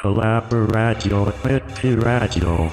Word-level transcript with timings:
Collaboratio 0.00 1.32
et 1.44 1.62
Radio. 2.02 2.70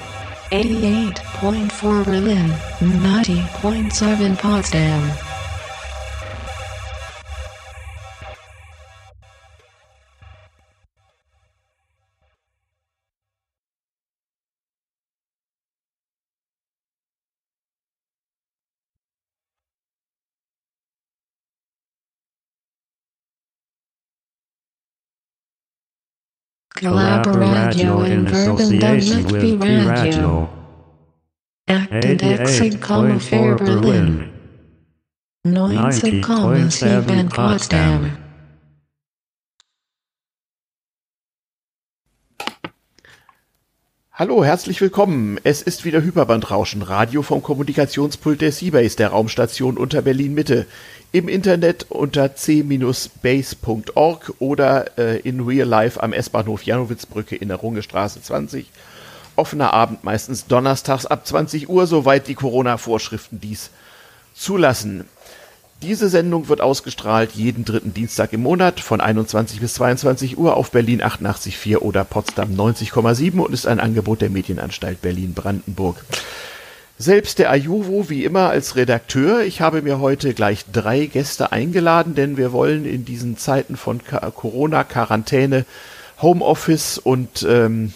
88.4 0.50 2.04
Berlin, 2.04 2.50
90.7 2.80 4.36
Potsdam. 4.36 5.39
Collaboratio 26.80 28.02
in 28.04 28.26
association 28.26 29.24
with 29.24 29.60
Bergen 29.60 29.60
P 29.60 29.66
Radio. 29.66 29.88
Radio. 29.90 30.50
Acted 31.68 32.22
Exit, 32.22 32.80
Berlin. 32.80 34.32
90,7 35.46 37.30
Potsdam. 37.30 38.29
Hallo, 44.20 44.44
herzlich 44.44 44.80
willkommen. 44.82 45.40
Es 45.44 45.62
ist 45.62 45.86
wieder 45.86 46.02
Hyperbandrauschen, 46.02 46.82
Radio 46.82 47.22
vom 47.22 47.42
Kommunikationspult 47.42 48.42
der 48.42 48.52
Seabase, 48.52 48.94
der 48.98 49.08
Raumstation 49.08 49.78
unter 49.78 50.02
Berlin 50.02 50.34
Mitte. 50.34 50.66
Im 51.10 51.26
Internet 51.26 51.86
unter 51.88 52.36
c-base.org 52.36 52.74
oder 54.38 54.98
äh, 54.98 55.20
in 55.20 55.40
real 55.40 55.66
life 55.66 56.02
am 56.02 56.12
S-Bahnhof 56.12 56.64
Janowitzbrücke 56.64 57.34
in 57.34 57.48
der 57.48 57.56
Rungestraße 57.56 58.20
20. 58.20 58.70
Offener 59.36 59.72
Abend 59.72 60.04
meistens 60.04 60.46
donnerstags 60.46 61.06
ab 61.06 61.26
20 61.26 61.70
Uhr, 61.70 61.86
soweit 61.86 62.28
die 62.28 62.34
Corona-Vorschriften 62.34 63.40
dies 63.40 63.70
zulassen. 64.34 65.08
Diese 65.82 66.10
Sendung 66.10 66.48
wird 66.48 66.60
ausgestrahlt 66.60 67.32
jeden 67.32 67.64
dritten 67.64 67.94
Dienstag 67.94 68.34
im 68.34 68.42
Monat 68.42 68.80
von 68.80 69.00
21 69.00 69.60
bis 69.60 69.74
22 69.74 70.36
Uhr 70.36 70.56
auf 70.56 70.70
Berlin 70.70 71.00
88,4 71.02 71.78
oder 71.78 72.04
Potsdam 72.04 72.54
90,7 72.54 73.38
und 73.38 73.54
ist 73.54 73.66
ein 73.66 73.80
Angebot 73.80 74.20
der 74.20 74.28
Medienanstalt 74.28 75.00
Berlin-Brandenburg. 75.00 76.04
Selbst 76.98 77.38
der 77.38 77.50
Ajuvo 77.50 78.10
wie 78.10 78.24
immer 78.24 78.50
als 78.50 78.76
Redakteur. 78.76 79.42
Ich 79.44 79.62
habe 79.62 79.80
mir 79.80 80.00
heute 80.00 80.34
gleich 80.34 80.66
drei 80.70 81.06
Gäste 81.06 81.50
eingeladen, 81.50 82.14
denn 82.14 82.36
wir 82.36 82.52
wollen 82.52 82.84
in 82.84 83.06
diesen 83.06 83.38
Zeiten 83.38 83.78
von 83.78 84.04
Ka- 84.04 84.30
Corona-Quarantäne, 84.32 85.64
Homeoffice 86.20 86.98
und 86.98 87.42
ähm, 87.48 87.94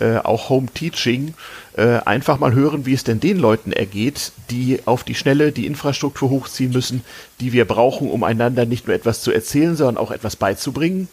äh, 0.00 0.16
auch 0.16 0.48
Home 0.48 0.68
Teaching 0.72 1.34
äh, 1.76 2.00
einfach 2.04 2.38
mal 2.38 2.52
hören, 2.52 2.84
wie 2.86 2.92
es 2.92 3.04
denn 3.04 3.20
den 3.20 3.38
Leuten 3.38 3.72
ergeht, 3.72 4.32
die 4.50 4.80
auf 4.84 5.04
die 5.04 5.14
Schnelle 5.14 5.52
die 5.52 5.66
Infrastruktur 5.66 6.30
hochziehen 6.30 6.72
müssen, 6.72 7.02
die 7.40 7.52
wir 7.52 7.64
brauchen, 7.64 8.10
um 8.10 8.24
einander 8.24 8.66
nicht 8.66 8.86
nur 8.86 8.94
etwas 8.94 9.22
zu 9.22 9.32
erzählen, 9.32 9.76
sondern 9.76 9.96
auch 9.96 10.10
etwas 10.10 10.36
beizubringen. 10.36 11.08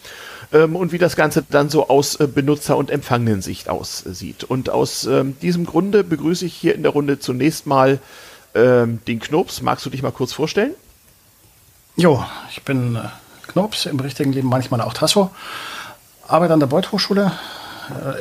Ähm, 0.52 0.76
und 0.76 0.92
wie 0.92 0.98
das 0.98 1.16
Ganze 1.16 1.44
dann 1.48 1.70
so 1.70 1.88
aus 1.88 2.16
äh, 2.16 2.26
Benutzer- 2.26 2.76
und 2.76 2.90
Empfangenensicht 2.90 3.68
aussieht. 3.68 4.44
Und 4.44 4.68
aus 4.68 5.06
ähm, 5.06 5.36
diesem 5.40 5.64
Grunde 5.64 6.04
begrüße 6.04 6.44
ich 6.44 6.54
hier 6.54 6.74
in 6.74 6.82
der 6.82 6.92
Runde 6.92 7.18
zunächst 7.18 7.66
mal 7.66 7.98
ähm, 8.54 9.00
den 9.06 9.20
Knops. 9.20 9.62
Magst 9.62 9.86
du 9.86 9.90
dich 9.90 10.02
mal 10.02 10.10
kurz 10.10 10.32
vorstellen? 10.32 10.74
Jo, 11.96 12.24
ich 12.50 12.62
bin 12.62 12.96
äh, 12.96 13.00
Knops, 13.48 13.86
im 13.86 13.98
richtigen 14.00 14.32
Leben 14.32 14.48
manchmal 14.48 14.80
auch 14.80 14.92
Tasso. 14.92 15.30
Arbeite 16.26 16.52
an 16.52 16.60
der 16.60 16.66
Beuth 16.66 16.92
Hochschule 16.92 17.26
äh, 17.26 17.59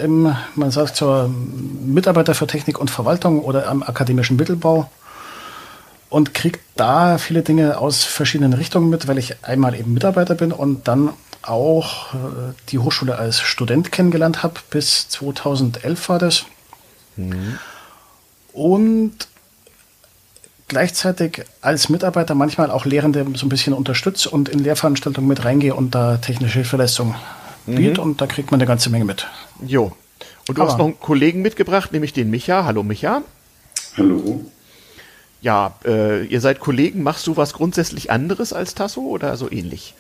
im, 0.03 0.35
man 0.55 0.71
sagt 0.71 0.95
zur 0.95 1.29
Mitarbeiter 1.29 2.33
für 2.33 2.47
Technik 2.47 2.79
und 2.79 2.89
Verwaltung 2.89 3.41
oder 3.41 3.67
am 3.67 3.83
akademischen 3.83 4.37
Mittelbau 4.37 4.89
und 6.09 6.33
kriege 6.33 6.59
da 6.75 7.17
viele 7.17 7.41
Dinge 7.41 7.77
aus 7.77 8.03
verschiedenen 8.03 8.53
Richtungen 8.53 8.89
mit, 8.89 9.07
weil 9.07 9.17
ich 9.17 9.43
einmal 9.43 9.75
eben 9.75 9.93
Mitarbeiter 9.93 10.35
bin 10.35 10.51
und 10.51 10.87
dann 10.87 11.11
auch 11.41 12.13
äh, 12.13 12.17
die 12.69 12.79
Hochschule 12.79 13.17
als 13.17 13.39
Student 13.39 13.91
kennengelernt 13.91 14.43
habe. 14.43 14.55
Bis 14.69 15.07
2011 15.09 16.09
war 16.09 16.19
das. 16.19 16.45
Und 18.53 19.13
gleichzeitig 20.67 21.43
als 21.61 21.89
Mitarbeiter 21.89 22.35
manchmal 22.35 22.71
auch 22.71 22.85
Lehrende 22.85 23.25
so 23.35 23.45
ein 23.45 23.49
bisschen 23.49 23.73
unterstütze 23.73 24.29
und 24.29 24.49
in 24.49 24.59
Lehrveranstaltungen 24.59 25.27
mit 25.27 25.43
reingehe 25.43 25.75
und 25.75 25.95
da 25.95 26.17
technische 26.17 26.63
Hilfeleistung 27.65 27.75
biete 27.75 28.01
und 28.01 28.21
da 28.21 28.27
kriegt 28.27 28.51
man 28.51 28.59
eine 28.59 28.67
ganze 28.67 28.89
Menge 28.89 29.05
mit. 29.05 29.27
Jo. 29.65 29.91
Und 30.47 30.57
du 30.57 30.61
Aber- 30.61 30.71
hast 30.71 30.77
noch 30.77 30.85
einen 30.85 30.99
Kollegen 30.99 31.41
mitgebracht, 31.41 31.91
nämlich 31.91 32.13
den 32.13 32.29
Micha. 32.29 32.65
Hallo 32.65 32.83
Micha. 32.83 33.21
Hallo. 33.97 34.45
Ja, 35.41 35.75
äh, 35.85 36.25
ihr 36.25 36.41
seid 36.41 36.59
Kollegen. 36.59 37.01
Machst 37.03 37.25
du 37.27 37.37
was 37.37 37.53
grundsätzlich 37.53 38.11
anderes 38.11 38.51
als 38.51 38.75
Tasso 38.75 39.01
oder 39.01 39.37
so 39.37 39.49
ähnlich? 39.51 39.93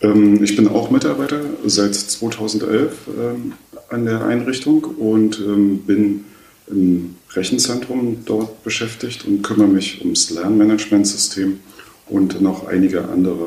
Ähm, 0.00 0.42
ich 0.44 0.54
bin 0.56 0.68
auch 0.68 0.90
Mitarbeiter 0.90 1.40
seit 1.64 1.94
2011 1.94 2.92
ähm, 3.18 3.52
an 3.88 4.04
der 4.04 4.24
Einrichtung 4.26 4.84
und 4.84 5.38
ähm, 5.40 5.78
bin 5.82 6.24
im 6.68 7.16
Rechenzentrum 7.32 8.18
dort 8.24 8.62
beschäftigt 8.64 9.24
und 9.26 9.42
kümmere 9.42 9.68
mich 9.68 10.00
ums 10.02 10.30
Lernmanagementsystem 10.30 11.60
und 12.08 12.40
noch 12.40 12.66
einige 12.68 13.08
andere 13.08 13.46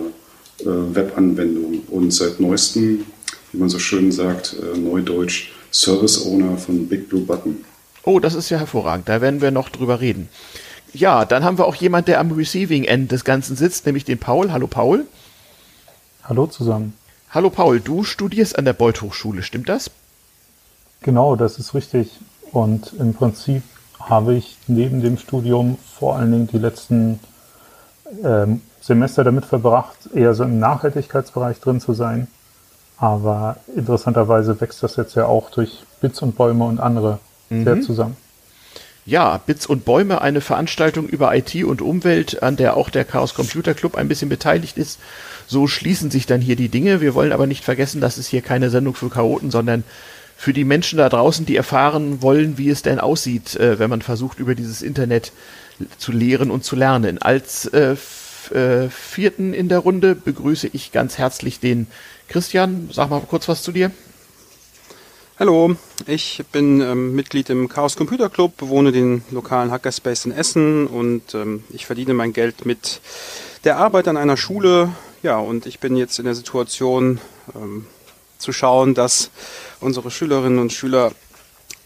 äh, 0.62 0.66
Webanwendungen. 0.66 1.82
Und 1.90 2.12
seit 2.12 2.40
neuestem, 2.40 3.06
wie 3.52 3.58
man 3.58 3.70
so 3.70 3.80
schön 3.80 4.12
sagt, 4.12 4.56
äh, 4.62 4.78
Neudeutsch, 4.78 5.52
Service 5.72 6.26
Owner 6.26 6.58
von 6.58 6.88
Big 6.88 7.10
Blue 7.10 7.22
Button. 7.22 7.64
Oh, 8.04 8.20
das 8.20 8.34
ist 8.34 8.50
ja 8.50 8.58
hervorragend. 8.58 9.10
Da 9.10 9.22
werden 9.22 9.42
wir 9.42 9.52
noch 9.52 9.70
drüber 9.70 10.00
reden. 10.00 10.30
Ja, 10.94 11.26
dann 11.26 11.44
haben 11.44 11.58
wir 11.58 11.66
auch 11.66 11.76
jemand, 11.76 12.08
der 12.08 12.20
am 12.20 12.32
Receiving 12.32 12.84
End 12.84 13.12
des 13.12 13.24
Ganzen 13.24 13.56
sitzt, 13.56 13.86
nämlich 13.86 14.06
den 14.06 14.18
Paul. 14.18 14.52
Hallo 14.52 14.68
Paul. 14.68 15.06
Hallo 16.24 16.48
zusammen. 16.48 16.94
Hallo 17.32 17.52
Paul, 17.52 17.80
du 17.80 18.04
studierst 18.04 18.58
an 18.58 18.66
der 18.66 18.74
Beuth 18.74 19.04
Hochschule, 19.04 19.44
stimmt 19.44 19.70
das? 19.70 19.92
Genau, 21.02 21.36
das 21.36 21.60
ist 21.60 21.76
richtig. 21.76 22.10
Und 22.52 22.94
im 22.98 23.14
Prinzip 23.14 23.62
habe 24.00 24.34
ich 24.34 24.58
neben 24.66 25.02
dem 25.02 25.18
Studium 25.20 25.78
vor 26.00 26.16
allen 26.16 26.32
Dingen 26.32 26.48
die 26.48 26.58
letzten 26.58 27.20
ähm, 28.24 28.62
Semester 28.82 29.24
damit 29.24 29.46
verbracht, 29.46 30.10
eher 30.16 30.34
so 30.34 30.44
im 30.44 30.58
Nachhaltigkeitsbereich 30.58 31.60
drin 31.60 31.80
zu 31.80 31.94
sein. 31.94 32.28
Aber 33.00 33.58
interessanterweise 33.76 34.60
wächst 34.60 34.84
das 34.84 34.98
jetzt 34.98 35.16
ja 35.16 35.26
auch 35.26 35.50
durch 35.52 35.84
Bits 36.02 36.22
und 36.22 36.36
Bäume 36.36 36.66
und 36.66 36.80
andere 36.80 37.20
sehr 37.50 37.82
zusammen. 37.82 38.16
Ja, 39.06 39.40
Bits 39.44 39.66
und 39.66 39.86
Bäume, 39.86 40.22
eine 40.22 40.40
Veranstaltung 40.40 41.08
über 41.08 41.36
IT 41.36 41.56
und 41.64 41.82
Umwelt, 41.82 42.44
an 42.44 42.58
der 42.58 42.78
auch 42.78 42.92
der 42.92 43.06
Chaos 43.06 43.34
Computer 43.34 43.74
Club 43.74 43.96
ein 43.96 44.08
bisschen 44.08 44.30
beteiligt 44.30 44.78
ist. 44.78 45.00
So 45.48 45.66
schließen 45.66 46.12
sich 46.12 46.28
dann 46.28 46.42
hier 46.42 46.56
die 46.56 46.70
Dinge. 46.70 47.02
Wir 47.02 47.16
wollen 47.16 47.32
aber 47.32 47.48
nicht 47.48 47.64
vergessen, 47.64 48.02
das 48.02 48.20
ist 48.20 48.28
hier 48.28 48.42
keine 48.42 48.70
Sendung 48.70 48.94
für 48.94 49.10
Chaoten, 49.10 49.50
sondern 49.50 49.84
für 50.38 50.54
die 50.54 50.64
Menschen 50.64 51.00
da 51.00 51.10
draußen, 51.10 51.46
die 51.46 51.56
erfahren 51.56 52.22
wollen, 52.22 52.60
wie 52.60 52.70
es 52.70 52.84
denn 52.84 53.00
aussieht, 53.00 53.56
äh, 53.56 53.80
wenn 53.80 53.90
man 53.90 54.02
versucht, 54.04 54.40
über 54.40 54.54
dieses 54.54 54.82
Internet 54.82 55.32
zu 55.98 56.12
lehren 56.12 56.52
und 56.52 56.64
zu 56.64 56.76
lernen. 56.76 57.18
Als 57.20 57.66
äh, 57.66 57.96
äh, 58.54 58.90
vierten 58.90 59.54
in 59.54 59.70
der 59.70 59.80
Runde 59.80 60.16
begrüße 60.16 60.70
ich 60.72 60.92
ganz 60.92 61.18
herzlich 61.18 61.60
den 61.60 61.88
Christian. 62.30 62.90
Sag 62.94 63.10
mal 63.10 63.22
kurz 63.22 63.48
was 63.48 63.64
zu 63.64 63.72
dir. 63.72 63.92
Hallo, 65.40 65.76
ich 66.06 66.44
bin 66.52 66.80
ähm, 66.80 67.16
Mitglied 67.16 67.50
im 67.50 67.70
Chaos 67.70 67.96
Computer 67.96 68.30
Club, 68.30 68.58
bewohne 68.58 68.92
den 68.92 69.24
lokalen 69.32 69.72
Hackerspace 69.72 70.26
in 70.26 70.32
Essen 70.32 70.86
und 70.86 71.34
ähm, 71.34 71.64
ich 71.70 71.86
verdiene 71.86 72.14
mein 72.14 72.34
Geld 72.34 72.66
mit 72.66 73.02
der 73.64 73.78
Arbeit 73.78 74.08
an 74.08 74.18
einer 74.18 74.38
Schule. 74.38 74.92
Ja, 75.24 75.40
und 75.40 75.66
ich 75.66 75.80
bin 75.80 75.96
jetzt 75.96 76.20
in 76.20 76.26
der 76.26 76.36
Situation 76.36 77.20
ähm, 77.56 77.88
zu 78.38 78.54
schauen, 78.54 78.94
dass 78.94 79.32
unsere 79.80 80.12
Schülerinnen 80.12 80.60
und 80.60 80.72
Schüler, 80.72 81.14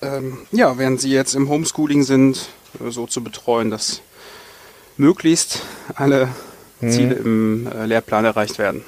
ähm, 0.01 0.39
ja, 0.51 0.77
während 0.77 0.99
sie 0.99 1.11
jetzt 1.11 1.35
im 1.35 1.47
Homeschooling 1.47 2.03
sind, 2.03 2.49
äh, 2.85 2.91
so 2.91 3.07
zu 3.07 3.23
betreuen, 3.23 3.71
dass 3.71 4.01
möglichst 4.97 5.61
alle 5.95 6.27
Ziele 6.81 7.15
im 7.15 7.67
äh, 7.67 7.85
Lehrplan 7.85 8.25
erreicht 8.25 8.57
werden. 8.57 8.83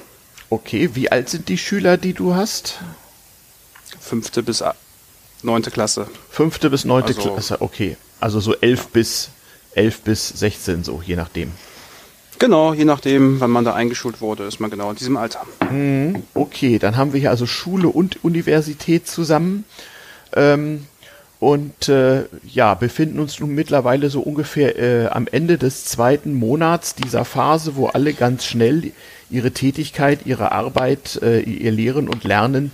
Okay, 0.56 0.88
wie 0.94 1.12
alt 1.12 1.28
sind 1.28 1.50
die 1.50 1.58
Schüler, 1.58 1.98
die 1.98 2.14
du 2.14 2.34
hast? 2.34 2.78
Fünfte 4.00 4.42
bis 4.42 4.64
neunte 5.42 5.70
Klasse. 5.70 6.06
Fünfte 6.30 6.70
bis 6.70 6.86
neunte 6.86 7.14
Also- 7.14 7.34
Klasse, 7.34 7.60
okay. 7.60 7.98
Also 8.20 8.40
so 8.40 8.54
elf 8.56 8.86
bis 8.88 9.28
elf 9.74 10.00
bis 10.00 10.28
16, 10.30 10.82
so 10.82 11.02
je 11.04 11.14
nachdem. 11.16 11.52
Genau, 12.38 12.72
je 12.72 12.86
nachdem, 12.86 13.38
wann 13.40 13.50
man 13.50 13.66
da 13.66 13.74
eingeschult 13.74 14.22
wurde, 14.22 14.44
ist 14.44 14.58
man 14.58 14.70
genau 14.70 14.88
in 14.90 14.96
diesem 14.96 15.18
Alter. 15.18 15.44
Okay, 16.32 16.78
dann 16.78 16.96
haben 16.96 17.12
wir 17.12 17.20
hier 17.20 17.30
also 17.30 17.44
Schule 17.46 17.88
und 17.88 18.24
Universität 18.24 19.06
zusammen. 19.06 19.64
Ähm, 20.34 20.86
und 21.38 21.88
äh, 21.88 22.24
ja, 22.46 22.74
befinden 22.74 23.20
uns 23.20 23.38
nun 23.40 23.54
mittlerweile 23.54 24.08
so 24.08 24.20
ungefähr 24.20 24.78
äh, 24.78 25.06
am 25.08 25.26
Ende 25.30 25.58
des 25.58 25.84
zweiten 25.84 26.34
Monats 26.34 26.94
dieser 26.94 27.24
Phase, 27.24 27.76
wo 27.76 27.86
alle 27.88 28.14
ganz 28.14 28.46
schnell 28.46 28.92
ihre 29.28 29.50
Tätigkeit, 29.50 30.20
ihre 30.24 30.52
Arbeit, 30.52 31.20
äh, 31.22 31.40
ihr 31.40 31.72
Lehren 31.72 32.08
und 32.08 32.24
Lernen 32.24 32.72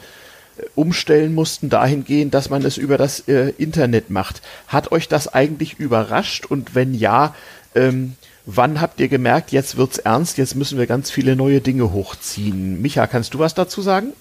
umstellen 0.75 1.35
mussten 1.35 1.69
dahingehend, 1.71 2.35
dass 2.35 2.51
man 2.51 2.65
es 2.65 2.77
über 2.77 2.99
das 2.99 3.21
äh, 3.29 3.53
Internet 3.59 4.11
macht. 4.11 4.43
Hat 4.69 4.93
euch 4.93 5.09
das 5.09 5.33
eigentlich 5.33 5.79
überrascht? 5.79 6.47
Und 6.47 6.75
wenn 6.75 6.95
ja, 6.95 7.35
ähm, 7.75 8.15
wann 8.47 8.81
habt 8.81 9.01
ihr 9.01 9.09
gemerkt, 9.09 9.53
jetzt 9.53 9.77
wird's 9.77 9.99
ernst, 9.99 10.39
jetzt 10.39 10.55
müssen 10.55 10.79
wir 10.79 10.87
ganz 10.87 11.11
viele 11.11 11.37
neue 11.37 11.61
Dinge 11.61 11.93
hochziehen? 11.93 12.81
Micha, 12.83 13.07
kannst 13.07 13.35
du 13.35 13.39
was 13.39 13.55
dazu 13.55 13.83
sagen? 13.83 14.13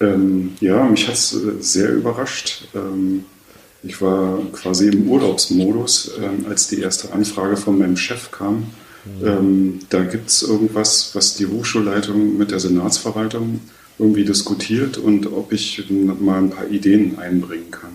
Ähm, 0.00 0.54
ja, 0.60 0.82
mich 0.84 1.06
hat's 1.08 1.34
äh, 1.34 1.60
sehr 1.60 1.90
überrascht. 1.90 2.68
Ähm, 2.74 3.24
ich 3.82 4.00
war 4.00 4.38
quasi 4.52 4.88
im 4.88 5.08
Urlaubsmodus, 5.08 6.12
ähm, 6.22 6.46
als 6.48 6.68
die 6.68 6.80
erste 6.80 7.12
Anfrage 7.12 7.56
von 7.56 7.78
meinem 7.78 7.96
Chef 7.96 8.30
kam. 8.30 8.66
Mhm. 9.04 9.26
Ähm, 9.26 9.78
da 9.88 10.02
gibt's 10.04 10.42
irgendwas, 10.42 11.10
was 11.14 11.34
die 11.34 11.46
Hochschulleitung 11.46 12.38
mit 12.38 12.52
der 12.52 12.60
Senatsverwaltung 12.60 13.60
irgendwie 13.98 14.24
diskutiert 14.24 14.98
und 14.98 15.26
ob 15.32 15.52
ich 15.52 15.84
mal 15.90 16.38
ein 16.38 16.50
paar 16.50 16.68
Ideen 16.68 17.18
einbringen 17.18 17.70
kann. 17.70 17.90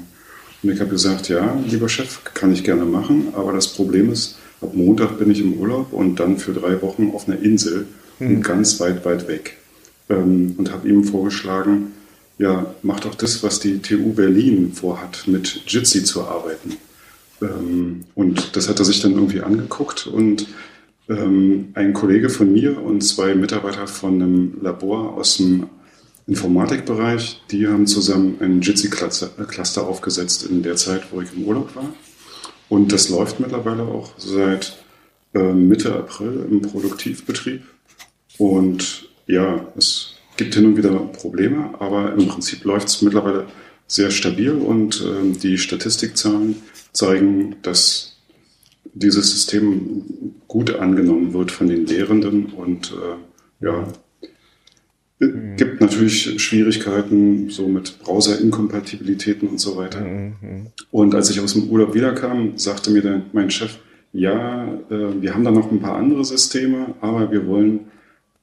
Und 0.62 0.72
ich 0.72 0.80
habe 0.80 0.90
gesagt, 0.90 1.30
ja, 1.30 1.58
lieber 1.68 1.88
Chef, 1.88 2.24
kann 2.34 2.52
ich 2.52 2.64
gerne 2.64 2.86
machen, 2.86 3.30
aber 3.34 3.54
das 3.54 3.68
Problem 3.68 4.12
ist, 4.12 4.38
ab 4.62 4.74
Montag 4.74 5.20
bin 5.20 5.32
ich 5.32 5.40
im 5.40 5.54
Urlaub 5.54 5.94
und 5.94 6.20
dann 6.20 6.38
für 6.38 6.54
drei 6.54 6.82
Wochen 6.82 7.12
auf 7.14 7.28
einer 7.28 7.40
Insel 7.40 7.88
mhm. 8.20 8.28
und 8.28 8.42
ganz 8.42 8.80
weit, 8.80 9.06
weit 9.06 9.28
weg. 9.28 9.58
Ähm, 10.10 10.56
und 10.58 10.72
habe 10.72 10.88
ihm 10.88 11.04
vorgeschlagen, 11.04 11.94
ja, 12.38 12.74
mach 12.84 13.00
doch 13.00 13.16
das, 13.16 13.44
was 13.44 13.60
die 13.60 13.80
TU 13.80 14.14
Berlin 14.14 14.74
vorhat, 14.74 15.28
mit 15.28 15.62
Jitsi 15.68 16.04
zu 16.04 16.24
arbeiten. 16.24 16.78
Ähm, 17.42 18.06
und 18.16 18.56
das 18.56 18.70
hat 18.70 18.80
er 18.80 18.86
sich 18.86 19.02
dann 19.02 19.14
irgendwie 19.14 19.42
angeguckt 19.42 20.08
und 20.08 20.48
ähm, 21.10 21.70
ein 21.74 21.94
Kollege 21.94 22.30
von 22.30 22.52
mir 22.52 22.82
und 22.82 23.02
zwei 23.02 23.34
Mitarbeiter 23.36 23.88
von 23.88 24.22
einem 24.22 24.58
Labor 24.62 25.14
aus 25.14 25.38
dem 25.38 25.68
Informatikbereich, 26.28 27.42
die 27.52 27.68
haben 27.68 27.88
zusammen 27.88 28.38
ein 28.42 28.62
Jitsi-Cluster 28.62 29.88
aufgesetzt 29.88 30.46
in 30.46 30.62
der 30.62 30.76
Zeit, 30.76 31.04
wo 31.12 31.22
ich 31.22 31.30
im 31.34 31.46
Urlaub 31.46 31.74
war. 31.76 31.94
Und 32.68 32.92
das 32.92 33.08
läuft 33.08 33.40
mittlerweile 33.40 33.84
auch 33.84 34.12
seit 34.18 34.78
äh, 35.34 35.54
Mitte 35.54 35.96
April 35.96 36.46
im 36.50 36.62
Produktivbetrieb. 36.62 37.64
Und 38.38 39.10
ja, 39.26 39.66
es 39.78 40.17
gibt 40.38 40.56
hin 40.56 40.66
und 40.66 40.78
wieder 40.78 40.92
Probleme, 40.92 41.72
aber 41.80 42.14
im 42.14 42.28
Prinzip 42.28 42.64
läuft 42.64 42.88
es 42.88 43.02
mittlerweile 43.02 43.48
sehr 43.88 44.12
stabil 44.12 44.52
und 44.52 45.02
äh, 45.02 45.38
die 45.38 45.58
Statistikzahlen 45.58 46.56
zeigen, 46.92 47.56
dass 47.62 48.18
dieses 48.94 49.32
System 49.32 50.34
gut 50.48 50.76
angenommen 50.76 51.34
wird 51.34 51.52
von 51.52 51.68
den 51.68 51.86
Lehrenden 51.86 52.48
und 52.48 52.92
äh, 52.92 53.66
ja, 53.66 53.88
mhm. 55.20 55.56
gibt 55.56 55.82
natürlich 55.82 56.42
Schwierigkeiten 56.42 57.50
so 57.50 57.68
mit 57.68 58.00
Browser-Inkompatibilitäten 58.00 59.48
und 59.48 59.60
so 59.60 59.78
weiter. 59.78 60.02
Mhm. 60.02 60.68
Und 60.92 61.16
als 61.16 61.30
ich 61.30 61.40
aus 61.40 61.54
dem 61.54 61.70
Urlaub 61.70 61.94
wiederkam, 61.94 62.58
sagte 62.58 62.92
mir 62.92 63.02
der, 63.02 63.22
mein 63.34 63.52
Chef, 63.52 63.78
ja, 64.14 64.66
äh, 64.90 65.22
wir 65.22 65.34
haben 65.34 65.44
da 65.44 65.52
noch 65.52 65.72
ein 65.72 65.80
paar 65.80 65.96
andere 65.96 66.26
Systeme, 66.26 66.96
aber 67.02 67.32
wir 67.32 67.48
wollen 67.48 67.92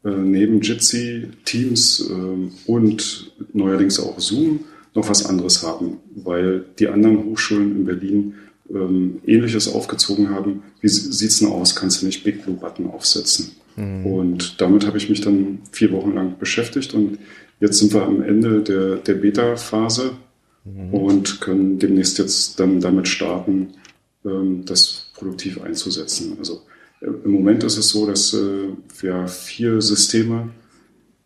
äh, 0.04 0.10
neben 0.10 0.60
Jitsi, 0.60 1.28
Teams 1.44 2.10
äh, 2.10 2.70
und 2.70 3.32
neuerdings 3.52 3.98
auch 3.98 4.20
Zoom 4.20 4.60
noch 4.94 5.08
was 5.08 5.26
anderes 5.26 5.62
haben, 5.62 5.98
weil 6.14 6.64
die 6.78 6.88
anderen 6.88 7.24
Hochschulen 7.24 7.76
in 7.76 7.84
Berlin 7.84 8.34
ähm, 8.70 9.20
Ähnliches 9.26 9.72
aufgezogen 9.72 10.30
haben. 10.30 10.62
Wie 10.80 10.88
sieht's 10.88 11.38
denn 11.38 11.48
aus? 11.48 11.74
Kannst 11.74 12.02
du 12.02 12.06
nicht 12.06 12.22
Big 12.22 12.44
Blue 12.44 12.56
Button 12.56 12.86
aufsetzen? 12.86 13.52
Mhm. 13.76 14.06
Und 14.06 14.60
damit 14.60 14.86
habe 14.86 14.98
ich 14.98 15.08
mich 15.08 15.20
dann 15.20 15.60
vier 15.72 15.90
Wochen 15.92 16.14
lang 16.14 16.38
beschäftigt 16.38 16.94
und 16.94 17.18
jetzt 17.60 17.78
sind 17.78 17.92
wir 17.92 18.02
am 18.02 18.22
Ende 18.22 18.62
der, 18.62 18.96
der 18.96 19.14
Beta-Phase 19.14 20.12
mhm. 20.64 20.94
und 20.94 21.40
können 21.40 21.78
demnächst 21.78 22.18
jetzt 22.18 22.60
dann 22.60 22.80
damit 22.80 23.08
starten, 23.08 23.70
ähm, 24.24 24.64
das 24.64 25.10
produktiv 25.14 25.60
einzusetzen. 25.60 26.36
Also 26.38 26.62
im 27.24 27.30
Moment 27.30 27.64
ist 27.64 27.76
es 27.76 27.90
so, 27.90 28.06
dass 28.06 28.34
äh, 28.34 28.68
ja, 29.02 29.26
vier 29.26 29.80
Systeme 29.80 30.50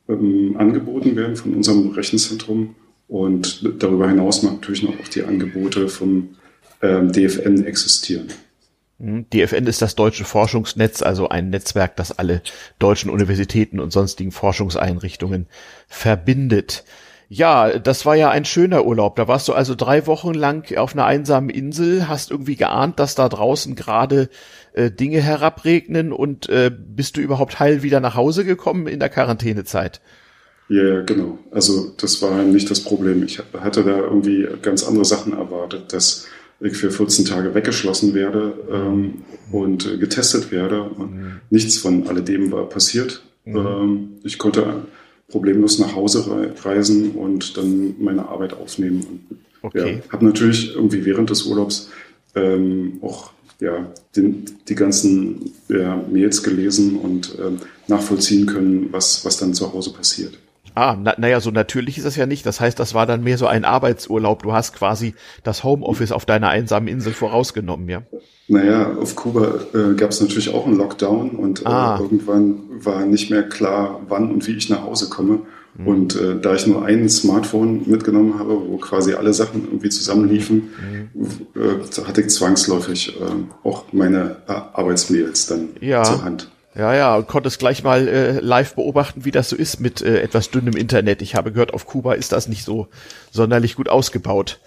ähm, 0.09 0.57
angeboten 0.59 1.17
werden 1.17 1.37
von 1.37 1.55
unserem 1.55 1.91
Rechenzentrum 1.91 2.75
und 3.07 3.65
darüber 3.79 4.09
hinaus 4.09 4.43
natürlich 4.43 4.83
noch 4.83 4.99
auch 4.99 5.09
die 5.09 5.23
Angebote 5.23 5.89
vom 5.89 6.31
ähm, 6.83 7.13
DFN 7.13 7.65
existieren. 7.65 8.29
Mhm. 8.99 9.27
DFN 9.31 9.67
ist 9.67 9.81
das 9.81 9.95
deutsche 9.95 10.25
Forschungsnetz, 10.25 11.03
also 11.03 11.29
ein 11.29 11.51
Netzwerk, 11.51 11.97
das 11.97 12.19
alle 12.19 12.43
deutschen 12.79 13.11
Universitäten 13.11 13.81
und 13.81 13.93
sonstigen 13.93 14.33
Forschungseinrichtungen 14.33 15.47
verbindet. 15.87 16.85
Ja, 17.31 17.79
das 17.79 18.07
war 18.07 18.17
ja 18.17 18.31
ein 18.31 18.47
schöner 18.47 18.87
Urlaub. 18.87 19.17
Da 19.17 19.29
warst 19.29 19.49
du 19.49 19.53
also 19.53 19.75
drei 19.75 20.07
Wochen 20.07 20.33
lang 20.33 20.75
auf 20.79 20.95
einer 20.95 21.05
einsamen 21.05 21.51
Insel, 21.51 22.09
hast 22.09 22.31
irgendwie 22.31 22.57
geahnt, 22.57 22.99
dass 22.99 23.15
da 23.15 23.29
draußen 23.29 23.75
gerade 23.75 24.31
äh, 24.73 24.91
Dinge 24.91 25.21
herabregnen 25.21 26.13
und 26.13 26.49
äh, 26.49 26.71
bist 26.75 27.19
du 27.19 27.21
überhaupt 27.21 27.61
heil 27.61 27.83
wieder 27.83 28.01
nach 28.01 28.15
Hause 28.15 28.47
gekommen 28.47 28.87
in 28.87 28.99
der 28.99 29.11
Quarantänezeit? 29.11 30.01
Ja, 30.71 30.83
yeah, 30.83 31.03
genau. 31.03 31.39
Also 31.51 31.93
das 31.99 32.21
war 32.23 32.43
nicht 32.43 32.71
das 32.71 32.83
Problem. 32.83 33.23
Ich 33.23 33.43
hatte 33.59 33.85
da 33.85 33.99
irgendwie 33.99 34.47
ganz 34.63 34.83
andere 34.83 35.05
Sachen 35.05 35.35
erwartet, 35.35 35.93
dass 35.93 36.27
ich 36.61 36.77
für 36.77 36.91
14 36.91 37.25
Tage 37.27 37.55
weggeschlossen 37.55 38.15
werde 38.15 38.55
ähm, 38.71 39.23
und 39.53 40.01
getestet 40.01 40.51
werde. 40.51 40.83
Und 40.83 41.15
mhm. 41.15 41.41
Nichts 41.51 41.79
von 41.79 42.07
alledem 42.09 42.51
war 42.53 42.69
passiert. 42.69 43.23
Mhm. 43.45 43.57
Ähm, 43.57 44.09
ich 44.25 44.39
konnte 44.39 44.87
problemlos 45.29 45.79
nach 45.79 45.95
Hause 45.95 46.53
reisen 46.63 47.13
und 47.13 47.57
dann 47.57 47.95
meine 47.99 48.29
Arbeit 48.29 48.55
aufnehmen. 48.55 49.07
Und, 49.09 49.39
okay. 49.63 50.03
Ja, 50.03 50.13
habe 50.13 50.25
natürlich 50.25 50.75
irgendwie 50.75 51.05
während 51.05 51.31
des 51.31 51.45
Urlaubs 51.45 51.91
ähm, 52.35 52.99
auch 53.03 53.31
ja, 53.61 53.93
den, 54.17 54.45
die 54.69 54.75
ganzen 54.75 55.53
ja, 55.69 56.03
Mails 56.11 56.43
gelesen 56.43 56.97
und 56.97 57.37
ähm, 57.39 57.59
nachvollziehen 57.89 58.47
können, 58.47 58.89
was, 58.93 59.25
was 59.25 59.37
dann 59.37 59.55
zu 59.55 59.73
Hause 59.73 59.93
passiert. 59.93 60.39
Ah, 60.75 60.97
na, 61.01 61.15
naja, 61.19 61.41
so 61.41 61.51
natürlich 61.51 61.99
ist 61.99 62.05
das 62.05 62.17
ja 62.17 62.27
nicht. 62.27 62.47
Das 62.47 62.61
heißt, 62.61 62.79
das 62.79 62.95
war 62.95 63.07
dann 63.07 63.23
mehr 63.23 63.39
so 63.39 63.47
ein 63.47 63.65
Arbeitsurlaub. 63.65 64.43
Du 64.43 64.53
hast 64.53 64.75
quasi 64.75 65.15
das 65.43 65.65
Homeoffice 65.65 66.13
auf 66.13 66.25
deiner 66.25 66.49
einsamen 66.49 66.89
Insel 66.89 67.13
vorausgenommen, 67.13 67.89
ja? 67.89 68.03
Naja, 68.49 68.95
auf 68.95 69.15
Kuba 69.15 69.61
äh, 69.75 69.95
gab 69.95 70.11
es 70.11 70.21
natürlich 70.21 70.55
auch 70.55 70.67
einen 70.67 70.77
Lockdown 70.77 71.31
und 71.31 71.63
äh, 71.63 71.67
ah. 71.67 71.99
irgendwann 72.01 72.61
war 72.83 73.05
nicht 73.05 73.31
mehr 73.31 73.43
klar, 73.43 74.01
wann 74.09 74.31
und 74.31 74.47
wie 74.47 74.57
ich 74.57 74.71
nach 74.71 74.83
Hause 74.85 75.11
komme. 75.11 75.41
Mhm. 75.77 75.87
Und 75.87 76.17
äh, 76.17 76.41
da 76.41 76.55
ich 76.55 76.67
nur 76.67 76.85
ein 76.85 77.09
Smartphone 77.09 77.83
mitgenommen 77.87 78.39
habe, 78.39 78.59
wo 78.69 78.79
quasi 78.79 79.13
alle 79.13 79.35
Sachen 79.35 79.65
irgendwie 79.65 79.91
zusammenliefen, 79.91 80.71
mhm. 81.15 81.61
äh, 81.61 82.03
hatte 82.07 82.23
ich 82.23 82.31
zwangsläufig 82.31 83.21
äh, 83.21 83.69
auch 83.69 83.85
meine 83.93 84.37
äh, 84.49 84.53
Arbeitsmails 84.53 85.47
dann 85.47 85.69
ja. 85.81 86.03
zur 86.03 86.25
Hand. 86.25 86.51
Ja, 86.79 86.95
ja, 86.95 87.17
und 87.17 87.27
konntest 87.27 87.59
gleich 87.59 87.83
mal 87.83 88.07
äh, 88.07 88.39
live 88.39 88.77
beobachten, 88.77 89.25
wie 89.25 89.33
das 89.33 89.49
so 89.49 89.57
ist 89.57 89.81
mit 89.81 90.01
äh, 90.01 90.21
etwas 90.23 90.53
dünnem 90.53 90.77
Internet. 90.77 91.23
Ich 91.23 91.35
habe 91.35 91.51
gehört, 91.51 91.75
auf 91.75 91.87
Kuba 91.87 92.15
ist 92.15 92.31
das 92.31 92.47
nicht 92.47 92.65
so 92.65 92.87
sonderlich 93.33 93.75
gut 93.75 93.89
ausgebaut. 93.89 94.61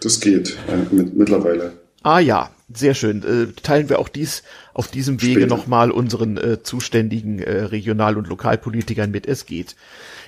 Das 0.00 0.20
geht 0.20 0.56
äh, 0.66 0.94
mit, 0.94 1.14
mittlerweile. 1.14 1.74
Ah 2.02 2.20
ja, 2.20 2.50
sehr 2.72 2.94
schön. 2.94 3.22
Äh, 3.22 3.52
teilen 3.62 3.90
wir 3.90 3.98
auch 3.98 4.08
dies 4.08 4.44
auf 4.72 4.88
diesem 4.88 5.20
Wege 5.20 5.46
nochmal 5.46 5.90
unseren 5.90 6.38
äh, 6.38 6.62
zuständigen 6.62 7.38
äh, 7.38 7.64
Regional- 7.64 8.16
und 8.16 8.28
Lokalpolitikern 8.28 9.10
mit. 9.10 9.26
Es 9.26 9.44
geht. 9.44 9.76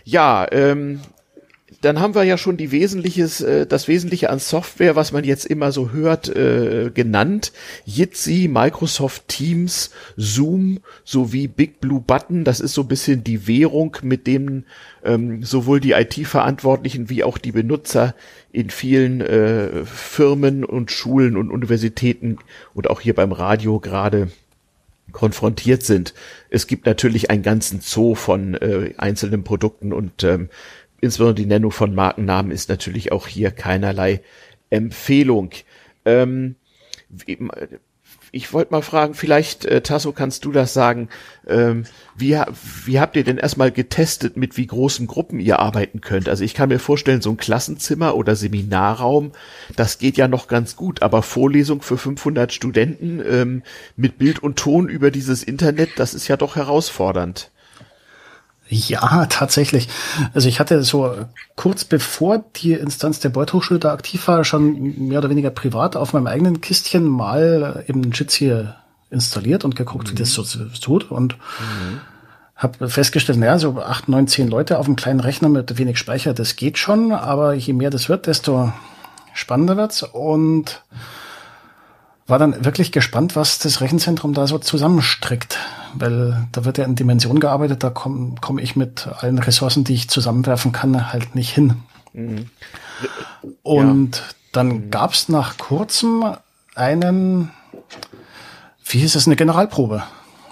Ja, 0.05 0.47
ähm, 0.53 1.01
dann 1.81 2.01
haben 2.01 2.15
wir 2.15 2.25
ja 2.25 2.37
schon 2.37 2.57
die 2.57 2.73
Wesentliches, 2.73 3.41
äh, 3.41 3.67
das 3.67 3.89
Wesentliche 3.89 4.31
an 4.31 4.39
Software, 4.39 4.97
was 4.97 5.13
man 5.13 5.25
jetzt 5.25 5.47
immer 5.47 5.73
so 5.73 5.91
hört, 5.91 6.29
äh, 6.29 6.91
genannt. 6.93 7.53
Jitsi, 7.85 8.49
Microsoft 8.53 9.29
Teams, 9.29 9.91
Zoom 10.17 10.81
sowie 11.05 11.49
Big 11.49 11.81
Blue 11.81 12.01
Button. 12.01 12.45
Das 12.45 12.61
ist 12.61 12.75
so 12.75 12.83
ein 12.83 12.89
bisschen 12.89 13.25
die 13.25 13.47
Währung, 13.47 13.97
mit 14.03 14.27
dem 14.27 14.65
ähm, 15.05 15.43
sowohl 15.43 15.81
die 15.81 15.93
IT-Verantwortlichen 15.93 17.09
wie 17.09 17.25
auch 17.25 17.39
die 17.39 17.53
Benutzer 17.53 18.15
in 18.53 18.71
vielen 18.71 19.21
äh, 19.21 19.85
Firmen 19.85 20.65
und 20.65 20.91
Schulen 20.91 21.37
und 21.37 21.51
Universitäten 21.51 22.39
und 22.75 22.89
auch 22.89 23.01
hier 23.01 23.15
beim 23.15 23.33
Radio 23.33 23.81
gerade 23.81 24.29
konfrontiert 25.13 25.83
sind. 25.83 26.13
Es 26.51 26.67
gibt 26.67 26.87
natürlich 26.87 27.31
einen 27.31 27.43
ganzen 27.43 27.81
Zoo 27.81 28.15
von 28.15 28.55
äh, 28.55 28.93
einzelnen 28.99 29.45
Produkten 29.45 29.93
und 29.93 30.25
ähm, 30.25 30.51
insbesondere 31.05 31.37
die 31.37 31.47
Nennung 31.47 31.71
von 31.71 31.95
Markennamen 31.95 32.51
ist 32.51 32.69
natürlich 32.69 33.13
auch 33.13 33.27
hier 33.27 33.51
keinerlei 33.51 34.21
Empfehlung. 34.71 35.51
Ähm, 36.05 36.57
ich 38.33 38.53
wollte 38.53 38.73
mal 38.73 38.83
fragen, 38.83 39.15
vielleicht, 39.15 39.65
äh, 39.65 39.81
Tasso, 39.81 40.13
kannst 40.13 40.45
du 40.45 40.51
das 40.51 40.75
sagen? 40.75 41.09
Ähm, 41.47 41.85
wie, 42.17 42.37
wie 42.85 42.99
habt 42.99 43.15
ihr 43.15 43.23
denn 43.23 43.39
erstmal 43.39 43.71
getestet, 43.71 44.37
mit 44.37 44.57
wie 44.57 44.67
großen 44.67 45.07
Gruppen 45.07 45.39
ihr 45.39 45.61
arbeiten 45.61 46.01
könnt? 46.01 46.29
Also 46.29 46.43
ich 46.43 46.55
kann 46.55 46.69
mir 46.69 46.81
vorstellen, 46.81 47.23
so 47.23 47.31
ein 47.31 47.37
Klassenzimmer 47.37 48.17
oder 48.17 48.35
Seminarraum, 48.35 49.33
das 49.77 49.99
geht 49.99 50.17
ja 50.17 50.27
noch 50.27 50.49
ganz 50.49 50.75
gut, 50.75 51.03
aber 51.03 51.23
Vorlesung 51.23 51.81
für 51.81 51.97
500 51.97 52.53
Studenten 52.53 53.23
ähm, 53.25 53.63
mit 53.97 54.19
Bild 54.19 54.41
und 54.41 54.57
Ton 54.57 54.89
über 54.89 55.13
dieses 55.13 55.45
Internet, 55.45 55.91
das 55.97 56.13
ist 56.13 56.27
ja 56.27 56.37
doch 56.37 56.57
herausfordernd. 56.57 57.53
Ja, 58.69 59.27
tatsächlich. 59.27 59.89
Also 60.33 60.49
ich 60.49 60.59
hatte 60.59 60.83
so 60.83 61.15
kurz 61.55 61.85
bevor 61.85 62.45
die 62.57 62.73
Instanz 62.73 63.21
der 63.21 63.29
Beuth-Hochschule 63.29 63.79
da 63.79 63.93
aktiv 63.93 64.27
war, 64.27 64.45
schon 64.45 65.07
mehr 65.09 65.19
oder 65.19 65.31
weniger 65.31 65.51
privat 65.51 65.97
auf 65.97 66.13
meinem 66.13 66.27
eigenen 66.27 66.61
Kistchen 66.61 67.07
mal 67.07 67.85
eben 67.87 68.11
Jitsi 68.11 68.65
installiert 69.11 69.65
und 69.65 69.77
geguckt, 69.77 70.09
mhm. 70.09 70.13
wie 70.13 70.17
das 70.17 70.33
so 70.33 70.43
tut 70.43 71.11
und 71.11 71.37
mhm. 71.37 72.01
habe 72.57 72.89
festgestellt, 72.89 73.39
naja, 73.39 73.59
so 73.59 73.81
acht, 73.81 74.09
neun, 74.09 74.27
zehn 74.27 74.49
Leute 74.49 74.79
auf 74.79 74.87
einem 74.87 74.97
kleinen 74.97 75.21
Rechner 75.21 75.49
mit 75.49 75.79
wenig 75.79 75.99
Speicher, 75.99 76.35
das 76.35 76.57
geht 76.57 76.79
schon, 76.79 77.13
aber 77.13 77.55
je 77.55 77.75
mehr 77.75 77.91
das 77.91 78.09
wird, 78.09 78.27
desto 78.27 78.73
spannender 79.35 79.77
wird's 79.77 80.03
und 80.03 80.83
war 82.27 82.39
dann 82.39 82.65
wirklich 82.65 82.91
gespannt, 82.91 83.37
was 83.37 83.59
das 83.59 83.81
Rechenzentrum 83.81 84.33
da 84.33 84.47
so 84.47 84.59
zusammenstrickt, 84.59 85.59
weil 85.95 86.47
da 86.53 86.65
wird 86.65 86.79
ja 86.79 86.85
in 86.85 86.95
Dimensionen 86.95 87.41
gearbeitet, 87.41 87.83
da 87.83 87.91
komme 87.91 88.37
komm 88.41 88.59
ich 88.59 88.77
mit 88.77 89.09
allen 89.19 89.39
Ressourcen, 89.39 89.85
die 89.85 89.95
ich 89.95 90.09
zusammenwerfen 90.09 90.73
kann, 90.73 91.13
halt 91.13 91.35
nicht 91.35 91.51
hin. 91.51 91.75
Mhm. 92.15 92.47
Und 93.63 94.17
ja. 94.17 94.23
dann 94.53 94.69
mhm. 94.69 94.91
gab's 94.91 95.29
nach 95.29 95.59
kurzem 95.59 96.25
einen, 96.75 97.51
wie 98.87 98.99
hieß 98.99 99.15
es, 99.15 99.27
eine 99.27 99.37
Generalprobe. 99.37 100.03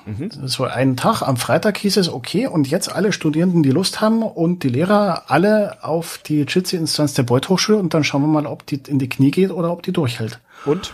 Mhm. 0.05 0.31
So 0.47 0.64
einen 0.64 0.97
Tag, 0.97 1.23
am 1.23 1.37
Freitag 1.37 1.79
hieß 1.79 1.97
es, 1.97 2.09
okay, 2.09 2.49
und 2.49 2.69
jetzt 2.69 2.93
alle 2.93 3.12
Studierenden, 3.12 3.62
die 3.62 3.71
Lust 3.71 4.00
haben 4.00 4.23
und 4.23 4.64
die 4.64 4.69
Lehrer, 4.69 5.25
alle 5.29 5.79
auf 5.83 6.19
die 6.19 6.43
Jitsi-Instanz 6.43 7.14
der 7.14 7.23
Beuth 7.23 7.49
Hochschule 7.49 7.79
und 7.79 7.95
dann 7.95 8.05
schauen 8.05 8.23
wir 8.23 8.29
mal, 8.29 8.47
ob 8.47 8.67
die 8.67 8.83
in 8.88 8.99
die 8.99 9.09
Knie 9.09 9.31
geht 9.31 9.50
oder 9.50 9.71
ob 9.71 9.83
die 9.83 9.93
durchhält. 9.93 10.41
Und? 10.64 10.93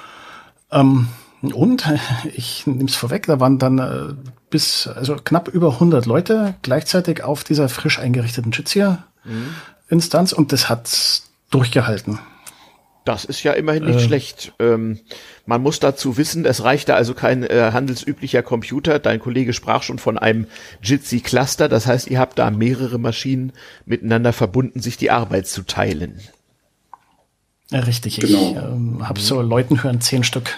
Ähm, 0.70 1.08
und 1.42 1.88
ich 2.34 2.66
nehme 2.66 2.88
es 2.88 2.96
vorweg, 2.96 3.26
da 3.26 3.40
waren 3.40 3.58
dann 3.58 3.78
äh, 3.78 4.14
bis 4.50 4.86
also 4.86 5.16
knapp 5.16 5.48
über 5.48 5.74
100 5.74 6.06
Leute 6.06 6.54
gleichzeitig 6.62 7.22
auf 7.22 7.44
dieser 7.44 7.68
frisch 7.68 7.98
eingerichteten 7.98 8.52
Jitsi-Instanz 8.52 10.32
mhm. 10.32 10.38
und 10.38 10.52
das 10.52 10.68
hat 10.68 11.22
durchgehalten. 11.50 12.18
Das 13.04 13.24
ist 13.24 13.42
ja 13.42 13.52
immerhin 13.52 13.86
nicht 13.86 14.00
äh, 14.00 14.04
schlecht. 14.04 14.52
Ähm, 14.58 14.98
man 15.46 15.62
muss 15.62 15.80
dazu 15.80 16.18
wissen, 16.18 16.44
es 16.44 16.62
reichte 16.62 16.94
also 16.94 17.14
kein 17.14 17.42
äh, 17.42 17.70
handelsüblicher 17.72 18.42
Computer. 18.42 18.98
Dein 18.98 19.18
Kollege 19.18 19.54
sprach 19.54 19.82
schon 19.82 19.98
von 19.98 20.18
einem 20.18 20.46
Jitsi-Cluster. 20.82 21.70
Das 21.70 21.86
heißt, 21.86 22.08
ihr 22.08 22.18
habt 22.18 22.38
da 22.38 22.50
mehrere 22.50 22.98
Maschinen 22.98 23.54
miteinander 23.86 24.34
verbunden, 24.34 24.80
sich 24.80 24.98
die 24.98 25.10
Arbeit 25.10 25.46
zu 25.46 25.62
teilen. 25.62 26.20
Ja, 27.70 27.80
richtig, 27.80 28.18
genau. 28.18 28.50
ich 28.50 28.56
ähm, 28.56 29.08
habe 29.08 29.20
so 29.20 29.42
Leuten 29.42 29.82
hören 29.82 30.00
zehn 30.00 30.24
Stück. 30.24 30.56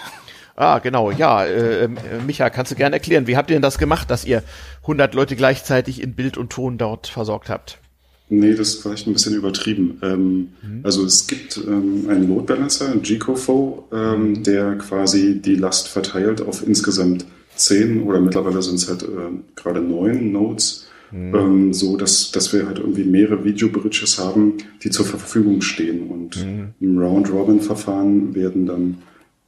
Ah, 0.55 0.79
genau, 0.79 1.11
ja. 1.11 1.43
Äh, 1.43 1.85
äh, 1.85 1.89
Micha, 2.25 2.49
kannst 2.49 2.71
du 2.71 2.75
gerne 2.75 2.95
erklären, 2.95 3.27
wie 3.27 3.35
habt 3.35 3.49
ihr 3.49 3.55
denn 3.55 3.61
das 3.61 3.77
gemacht, 3.77 4.09
dass 4.11 4.25
ihr 4.25 4.43
100 4.83 5.13
Leute 5.13 5.35
gleichzeitig 5.35 6.01
in 6.01 6.13
Bild 6.13 6.37
und 6.37 6.51
Ton 6.51 6.77
dort 6.77 7.07
versorgt 7.07 7.49
habt? 7.49 7.79
Nee, 8.29 8.53
das 8.53 8.69
ist 8.69 8.81
vielleicht 8.81 9.07
ein 9.07 9.13
bisschen 9.13 9.35
übertrieben. 9.35 9.99
Ähm, 10.01 10.49
mhm. 10.61 10.79
Also 10.83 11.03
es 11.03 11.27
gibt 11.27 11.57
ähm, 11.57 12.07
einen 12.09 12.29
Load 12.29 12.45
Balancer, 12.45 12.95
GCOFO, 12.95 13.89
ähm, 13.91 14.29
mhm. 14.29 14.43
der 14.43 14.77
quasi 14.77 15.41
die 15.41 15.55
Last 15.55 15.89
verteilt 15.89 16.41
auf 16.41 16.65
insgesamt 16.65 17.25
zehn 17.55 18.03
oder 18.03 18.21
mittlerweile 18.21 18.61
sind 18.61 18.75
es 18.75 18.87
halt 18.87 19.03
äh, 19.03 19.07
gerade 19.55 19.81
neun 19.81 20.31
Nodes 20.31 20.87
Mhm. 21.11 21.35
Ähm, 21.35 21.73
so 21.73 21.97
dass, 21.97 22.31
dass 22.31 22.53
wir 22.53 22.65
halt 22.65 22.79
irgendwie 22.79 23.03
mehrere 23.03 23.43
Video-Bridges 23.43 24.19
haben, 24.19 24.53
die 24.83 24.89
zur 24.89 25.05
Verfügung 25.05 25.61
stehen. 25.61 26.07
Und 26.07 26.43
mhm. 26.43 26.69
im 26.79 26.97
Round-Robin-Verfahren 26.97 28.33
werden 28.33 28.65
dann 28.65 28.97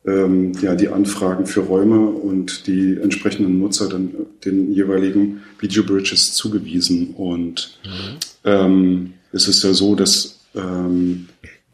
ähm, 0.05 0.51
ja, 0.61 0.75
die 0.75 0.89
Anfragen 0.89 1.45
für 1.45 1.61
Räume 1.61 2.07
und 2.09 2.67
die 2.67 2.97
entsprechenden 3.01 3.59
Nutzer 3.59 3.87
dann 3.87 4.11
den 4.43 4.73
jeweiligen 4.73 5.41
Video-Bridges 5.59 6.33
zugewiesen. 6.33 7.11
Und 7.15 7.79
mhm. 7.85 8.17
ähm, 8.43 9.13
es 9.31 9.47
ist 9.47 9.63
ja 9.63 9.73
so, 9.73 9.95
dass 9.95 10.39
ähm, 10.55 11.29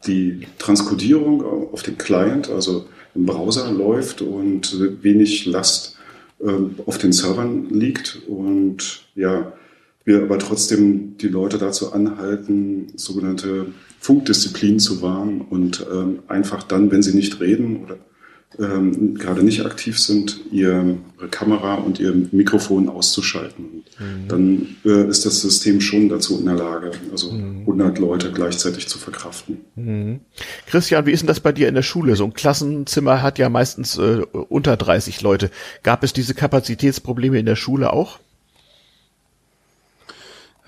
die 0.06 0.46
Transkodierung 0.58 1.44
auf 1.72 1.82
dem 1.82 1.98
Client, 1.98 2.48
also 2.48 2.86
im 3.14 3.26
Browser 3.26 3.70
läuft 3.70 4.22
und 4.22 5.02
wenig 5.02 5.46
Last 5.46 5.96
ähm, 6.42 6.76
auf 6.86 6.98
den 6.98 7.12
Servern 7.12 7.68
liegt. 7.70 8.20
Und 8.28 9.02
ja, 9.14 9.52
wir 10.04 10.22
aber 10.22 10.38
trotzdem 10.38 11.16
die 11.18 11.28
Leute 11.28 11.58
dazu 11.58 11.92
anhalten, 11.92 12.92
sogenannte 12.96 13.66
Funkdisziplin 13.98 14.78
zu 14.78 15.02
wahren 15.02 15.42
und 15.42 15.86
ähm, 15.92 16.20
einfach 16.28 16.62
dann, 16.62 16.90
wenn 16.90 17.02
sie 17.02 17.14
nicht 17.14 17.40
reden 17.40 17.84
oder 17.84 17.98
ähm, 18.58 19.14
gerade 19.14 19.44
nicht 19.44 19.64
aktiv 19.64 19.98
sind, 19.98 20.40
ihre 20.50 20.96
Kamera 21.30 21.74
und 21.74 22.00
ihr 22.00 22.12
Mikrofon 22.32 22.88
auszuschalten. 22.88 23.84
Mhm. 23.98 24.28
Dann 24.28 24.76
äh, 24.84 25.08
ist 25.08 25.24
das 25.24 25.40
System 25.40 25.80
schon 25.80 26.08
dazu 26.08 26.38
in 26.40 26.46
der 26.46 26.56
Lage, 26.56 26.90
also 27.12 27.30
mhm. 27.30 27.60
100 27.60 27.98
Leute 27.98 28.32
gleichzeitig 28.32 28.88
zu 28.88 28.98
verkraften. 28.98 29.58
Mhm. 29.76 30.20
Christian, 30.66 31.06
wie 31.06 31.12
ist 31.12 31.20
denn 31.20 31.28
das 31.28 31.40
bei 31.40 31.52
dir 31.52 31.68
in 31.68 31.74
der 31.74 31.82
Schule? 31.82 32.16
So 32.16 32.24
ein 32.24 32.34
Klassenzimmer 32.34 33.22
hat 33.22 33.38
ja 33.38 33.48
meistens 33.48 33.98
äh, 33.98 34.22
unter 34.32 34.76
30 34.76 35.20
Leute. 35.20 35.50
Gab 35.84 36.02
es 36.02 36.12
diese 36.12 36.34
Kapazitätsprobleme 36.34 37.38
in 37.38 37.46
der 37.46 37.56
Schule 37.56 37.92
auch? 37.92 38.18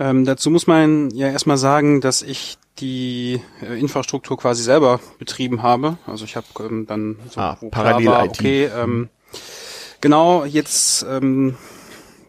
Ähm, 0.03 0.25
dazu 0.25 0.51
muss 0.51 0.67
man 0.67 1.11
ja 1.11 1.29
erstmal 1.29 1.59
sagen, 1.59 2.01
dass 2.01 2.23
ich 2.23 2.59
die 2.81 3.41
äh, 3.63 3.79
Infrastruktur 3.79 4.37
quasi 4.37 4.65
selber 4.65 4.99
betrieben 5.21 5.63
habe. 5.63 5.97
Also 6.09 6.25
ich 6.25 6.35
habe 6.35 6.47
ähm, 6.59 6.87
dann 6.89 7.19
so 7.31 7.41
ah, 7.41 7.57
parallel 7.71 8.07
war, 8.09 8.25
okay, 8.25 8.65
ähm, 8.65 9.11
genau, 10.01 10.45
jetzt 10.45 11.07
ähm, 11.09 11.57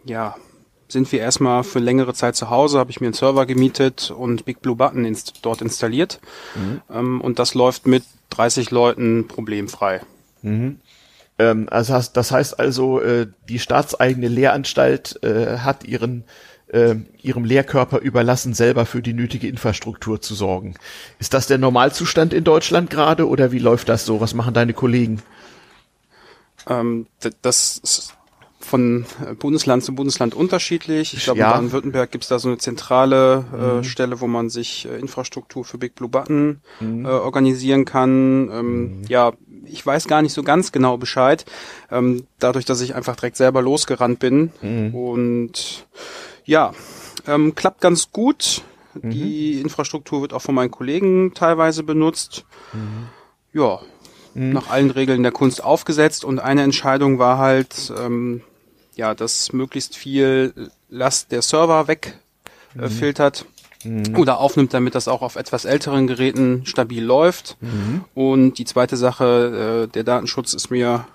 ja, 0.05 0.35
sind 0.87 1.11
wir 1.11 1.19
erstmal 1.19 1.63
für 1.63 1.79
längere 1.79 2.13
Zeit 2.13 2.35
zu 2.35 2.51
Hause, 2.51 2.77
habe 2.77 2.91
ich 2.91 3.01
mir 3.01 3.07
einen 3.07 3.15
Server 3.15 3.47
gemietet 3.47 4.11
und 4.11 4.45
Big 4.45 4.61
Blue 4.61 4.75
Button 4.75 5.03
inst 5.03 5.39
dort 5.41 5.63
installiert. 5.63 6.19
Mhm. 6.53 6.81
Ähm, 6.93 7.21
und 7.21 7.39
das 7.39 7.55
läuft 7.55 7.87
mit 7.87 8.03
30 8.29 8.69
Leuten 8.69 9.27
problemfrei. 9.27 10.01
Mhm. 10.43 10.79
Ähm, 11.39 11.67
also 11.71 11.99
das 12.13 12.31
heißt 12.31 12.59
also, 12.59 13.01
äh, 13.01 13.25
die 13.49 13.57
staatseigene 13.57 14.27
Lehranstalt 14.27 15.23
äh, 15.23 15.57
hat 15.57 15.85
ihren 15.85 16.25
äh, 16.73 16.95
ihrem 17.21 17.45
Lehrkörper 17.45 17.99
überlassen, 17.99 18.53
selber 18.53 18.85
für 18.85 19.01
die 19.01 19.13
nötige 19.13 19.47
Infrastruktur 19.47 20.21
zu 20.21 20.33
sorgen. 20.35 20.73
Ist 21.19 21.33
das 21.33 21.47
der 21.47 21.59
Normalzustand 21.59 22.33
in 22.33 22.43
Deutschland 22.43 22.89
gerade 22.89 23.27
oder 23.27 23.51
wie 23.51 23.59
läuft 23.59 23.89
das 23.89 24.05
so? 24.05 24.19
Was 24.19 24.33
machen 24.33 24.53
deine 24.53 24.73
Kollegen? 24.73 25.21
Ähm, 26.67 27.05
das 27.41 27.77
ist 27.77 28.15
von 28.59 29.05
Bundesland 29.39 29.83
zu 29.83 29.93
Bundesland 29.93 30.33
unterschiedlich. 30.33 31.13
Ich 31.13 31.25
glaube, 31.25 31.39
ja. 31.39 31.49
in 31.49 31.53
Baden-Württemberg 31.53 32.11
gibt 32.11 32.23
es 32.23 32.29
da 32.29 32.39
so 32.39 32.47
eine 32.47 32.57
zentrale 32.57 33.45
äh, 33.53 33.77
mhm. 33.77 33.83
Stelle, 33.83 34.21
wo 34.21 34.27
man 34.27 34.49
sich 34.49 34.87
äh, 34.89 34.97
Infrastruktur 34.97 35.65
für 35.65 35.77
Big 35.77 35.95
Blue 35.95 36.09
Button 36.09 36.61
mhm. 36.79 37.05
äh, 37.05 37.09
organisieren 37.09 37.85
kann. 37.85 38.49
Ähm, 38.51 38.81
mhm. 38.81 39.01
Ja, 39.09 39.33
ich 39.65 39.85
weiß 39.85 40.07
gar 40.07 40.21
nicht 40.21 40.33
so 40.33 40.43
ganz 40.43 40.71
genau 40.71 40.97
Bescheid, 40.97 41.45
ähm, 41.91 42.25
dadurch, 42.39 42.65
dass 42.65 42.81
ich 42.81 42.95
einfach 42.95 43.15
direkt 43.15 43.37
selber 43.37 43.61
losgerannt 43.61 44.19
bin. 44.19 44.51
Mhm. 44.61 44.95
Und 44.95 45.85
ja, 46.45 46.73
ähm, 47.27 47.55
klappt 47.55 47.81
ganz 47.81 48.11
gut. 48.11 48.61
Mhm. 49.01 49.09
Die 49.09 49.61
Infrastruktur 49.61 50.21
wird 50.21 50.33
auch 50.33 50.41
von 50.41 50.55
meinen 50.55 50.71
Kollegen 50.71 51.33
teilweise 51.33 51.83
benutzt. 51.83 52.45
Mhm. 52.73 53.07
Ja, 53.53 53.79
mhm. 54.33 54.53
nach 54.53 54.69
allen 54.69 54.91
Regeln 54.91 55.23
der 55.23 55.31
Kunst 55.31 55.63
aufgesetzt. 55.63 56.25
Und 56.25 56.39
eine 56.39 56.63
Entscheidung 56.63 57.19
war 57.19 57.37
halt, 57.37 57.93
ähm, 57.97 58.41
ja, 58.95 59.15
dass 59.15 59.53
möglichst 59.53 59.95
viel 59.95 60.71
Last 60.89 61.31
der 61.31 61.41
Server 61.41 61.87
wegfiltert. 61.87 63.41
Äh, 63.41 63.87
mhm. 63.87 64.17
oder 64.17 64.39
aufnimmt, 64.39 64.73
damit 64.73 64.95
das 64.95 65.07
auch 65.07 65.21
auf 65.21 65.35
etwas 65.35 65.65
älteren 65.65 66.07
Geräten 66.07 66.65
stabil 66.65 67.03
läuft. 67.03 67.57
Mhm. 67.61 68.05
Und 68.13 68.57
die 68.57 68.65
zweite 68.65 68.97
Sache, 68.97 69.87
äh, 69.87 69.91
der 69.91 70.03
Datenschutz 70.03 70.53
ist 70.53 70.69
mir 70.69 71.05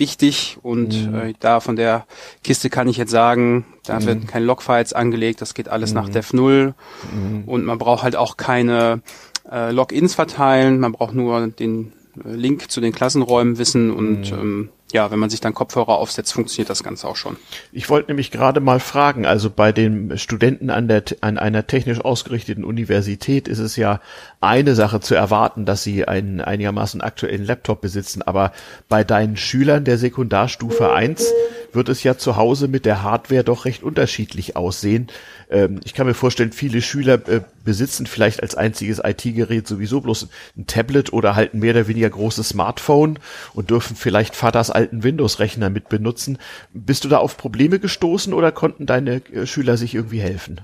wichtig 0.00 0.58
und 0.62 1.10
mhm. 1.10 1.14
äh, 1.14 1.34
da 1.38 1.60
von 1.60 1.76
der 1.76 2.06
Kiste 2.42 2.70
kann 2.70 2.88
ich 2.88 2.96
jetzt 2.96 3.10
sagen, 3.10 3.64
da 3.84 4.00
mhm. 4.00 4.06
werden 4.06 4.26
keine 4.26 4.46
Logfiles 4.46 4.92
angelegt, 4.92 5.40
das 5.40 5.54
geht 5.54 5.68
alles 5.68 5.90
mhm. 5.90 5.96
nach 5.96 6.08
Dev 6.08 6.34
0 6.34 6.74
mhm. 7.12 7.44
und 7.46 7.64
man 7.64 7.78
braucht 7.78 8.02
halt 8.02 8.16
auch 8.16 8.36
keine 8.36 9.02
äh, 9.50 9.70
Logins 9.70 10.14
verteilen, 10.14 10.80
man 10.80 10.92
braucht 10.92 11.14
nur 11.14 11.46
den 11.46 11.92
äh, 12.24 12.34
Link 12.34 12.70
zu 12.70 12.80
den 12.80 12.92
Klassenräumen 12.92 13.58
wissen 13.58 13.92
und 13.92 14.32
mhm. 14.32 14.38
ähm, 14.38 14.68
ja, 14.92 15.10
wenn 15.10 15.18
man 15.18 15.30
sich 15.30 15.40
dann 15.40 15.54
Kopfhörer 15.54 15.98
aufsetzt, 15.98 16.32
funktioniert 16.32 16.70
das 16.70 16.82
Ganze 16.82 17.08
auch 17.08 17.16
schon. 17.16 17.36
Ich 17.72 17.88
wollte 17.88 18.10
nämlich 18.10 18.30
gerade 18.30 18.60
mal 18.60 18.80
fragen, 18.80 19.26
also 19.26 19.50
bei 19.50 19.72
den 19.72 20.16
Studenten 20.18 20.70
an, 20.70 20.88
der, 20.88 21.04
an 21.20 21.38
einer 21.38 21.66
technisch 21.66 22.00
ausgerichteten 22.00 22.64
Universität 22.64 23.48
ist 23.48 23.58
es 23.58 23.76
ja 23.76 24.00
eine 24.40 24.74
Sache 24.74 25.00
zu 25.00 25.14
erwarten, 25.14 25.64
dass 25.64 25.82
sie 25.82 26.06
einen 26.06 26.40
einigermaßen 26.40 27.00
aktuellen 27.00 27.44
Laptop 27.44 27.80
besitzen, 27.80 28.22
aber 28.22 28.52
bei 28.88 29.04
deinen 29.04 29.36
Schülern 29.36 29.84
der 29.84 29.98
Sekundarstufe 29.98 30.92
1 30.92 31.32
wird 31.72 31.88
es 31.88 32.02
ja 32.02 32.18
zu 32.18 32.36
Hause 32.36 32.68
mit 32.68 32.84
der 32.84 33.02
Hardware 33.02 33.44
doch 33.44 33.64
recht 33.64 33.82
unterschiedlich 33.82 34.56
aussehen. 34.56 35.08
Ähm, 35.50 35.80
ich 35.84 35.94
kann 35.94 36.06
mir 36.06 36.14
vorstellen, 36.14 36.52
viele 36.52 36.80
Schüler 36.80 37.14
äh, 37.28 37.40
besitzen 37.64 38.06
vielleicht 38.06 38.42
als 38.42 38.54
einziges 38.54 39.00
IT-Gerät 39.02 39.66
sowieso 39.66 40.00
bloß 40.00 40.28
ein 40.56 40.66
Tablet 40.66 41.12
oder 41.12 41.34
halt 41.34 41.54
ein 41.54 41.60
mehr 41.60 41.74
oder 41.74 41.88
weniger 41.88 42.08
großes 42.08 42.50
Smartphone 42.50 43.18
und 43.52 43.70
dürfen 43.70 43.96
vielleicht 43.96 44.36
Vaters 44.36 44.70
alten 44.70 45.02
Windows-Rechner 45.02 45.68
mit 45.68 45.88
benutzen. 45.88 46.38
Bist 46.72 47.04
du 47.04 47.08
da 47.08 47.18
auf 47.18 47.36
Probleme 47.36 47.80
gestoßen 47.80 48.32
oder 48.32 48.52
konnten 48.52 48.86
deine 48.86 49.16
äh, 49.32 49.46
Schüler 49.46 49.76
sich 49.76 49.94
irgendwie 49.94 50.20
helfen? 50.20 50.60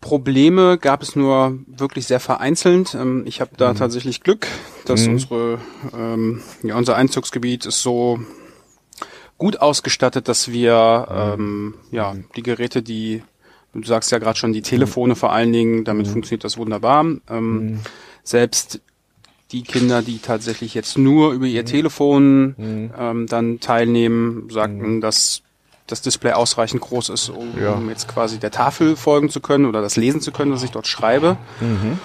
Probleme 0.00 0.76
gab 0.76 1.02
es 1.02 1.16
nur 1.16 1.58
wirklich 1.66 2.06
sehr 2.06 2.20
vereinzelt. 2.20 2.94
Ähm, 2.94 3.24
ich 3.26 3.40
habe 3.40 3.52
da 3.56 3.72
mhm. 3.72 3.78
tatsächlich 3.78 4.22
Glück, 4.22 4.46
dass 4.86 5.06
mhm. 5.06 5.14
unsere, 5.14 5.58
ähm, 5.96 6.42
ja, 6.62 6.76
unser 6.76 6.96
Einzugsgebiet 6.96 7.66
ist 7.66 7.82
so 7.82 8.20
gut 9.44 9.60
ausgestattet, 9.60 10.26
dass 10.26 10.50
wir 10.50 11.06
ähm, 11.10 11.74
ja 11.90 12.16
die 12.34 12.42
Geräte, 12.42 12.82
die 12.82 13.22
du 13.74 13.82
sagst 13.82 14.10
ja 14.10 14.16
gerade 14.16 14.38
schon 14.38 14.54
die 14.54 14.62
Telefone 14.62 15.16
vor 15.16 15.32
allen 15.32 15.52
Dingen, 15.52 15.84
damit 15.84 16.06
mhm. 16.06 16.12
funktioniert 16.12 16.44
das 16.44 16.56
wunderbar. 16.56 17.04
Ähm, 17.04 17.20
mhm. 17.28 17.80
Selbst 18.22 18.80
die 19.52 19.62
Kinder, 19.62 20.00
die 20.00 20.16
tatsächlich 20.16 20.72
jetzt 20.72 20.96
nur 20.96 21.32
über 21.34 21.44
ihr 21.44 21.60
mhm. 21.60 21.66
Telefon 21.66 22.54
mhm. 22.56 22.90
ähm, 22.98 23.26
dann 23.26 23.60
teilnehmen, 23.60 24.48
sagten, 24.48 25.02
dass 25.02 25.42
das 25.88 26.00
Display 26.00 26.32
ausreichend 26.32 26.80
groß 26.80 27.10
ist, 27.10 27.28
um, 27.28 27.52
ja. 27.60 27.78
jetzt 27.90 28.08
quasi 28.08 28.38
der 28.38 28.50
Tafel 28.50 28.96
folgen 28.96 29.28
zu 29.28 29.40
können 29.40 29.66
oder 29.66 29.82
das 29.82 29.96
lesen 29.96 30.22
zu 30.22 30.32
können, 30.32 30.52
was 30.52 30.62
ich 30.62 30.70
dort 30.70 30.86
schreibe. 30.86 31.36
Mhm. 31.60 31.98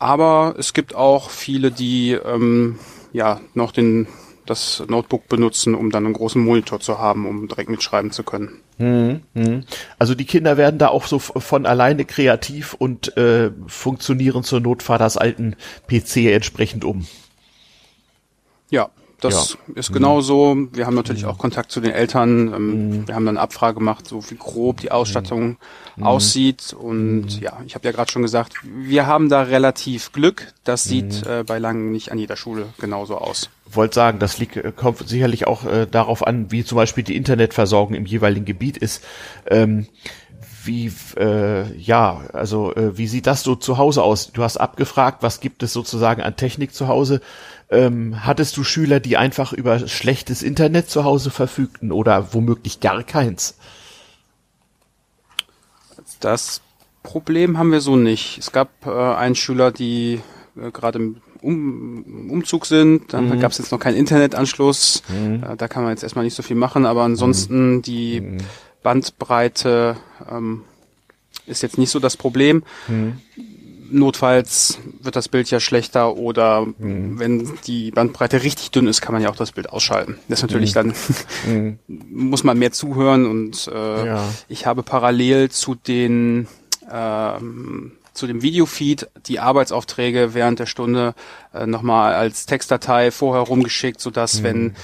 Aber 0.00 0.56
es 0.58 0.72
gibt 0.72 0.96
auch 0.96 1.30
viele, 1.30 1.70
die 1.70 2.10
ähm, 2.10 2.80
ja 3.12 3.40
noch 3.54 3.70
den 3.70 4.08
das 4.50 4.82
Notebook 4.88 5.28
benutzen, 5.28 5.74
um 5.74 5.90
dann 5.90 6.04
einen 6.04 6.14
großen 6.14 6.42
Monitor 6.42 6.80
zu 6.80 6.98
haben, 6.98 7.26
um 7.26 7.48
direkt 7.48 7.70
mitschreiben 7.70 8.10
zu 8.10 8.22
können. 8.22 8.60
Mhm. 8.78 9.22
mhm. 9.34 9.64
Also 9.98 10.14
die 10.14 10.24
Kinder 10.24 10.56
werden 10.56 10.78
da 10.78 10.88
auch 10.88 11.06
so 11.06 11.18
von 11.18 11.66
alleine 11.66 12.04
kreativ 12.04 12.74
und 12.74 13.16
äh, 13.16 13.50
funktionieren 13.66 14.42
zur 14.42 14.60
Notfahrt 14.60 15.00
alten 15.16 15.56
PC 15.86 16.32
entsprechend 16.32 16.84
um. 16.84 17.06
Ja, 18.70 18.90
das 19.20 19.56
ja. 19.66 19.74
ist 19.74 19.92
genau 19.92 20.20
so. 20.20 20.56
Wir 20.72 20.86
haben 20.86 20.94
natürlich 20.94 21.26
auch 21.26 21.38
Kontakt 21.38 21.70
zu 21.70 21.80
den 21.80 21.92
Eltern. 21.92 22.52
Ähm, 22.52 22.88
mhm. 22.88 23.08
Wir 23.08 23.14
haben 23.14 23.26
dann 23.26 23.36
Abfrage 23.36 23.74
gemacht, 23.78 24.06
so 24.06 24.28
wie 24.30 24.36
grob 24.36 24.80
die 24.80 24.90
Ausstattung 24.90 25.56
mhm. 25.96 26.04
aussieht. 26.04 26.72
Und 26.72 27.22
mhm. 27.22 27.42
ja, 27.42 27.60
ich 27.66 27.74
habe 27.74 27.86
ja 27.86 27.92
gerade 27.92 28.10
schon 28.10 28.22
gesagt, 28.22 28.54
wir 28.62 29.06
haben 29.06 29.28
da 29.28 29.42
relativ 29.42 30.12
Glück. 30.12 30.52
Das 30.64 30.84
sieht 30.84 31.24
mhm. 31.24 31.30
äh, 31.30 31.44
bei 31.44 31.58
langem 31.58 31.92
nicht 31.92 32.12
an 32.12 32.18
jeder 32.18 32.36
Schule 32.36 32.66
genauso 32.78 33.18
aus. 33.18 33.50
Wollte 33.72 33.94
sagen, 33.94 34.18
das 34.18 34.38
liegt, 34.38 34.56
äh, 34.56 34.72
kommt 34.74 35.06
sicherlich 35.08 35.46
auch 35.46 35.64
äh, 35.64 35.86
darauf 35.86 36.26
an, 36.26 36.50
wie 36.50 36.64
zum 36.64 36.76
Beispiel 36.76 37.04
die 37.04 37.16
Internetversorgung 37.16 37.94
im 37.94 38.06
jeweiligen 38.06 38.44
Gebiet 38.44 38.76
ist. 38.76 39.04
Ähm, 39.46 39.86
wie 40.64 40.92
äh, 41.16 41.74
ja, 41.76 42.22
also 42.32 42.74
äh, 42.74 42.96
wie 42.96 43.06
sieht 43.06 43.26
das 43.26 43.42
so 43.42 43.54
zu 43.54 43.78
Hause 43.78 44.02
aus? 44.02 44.32
Du 44.32 44.42
hast 44.42 44.56
abgefragt, 44.58 45.22
was 45.22 45.40
gibt 45.40 45.62
es 45.62 45.72
sozusagen 45.72 46.22
an 46.22 46.36
Technik 46.36 46.74
zu 46.74 46.88
Hause? 46.88 47.20
Ähm, 47.70 48.26
hattest 48.26 48.56
du 48.56 48.64
Schüler, 48.64 48.98
die 48.98 49.16
einfach 49.16 49.52
über 49.52 49.86
schlechtes 49.86 50.42
Internet 50.42 50.90
zu 50.90 51.04
Hause 51.04 51.30
verfügten 51.30 51.92
oder 51.92 52.34
womöglich 52.34 52.80
gar 52.80 53.04
keins? 53.04 53.56
Das 56.18 56.60
Problem 57.02 57.58
haben 57.58 57.70
wir 57.70 57.80
so 57.80 57.96
nicht. 57.96 58.38
Es 58.38 58.50
gab 58.50 58.70
äh, 58.84 58.90
einen 58.90 59.36
Schüler, 59.36 59.70
die 59.70 60.20
äh, 60.56 60.70
gerade 60.72 60.98
im 60.98 61.22
um, 61.42 62.30
Umzug 62.30 62.66
sind. 62.66 63.12
Dann 63.12 63.28
mhm. 63.28 63.40
gab 63.40 63.52
es 63.52 63.58
jetzt 63.58 63.72
noch 63.72 63.78
keinen 63.78 63.96
Internetanschluss. 63.96 65.02
Mhm. 65.08 65.44
Äh, 65.44 65.56
da 65.56 65.68
kann 65.68 65.82
man 65.82 65.92
jetzt 65.92 66.02
erstmal 66.02 66.24
nicht 66.24 66.34
so 66.34 66.42
viel 66.42 66.56
machen, 66.56 66.86
aber 66.86 67.02
ansonsten 67.02 67.76
mhm. 67.76 67.82
die 67.82 68.20
mhm. 68.20 68.38
Bandbreite 68.82 69.96
ähm, 70.30 70.62
ist 71.46 71.62
jetzt 71.62 71.78
nicht 71.78 71.90
so 71.90 71.98
das 71.98 72.16
Problem. 72.16 72.62
Notfalls 73.90 74.78
wird 75.02 75.16
das 75.16 75.28
Bild 75.28 75.50
ja 75.50 75.60
schlechter 75.60 76.16
oder 76.16 76.66
mhm. 76.66 77.18
wenn 77.18 77.58
die 77.66 77.90
Bandbreite 77.90 78.42
richtig 78.42 78.70
dünn 78.70 78.86
ist, 78.86 79.00
kann 79.00 79.12
man 79.12 79.22
ja 79.22 79.30
auch 79.30 79.36
das 79.36 79.52
Bild 79.52 79.68
ausschalten. 79.70 80.18
Das 80.28 80.38
ist 80.38 80.42
natürlich 80.42 80.74
mhm. 80.74 80.74
dann, 80.74 80.94
mhm. 81.46 81.78
muss 82.10 82.44
man 82.44 82.58
mehr 82.58 82.72
zuhören 82.72 83.26
und 83.26 83.68
äh, 83.72 84.06
ja. 84.06 84.24
ich 84.48 84.66
habe 84.66 84.82
parallel 84.82 85.50
zu 85.50 85.74
den 85.74 86.46
ähm, 86.90 87.92
zu 88.12 88.26
dem 88.26 88.42
Videofeed 88.42 89.08
die 89.26 89.40
Arbeitsaufträge 89.40 90.34
während 90.34 90.58
der 90.58 90.66
Stunde 90.66 91.14
äh, 91.54 91.66
nochmal 91.66 92.14
als 92.14 92.46
Textdatei 92.46 93.10
vorher 93.10 93.42
rumgeschickt, 93.42 94.00
sodass 94.00 94.40
mhm. 94.40 94.44
wenn 94.44 94.74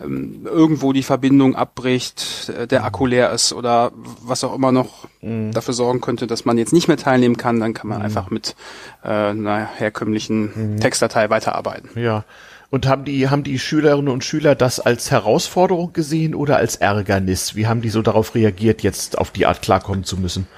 ähm, 0.00 0.40
irgendwo 0.44 0.92
die 0.92 1.02
Verbindung 1.02 1.56
abbricht, 1.56 2.52
äh, 2.56 2.66
der 2.66 2.84
Akku 2.84 3.06
leer 3.06 3.30
ist 3.32 3.52
oder 3.52 3.92
was 4.22 4.44
auch 4.44 4.54
immer 4.54 4.72
noch 4.72 5.08
mhm. 5.20 5.52
dafür 5.52 5.74
sorgen 5.74 6.00
könnte, 6.00 6.26
dass 6.26 6.44
man 6.44 6.58
jetzt 6.58 6.72
nicht 6.72 6.88
mehr 6.88 6.96
teilnehmen 6.96 7.36
kann, 7.36 7.60
dann 7.60 7.74
kann 7.74 7.88
man 7.88 7.98
mhm. 7.98 8.04
einfach 8.04 8.30
mit 8.30 8.54
äh, 9.02 9.08
einer 9.08 9.66
herkömmlichen 9.66 10.74
mhm. 10.74 10.80
Textdatei 10.80 11.30
weiterarbeiten. 11.30 11.90
Ja. 12.00 12.24
Und 12.68 12.88
haben 12.88 13.04
die, 13.04 13.28
haben 13.28 13.44
die 13.44 13.58
Schülerinnen 13.58 14.08
und 14.08 14.24
Schüler 14.24 14.54
das 14.56 14.80
als 14.80 15.10
Herausforderung 15.10 15.92
gesehen 15.92 16.34
oder 16.34 16.56
als 16.56 16.76
Ärgernis? 16.76 17.54
Wie 17.54 17.68
haben 17.68 17.80
die 17.80 17.90
so 17.90 18.02
darauf 18.02 18.34
reagiert, 18.34 18.82
jetzt 18.82 19.18
auf 19.18 19.30
die 19.30 19.46
Art 19.46 19.62
klarkommen 19.62 20.02
zu 20.02 20.16
müssen? 20.16 20.48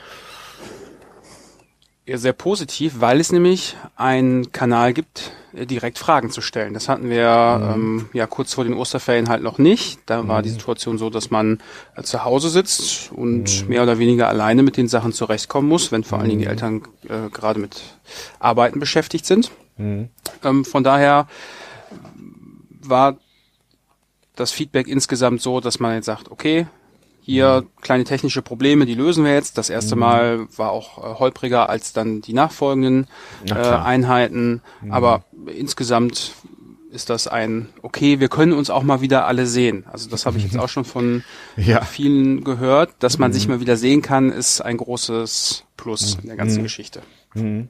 Sehr 2.16 2.32
positiv, 2.32 3.00
weil 3.00 3.20
es 3.20 3.32
nämlich 3.32 3.76
einen 3.96 4.52
Kanal 4.52 4.94
gibt, 4.94 5.32
äh, 5.52 5.66
direkt 5.66 5.98
Fragen 5.98 6.30
zu 6.30 6.40
stellen. 6.40 6.72
Das 6.72 6.88
hatten 6.88 7.10
wir 7.10 7.60
mhm. 7.60 7.74
ähm, 7.74 8.08
ja 8.12 8.26
kurz 8.26 8.54
vor 8.54 8.64
den 8.64 8.72
Osterferien 8.72 9.28
halt 9.28 9.42
noch 9.42 9.58
nicht. 9.58 10.00
Da 10.06 10.22
mhm. 10.22 10.28
war 10.28 10.42
die 10.42 10.48
Situation 10.48 10.96
so, 10.96 11.10
dass 11.10 11.30
man 11.30 11.60
äh, 11.96 12.02
zu 12.02 12.24
Hause 12.24 12.48
sitzt 12.48 13.12
und 13.12 13.62
mhm. 13.62 13.68
mehr 13.68 13.82
oder 13.82 13.98
weniger 13.98 14.28
alleine 14.28 14.62
mit 14.62 14.76
den 14.76 14.88
Sachen 14.88 15.12
zurechtkommen 15.12 15.68
muss, 15.68 15.92
wenn 15.92 16.04
vor 16.04 16.18
allen 16.18 16.28
Dingen 16.28 16.40
die 16.40 16.46
mhm. 16.46 16.52
Eltern 16.52 16.82
äh, 17.08 17.28
gerade 17.30 17.60
mit 17.60 17.82
Arbeiten 18.38 18.80
beschäftigt 18.80 19.26
sind. 19.26 19.50
Mhm. 19.76 20.08
Ähm, 20.44 20.64
von 20.64 20.84
daher 20.84 21.28
war 22.80 23.18
das 24.36 24.52
Feedback 24.52 24.86
insgesamt 24.86 25.42
so, 25.42 25.60
dass 25.60 25.80
man 25.80 25.94
jetzt 25.94 26.06
sagt, 26.06 26.30
okay, 26.30 26.66
hier 27.28 27.66
kleine 27.82 28.04
technische 28.04 28.40
Probleme, 28.40 28.86
die 28.86 28.94
lösen 28.94 29.22
wir 29.22 29.34
jetzt. 29.34 29.58
Das 29.58 29.68
erste 29.68 29.96
mhm. 29.96 30.00
Mal 30.00 30.46
war 30.56 30.70
auch 30.70 30.98
äh, 30.98 31.18
holpriger 31.18 31.68
als 31.68 31.92
dann 31.92 32.22
die 32.22 32.32
nachfolgenden 32.32 33.06
äh, 33.46 33.52
Einheiten. 33.52 34.62
Mhm. 34.80 34.92
Aber 34.92 35.24
insgesamt 35.54 36.32
ist 36.90 37.10
das 37.10 37.28
ein, 37.28 37.68
okay, 37.82 38.18
wir 38.18 38.28
können 38.28 38.54
uns 38.54 38.70
auch 38.70 38.82
mal 38.82 39.02
wieder 39.02 39.26
alle 39.26 39.46
sehen. 39.46 39.84
Also 39.92 40.08
das 40.08 40.24
habe 40.24 40.38
ich 40.38 40.44
jetzt 40.44 40.58
auch 40.58 40.70
schon 40.70 40.86
von 40.86 41.22
ja. 41.58 41.82
vielen 41.82 42.44
gehört. 42.44 42.94
Dass 43.00 43.18
man 43.18 43.30
mhm. 43.30 43.34
sich 43.34 43.46
mal 43.46 43.60
wieder 43.60 43.76
sehen 43.76 44.00
kann, 44.00 44.30
ist 44.30 44.62
ein 44.62 44.78
großes 44.78 45.64
Plus 45.76 46.16
in 46.22 46.28
der 46.28 46.36
ganzen 46.36 46.60
mhm. 46.60 46.62
Geschichte. 46.62 47.02
Mhm. 47.34 47.68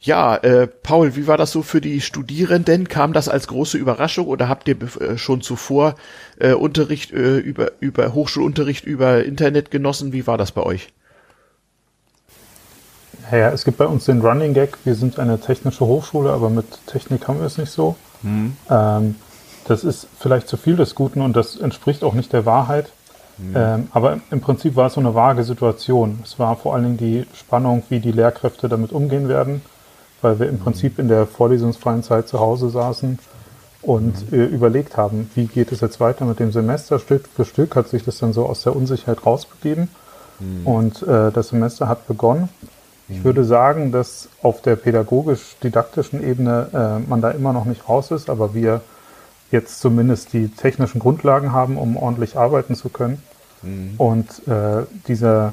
Ja, 0.00 0.36
äh, 0.36 0.66
Paul, 0.66 1.16
wie 1.16 1.26
war 1.26 1.36
das 1.36 1.52
so 1.52 1.62
für 1.62 1.80
die 1.80 2.00
Studierenden? 2.00 2.88
Kam 2.88 3.12
das 3.12 3.28
als 3.28 3.48
große 3.48 3.78
Überraschung 3.78 4.26
oder 4.26 4.48
habt 4.48 4.68
ihr 4.68 4.76
äh, 5.00 5.18
schon 5.18 5.42
zuvor 5.42 5.96
äh, 6.38 6.52
Unterricht 6.52 7.12
äh, 7.12 7.38
über, 7.38 7.72
über 7.80 8.14
Hochschulunterricht 8.14 8.84
über 8.84 9.24
Internet 9.24 9.70
genossen? 9.70 10.12
Wie 10.12 10.26
war 10.26 10.38
das 10.38 10.52
bei 10.52 10.62
euch? 10.62 10.92
Ja, 13.32 13.50
es 13.50 13.64
gibt 13.64 13.78
bei 13.78 13.86
uns 13.86 14.04
den 14.04 14.20
Running 14.20 14.54
Gag, 14.54 14.78
wir 14.84 14.94
sind 14.94 15.18
eine 15.18 15.40
technische 15.40 15.84
Hochschule, 15.84 16.30
aber 16.30 16.48
mit 16.48 16.86
Technik 16.86 17.26
haben 17.26 17.40
wir 17.40 17.46
es 17.46 17.58
nicht 17.58 17.72
so. 17.72 17.96
Mhm. 18.22 18.56
Ähm, 18.70 19.16
das 19.66 19.82
ist 19.82 20.06
vielleicht 20.18 20.46
zu 20.46 20.56
viel 20.56 20.76
des 20.76 20.94
Guten 20.94 21.20
und 21.20 21.34
das 21.34 21.56
entspricht 21.56 22.04
auch 22.04 22.14
nicht 22.14 22.32
der 22.32 22.46
Wahrheit. 22.46 22.92
Mhm. 23.38 23.54
Ähm, 23.54 23.88
aber 23.92 24.18
im 24.30 24.40
Prinzip 24.40 24.76
war 24.76 24.86
es 24.86 24.94
so 24.94 25.00
eine 25.00 25.14
vage 25.14 25.44
Situation. 25.44 26.20
Es 26.24 26.38
war 26.38 26.56
vor 26.56 26.74
allen 26.74 26.84
Dingen 26.84 26.96
die 26.96 27.26
Spannung, 27.34 27.82
wie 27.88 28.00
die 28.00 28.12
Lehrkräfte 28.12 28.68
damit 28.68 28.92
umgehen 28.92 29.28
werden, 29.28 29.62
weil 30.22 30.38
wir 30.38 30.48
im 30.48 30.54
mhm. 30.56 30.60
Prinzip 30.60 30.98
in 30.98 31.08
der 31.08 31.26
vorlesungsfreien 31.26 32.02
Zeit 32.02 32.28
zu 32.28 32.40
Hause 32.40 32.70
saßen 32.70 33.18
und 33.82 34.32
mhm. 34.32 34.38
äh, 34.40 34.44
überlegt 34.44 34.96
haben, 34.96 35.30
wie 35.34 35.46
geht 35.46 35.72
es 35.72 35.80
jetzt 35.80 36.00
weiter 36.00 36.24
mit 36.24 36.40
dem 36.40 36.52
Semester. 36.52 36.98
Stück 36.98 37.28
für 37.28 37.44
Stück 37.44 37.76
hat 37.76 37.88
sich 37.88 38.04
das 38.04 38.18
dann 38.18 38.32
so 38.32 38.46
aus 38.46 38.62
der 38.62 38.74
Unsicherheit 38.74 39.24
rausbegeben 39.26 39.88
mhm. 40.40 40.66
und 40.66 41.02
äh, 41.02 41.30
das 41.30 41.48
Semester 41.48 41.88
hat 41.88 42.06
begonnen. 42.06 42.48
Ich 43.08 43.18
mhm. 43.18 43.24
würde 43.24 43.44
sagen, 43.44 43.92
dass 43.92 44.28
auf 44.42 44.62
der 44.62 44.76
pädagogisch-didaktischen 44.76 46.26
Ebene 46.26 46.68
äh, 46.72 47.08
man 47.08 47.20
da 47.20 47.30
immer 47.30 47.52
noch 47.52 47.66
nicht 47.66 47.88
raus 47.88 48.10
ist, 48.10 48.30
aber 48.30 48.54
wir 48.54 48.80
jetzt 49.50 49.80
zumindest 49.80 50.32
die 50.32 50.48
technischen 50.48 50.98
Grundlagen 50.98 51.52
haben, 51.52 51.76
um 51.76 51.96
ordentlich 51.96 52.36
arbeiten 52.36 52.74
zu 52.74 52.88
können. 52.88 53.22
Mhm. 53.62 53.94
Und 53.98 54.48
äh, 54.48 54.84
diese 55.08 55.52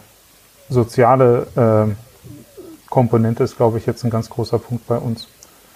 soziale 0.69 1.47
äh, 1.55 2.89
Komponente 2.89 3.43
ist, 3.43 3.57
glaube 3.57 3.77
ich, 3.77 3.85
jetzt 3.85 4.03
ein 4.03 4.09
ganz 4.09 4.29
großer 4.29 4.59
Punkt 4.59 4.87
bei 4.87 4.97
uns. 4.97 5.27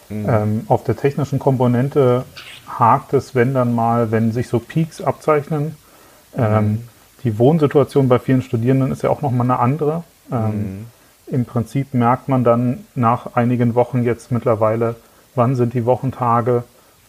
Mhm. 0.10 0.26
Ähm, 0.30 0.62
auf 0.68 0.84
der 0.84 0.96
technischen 0.96 1.40
Komponente 1.40 2.26
hakt 2.68 3.14
es, 3.14 3.36
wenn 3.36 3.54
dann 3.54 3.74
mal, 3.74 4.12
wenn 4.12 4.32
sich 4.32 4.48
so 4.48 4.60
Peaks 4.60 5.02
abzeichnen. 5.02 5.76
Ähm, 6.36 6.68
mhm. 6.68 6.90
Die 7.24 7.40
Wohnsituation 7.40 8.08
bei 8.08 8.20
vielen 8.20 8.42
Studierenden 8.42 8.92
ist 8.92 9.02
ja 9.04 9.10
auch 9.10 9.22
nochmal 9.22 9.48
eine 9.48 9.60
andere. 9.60 10.04
Ähm, 10.32 10.50
mhm. 10.50 10.86
Im 11.28 11.46
Prinzip 11.46 11.94
merkt 11.94 12.30
man 12.30 12.44
dann 12.44 12.86
nach 12.96 13.36
einigen 13.36 13.76
Wochen 13.76 14.04
jetzt 14.04 14.32
mittlerweile, 14.32 14.96
wann 15.36 15.56
sind 15.56 15.74
die 15.74 15.86
Wochentage, 15.86 16.64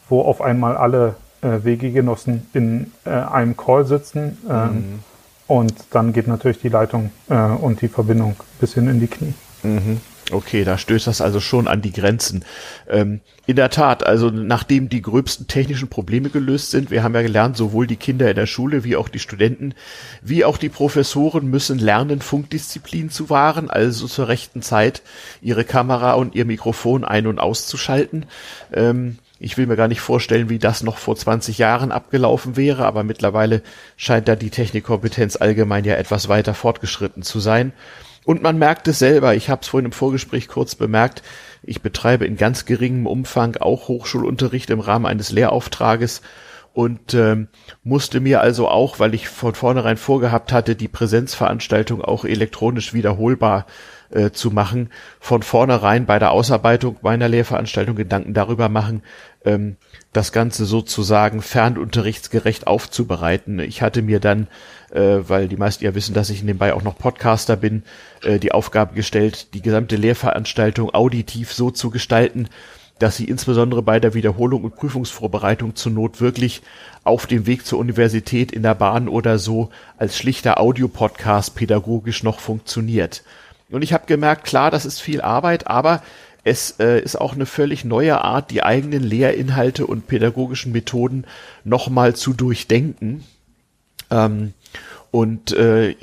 wo 0.08 0.22
auf 0.22 0.40
einmal 0.40 0.76
alle 0.76 1.16
äh, 1.42 1.64
WG-Genossen 1.64 2.46
in 2.52 2.92
äh, 3.04 3.10
einem 3.10 3.56
Call 3.56 3.84
sitzen. 3.86 4.38
Ähm, 4.48 4.72
mhm. 4.72 4.98
Und 5.46 5.74
dann 5.90 6.12
geht 6.12 6.28
natürlich 6.28 6.60
die 6.60 6.68
Leitung 6.68 7.10
äh, 7.28 7.34
und 7.34 7.80
die 7.80 7.88
Verbindung 7.88 8.36
bis 8.60 8.74
hin 8.74 8.88
in 8.88 9.00
die 9.00 9.06
Knie. 9.06 9.34
Mhm. 9.62 10.00
Okay, 10.30 10.64
da 10.64 10.76
stößt 10.76 11.06
das 11.06 11.22
also 11.22 11.40
schon 11.40 11.68
an 11.68 11.80
die 11.80 11.92
Grenzen. 11.92 12.44
Ähm, 12.86 13.20
in 13.46 13.56
der 13.56 13.70
Tat, 13.70 14.04
also 14.06 14.28
nachdem 14.28 14.90
die 14.90 15.00
gröbsten 15.00 15.46
technischen 15.46 15.88
Probleme 15.88 16.28
gelöst 16.28 16.70
sind, 16.70 16.90
wir 16.90 17.02
haben 17.02 17.14
ja 17.14 17.22
gelernt, 17.22 17.56
sowohl 17.56 17.86
die 17.86 17.96
Kinder 17.96 18.28
in 18.28 18.36
der 18.36 18.46
Schule 18.46 18.84
wie 18.84 18.96
auch 18.96 19.08
die 19.08 19.20
Studenten, 19.20 19.72
wie 20.20 20.44
auch 20.44 20.58
die 20.58 20.68
Professoren 20.68 21.48
müssen 21.48 21.78
lernen, 21.78 22.20
Funkdisziplin 22.20 23.08
zu 23.08 23.30
wahren, 23.30 23.70
also 23.70 24.06
zur 24.06 24.28
rechten 24.28 24.60
Zeit 24.60 25.00
ihre 25.40 25.64
Kamera 25.64 26.12
und 26.12 26.34
ihr 26.34 26.44
Mikrofon 26.44 27.06
ein- 27.06 27.26
und 27.26 27.38
auszuschalten. 27.38 28.26
Ähm, 28.70 29.16
ich 29.40 29.56
will 29.56 29.66
mir 29.66 29.76
gar 29.76 29.88
nicht 29.88 30.00
vorstellen, 30.00 30.48
wie 30.48 30.58
das 30.58 30.82
noch 30.82 30.98
vor 30.98 31.16
20 31.16 31.58
Jahren 31.58 31.92
abgelaufen 31.92 32.56
wäre, 32.56 32.84
aber 32.84 33.04
mittlerweile 33.04 33.62
scheint 33.96 34.28
da 34.28 34.36
die 34.36 34.50
Technikkompetenz 34.50 35.36
allgemein 35.36 35.84
ja 35.84 35.94
etwas 35.94 36.28
weiter 36.28 36.54
fortgeschritten 36.54 37.22
zu 37.22 37.38
sein. 37.38 37.72
Und 38.24 38.42
man 38.42 38.58
merkt 38.58 38.88
es 38.88 38.98
selber, 38.98 39.34
ich 39.34 39.48
habe 39.48 39.62
es 39.62 39.68
vorhin 39.68 39.86
im 39.86 39.92
Vorgespräch 39.92 40.48
kurz 40.48 40.74
bemerkt, 40.74 41.22
ich 41.62 41.82
betreibe 41.82 42.26
in 42.26 42.36
ganz 42.36 42.66
geringem 42.66 43.06
Umfang 43.06 43.56
auch 43.56 43.88
Hochschulunterricht 43.88 44.70
im 44.70 44.80
Rahmen 44.80 45.06
eines 45.06 45.32
Lehrauftrages 45.32 46.20
und 46.74 47.14
ähm, 47.14 47.48
musste 47.82 48.20
mir 48.20 48.40
also 48.40 48.68
auch, 48.68 48.98
weil 48.98 49.14
ich 49.14 49.28
von 49.28 49.54
vornherein 49.54 49.96
vorgehabt 49.96 50.52
hatte, 50.52 50.76
die 50.76 50.88
Präsenzveranstaltung 50.88 52.02
auch 52.02 52.24
elektronisch 52.24 52.92
wiederholbar 52.92 53.66
äh, 54.10 54.30
zu 54.30 54.50
machen, 54.50 54.90
von 55.20 55.42
vornherein 55.42 56.06
bei 56.06 56.18
der 56.18 56.30
Ausarbeitung 56.30 56.96
meiner 57.02 57.28
Lehrveranstaltung 57.28 57.96
Gedanken 57.96 58.34
darüber 58.34 58.68
machen, 58.68 59.02
ähm, 59.44 59.76
das 60.12 60.32
Ganze 60.32 60.64
sozusagen 60.64 61.42
fernunterrichtsgerecht 61.42 62.66
aufzubereiten. 62.66 63.58
Ich 63.60 63.82
hatte 63.82 64.02
mir 64.02 64.20
dann, 64.20 64.48
äh, 64.90 65.18
weil 65.28 65.48
die 65.48 65.56
meisten 65.56 65.84
ja 65.84 65.94
wissen, 65.94 66.14
dass 66.14 66.30
ich 66.30 66.42
nebenbei 66.42 66.72
auch 66.74 66.82
noch 66.82 66.98
Podcaster 66.98 67.56
bin, 67.56 67.82
äh, 68.22 68.38
die 68.38 68.52
Aufgabe 68.52 68.94
gestellt, 68.94 69.54
die 69.54 69.62
gesamte 69.62 69.96
Lehrveranstaltung 69.96 70.94
auditiv 70.94 71.52
so 71.52 71.70
zu 71.70 71.90
gestalten, 71.90 72.48
dass 72.98 73.16
sie 73.16 73.26
insbesondere 73.26 73.82
bei 73.82 74.00
der 74.00 74.14
Wiederholung 74.14 74.64
und 74.64 74.74
Prüfungsvorbereitung 74.74 75.76
zur 75.76 75.92
Not 75.92 76.20
wirklich 76.20 76.62
auf 77.04 77.26
dem 77.26 77.46
Weg 77.46 77.64
zur 77.64 77.78
Universität 77.78 78.50
in 78.52 78.62
der 78.62 78.74
Bahn 78.74 79.08
oder 79.08 79.38
so 79.38 79.70
als 79.98 80.16
schlichter 80.16 80.60
Audiopodcast 80.60 81.54
pädagogisch 81.54 82.22
noch 82.22 82.40
funktioniert. 82.40 83.22
Und 83.70 83.82
ich 83.82 83.92
habe 83.92 84.06
gemerkt, 84.06 84.44
klar, 84.44 84.70
das 84.70 84.86
ist 84.86 85.00
viel 85.00 85.20
Arbeit, 85.20 85.66
aber 85.66 86.02
es 86.44 86.76
äh, 86.78 87.00
ist 87.00 87.20
auch 87.20 87.34
eine 87.34 87.46
völlig 87.46 87.84
neue 87.84 88.22
Art, 88.24 88.50
die 88.50 88.62
eigenen 88.62 89.02
Lehrinhalte 89.02 89.86
und 89.86 90.06
pädagogischen 90.06 90.72
Methoden 90.72 91.26
nochmal 91.64 92.16
zu 92.16 92.32
durchdenken. 92.32 93.24
Ähm, 94.10 94.54
und 95.10 95.52
äh, 95.52 95.94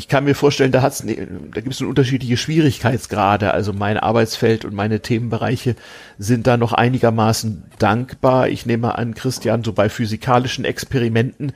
ich 0.00 0.08
kann 0.08 0.24
mir 0.24 0.34
vorstellen, 0.34 0.72
da, 0.72 0.80
hat's, 0.80 1.04
ne, 1.04 1.28
da 1.52 1.60
gibt 1.60 1.74
es 1.74 1.82
unterschiedliche 1.82 2.38
Schwierigkeitsgrade. 2.38 3.52
Also 3.52 3.74
mein 3.74 3.98
Arbeitsfeld 3.98 4.64
und 4.64 4.72
meine 4.72 5.00
Themenbereiche 5.00 5.76
sind 6.18 6.46
da 6.46 6.56
noch 6.56 6.72
einigermaßen 6.72 7.64
dankbar. 7.78 8.48
Ich 8.48 8.64
nehme 8.64 8.96
an, 8.96 9.14
Christian, 9.14 9.62
so 9.62 9.74
bei 9.74 9.90
physikalischen 9.90 10.64
Experimenten 10.64 11.52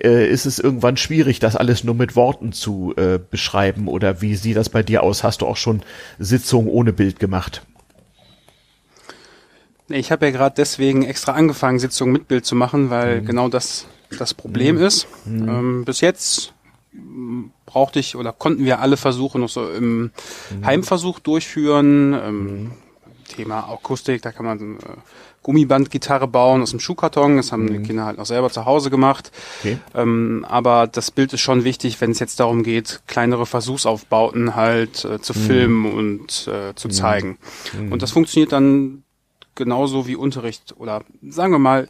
äh, 0.00 0.30
ist 0.30 0.46
es 0.46 0.60
irgendwann 0.60 0.96
schwierig, 0.96 1.40
das 1.40 1.56
alles 1.56 1.82
nur 1.82 1.96
mit 1.96 2.14
Worten 2.14 2.52
zu 2.52 2.94
äh, 2.96 3.18
beschreiben. 3.18 3.88
Oder 3.88 4.22
wie 4.22 4.36
sieht 4.36 4.56
das 4.56 4.68
bei 4.68 4.84
dir 4.84 5.02
aus? 5.02 5.24
Hast 5.24 5.42
du 5.42 5.46
auch 5.48 5.56
schon 5.56 5.82
Sitzungen 6.20 6.68
ohne 6.68 6.92
Bild 6.92 7.18
gemacht? 7.18 7.62
Ich 9.88 10.12
habe 10.12 10.26
ja 10.26 10.30
gerade 10.30 10.54
deswegen 10.56 11.02
extra 11.02 11.32
angefangen, 11.32 11.80
Sitzungen 11.80 12.12
mit 12.12 12.28
Bild 12.28 12.46
zu 12.46 12.54
machen, 12.54 12.90
weil 12.90 13.22
mhm. 13.22 13.26
genau 13.26 13.48
das 13.48 13.86
das 14.20 14.34
Problem 14.34 14.76
mhm. 14.76 14.82
ist. 14.82 15.08
Mhm. 15.24 15.48
Ähm, 15.48 15.84
bis 15.84 16.00
jetzt 16.00 16.54
brauchte 17.66 17.98
ich 17.98 18.16
oder 18.16 18.32
konnten 18.32 18.64
wir 18.64 18.80
alle 18.80 18.96
Versuche 18.96 19.38
noch 19.38 19.48
so 19.48 19.68
im 19.70 20.02
mhm. 20.02 20.10
Heimversuch 20.64 21.18
durchführen. 21.18 22.14
Ähm, 22.14 22.44
mhm. 22.44 22.70
Thema 23.28 23.68
Akustik, 23.70 24.22
da 24.22 24.32
kann 24.32 24.46
man 24.46 24.76
äh, 24.78 24.82
Gummibandgitarre 25.42 26.26
bauen 26.26 26.62
aus 26.62 26.70
dem 26.70 26.80
Schuhkarton. 26.80 27.36
Das 27.36 27.52
haben 27.52 27.66
die 27.66 27.78
mhm. 27.78 27.82
Kinder 27.84 28.04
halt 28.06 28.18
noch 28.18 28.26
selber 28.26 28.50
zu 28.50 28.64
Hause 28.64 28.90
gemacht. 28.90 29.30
Okay. 29.60 29.78
Ähm, 29.94 30.46
aber 30.48 30.86
das 30.86 31.10
Bild 31.10 31.32
ist 31.34 31.40
schon 31.40 31.62
wichtig, 31.64 32.00
wenn 32.00 32.10
es 32.10 32.18
jetzt 32.18 32.40
darum 32.40 32.62
geht, 32.62 33.02
kleinere 33.06 33.46
Versuchsaufbauten 33.46 34.56
halt 34.56 35.04
äh, 35.04 35.20
zu 35.20 35.34
mhm. 35.34 35.38
filmen 35.38 35.92
und 35.92 36.48
äh, 36.48 36.74
zu 36.74 36.88
zeigen. 36.88 37.38
Und 37.90 38.02
das 38.02 38.10
funktioniert 38.10 38.52
dann 38.52 39.04
genauso 39.54 40.06
wie 40.06 40.16
Unterricht 40.16 40.74
oder 40.78 41.02
sagen 41.22 41.52
wir 41.52 41.58
mal 41.58 41.88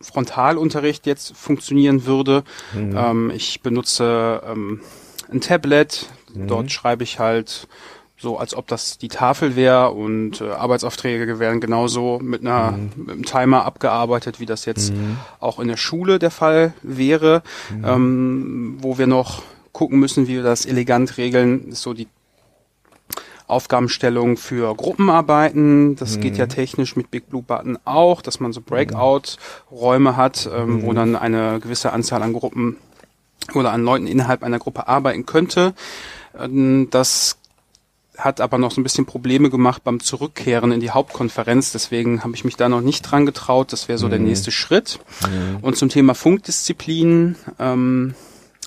Frontalunterricht 0.00 1.06
jetzt 1.06 1.36
funktionieren 1.36 2.06
würde. 2.06 2.44
Mhm. 2.72 2.96
Ähm, 2.96 3.32
ich 3.34 3.60
benutze 3.62 4.42
ähm, 4.46 4.80
ein 5.30 5.40
Tablet, 5.40 6.06
mhm. 6.34 6.46
dort 6.46 6.70
schreibe 6.70 7.04
ich 7.04 7.18
halt 7.18 7.68
so, 8.20 8.36
als 8.36 8.54
ob 8.54 8.66
das 8.66 8.98
die 8.98 9.08
Tafel 9.08 9.54
wäre 9.54 9.90
und 9.90 10.40
äh, 10.40 10.50
Arbeitsaufträge 10.50 11.38
werden 11.38 11.60
genauso 11.60 12.18
mit 12.20 12.40
einer 12.40 12.72
mhm. 12.72 12.90
mit 12.96 13.10
einem 13.10 13.24
Timer 13.24 13.64
abgearbeitet, 13.64 14.40
wie 14.40 14.46
das 14.46 14.64
jetzt 14.64 14.92
mhm. 14.92 15.18
auch 15.38 15.60
in 15.60 15.68
der 15.68 15.76
Schule 15.76 16.18
der 16.18 16.32
Fall 16.32 16.72
wäre, 16.82 17.42
mhm. 17.70 17.84
ähm, 17.84 18.76
wo 18.80 18.98
wir 18.98 19.06
noch 19.06 19.42
gucken 19.72 20.00
müssen, 20.00 20.26
wie 20.26 20.34
wir 20.34 20.42
das 20.42 20.66
elegant 20.66 21.16
regeln, 21.16 21.68
ist 21.68 21.82
so 21.82 21.94
die 21.94 22.08
Aufgabenstellung 23.48 24.36
für 24.36 24.74
Gruppenarbeiten. 24.74 25.96
Das 25.96 26.16
mhm. 26.16 26.20
geht 26.20 26.36
ja 26.36 26.44
mhm. 26.44 26.50
technisch 26.50 26.96
mit 26.96 27.10
Big 27.10 27.28
Blue 27.28 27.42
Button 27.42 27.78
auch, 27.84 28.22
dass 28.22 28.40
man 28.40 28.52
so 28.52 28.60
Breakout-Räume 28.60 30.16
hat, 30.16 30.48
ähm, 30.54 30.76
mhm. 30.76 30.82
wo 30.82 30.92
dann 30.92 31.16
eine 31.16 31.58
gewisse 31.58 31.92
Anzahl 31.92 32.22
an 32.22 32.34
Gruppen 32.34 32.76
oder 33.54 33.72
an 33.72 33.82
Leuten 33.82 34.06
innerhalb 34.06 34.42
einer 34.42 34.58
Gruppe 34.58 34.86
arbeiten 34.86 35.26
könnte. 35.26 35.74
Ähm, 36.38 36.88
das 36.90 37.38
hat 38.18 38.40
aber 38.40 38.58
noch 38.58 38.72
so 38.72 38.80
ein 38.80 38.84
bisschen 38.84 39.06
Probleme 39.06 39.48
gemacht 39.48 39.84
beim 39.84 40.00
Zurückkehren 40.00 40.72
in 40.72 40.80
die 40.80 40.90
Hauptkonferenz. 40.90 41.72
Deswegen 41.72 42.24
habe 42.24 42.34
ich 42.34 42.44
mich 42.44 42.56
da 42.56 42.68
noch 42.68 42.80
nicht 42.80 43.02
dran 43.02 43.26
getraut. 43.26 43.72
Das 43.72 43.88
wäre 43.88 43.98
so 43.98 44.06
mhm. 44.06 44.10
der 44.10 44.18
nächste 44.20 44.50
Schritt. 44.50 44.98
Mhm. 45.22 45.58
Und 45.62 45.76
zum 45.76 45.88
Thema 45.88 46.14
Funkdisziplin. 46.14 47.36
Ähm, 47.58 48.14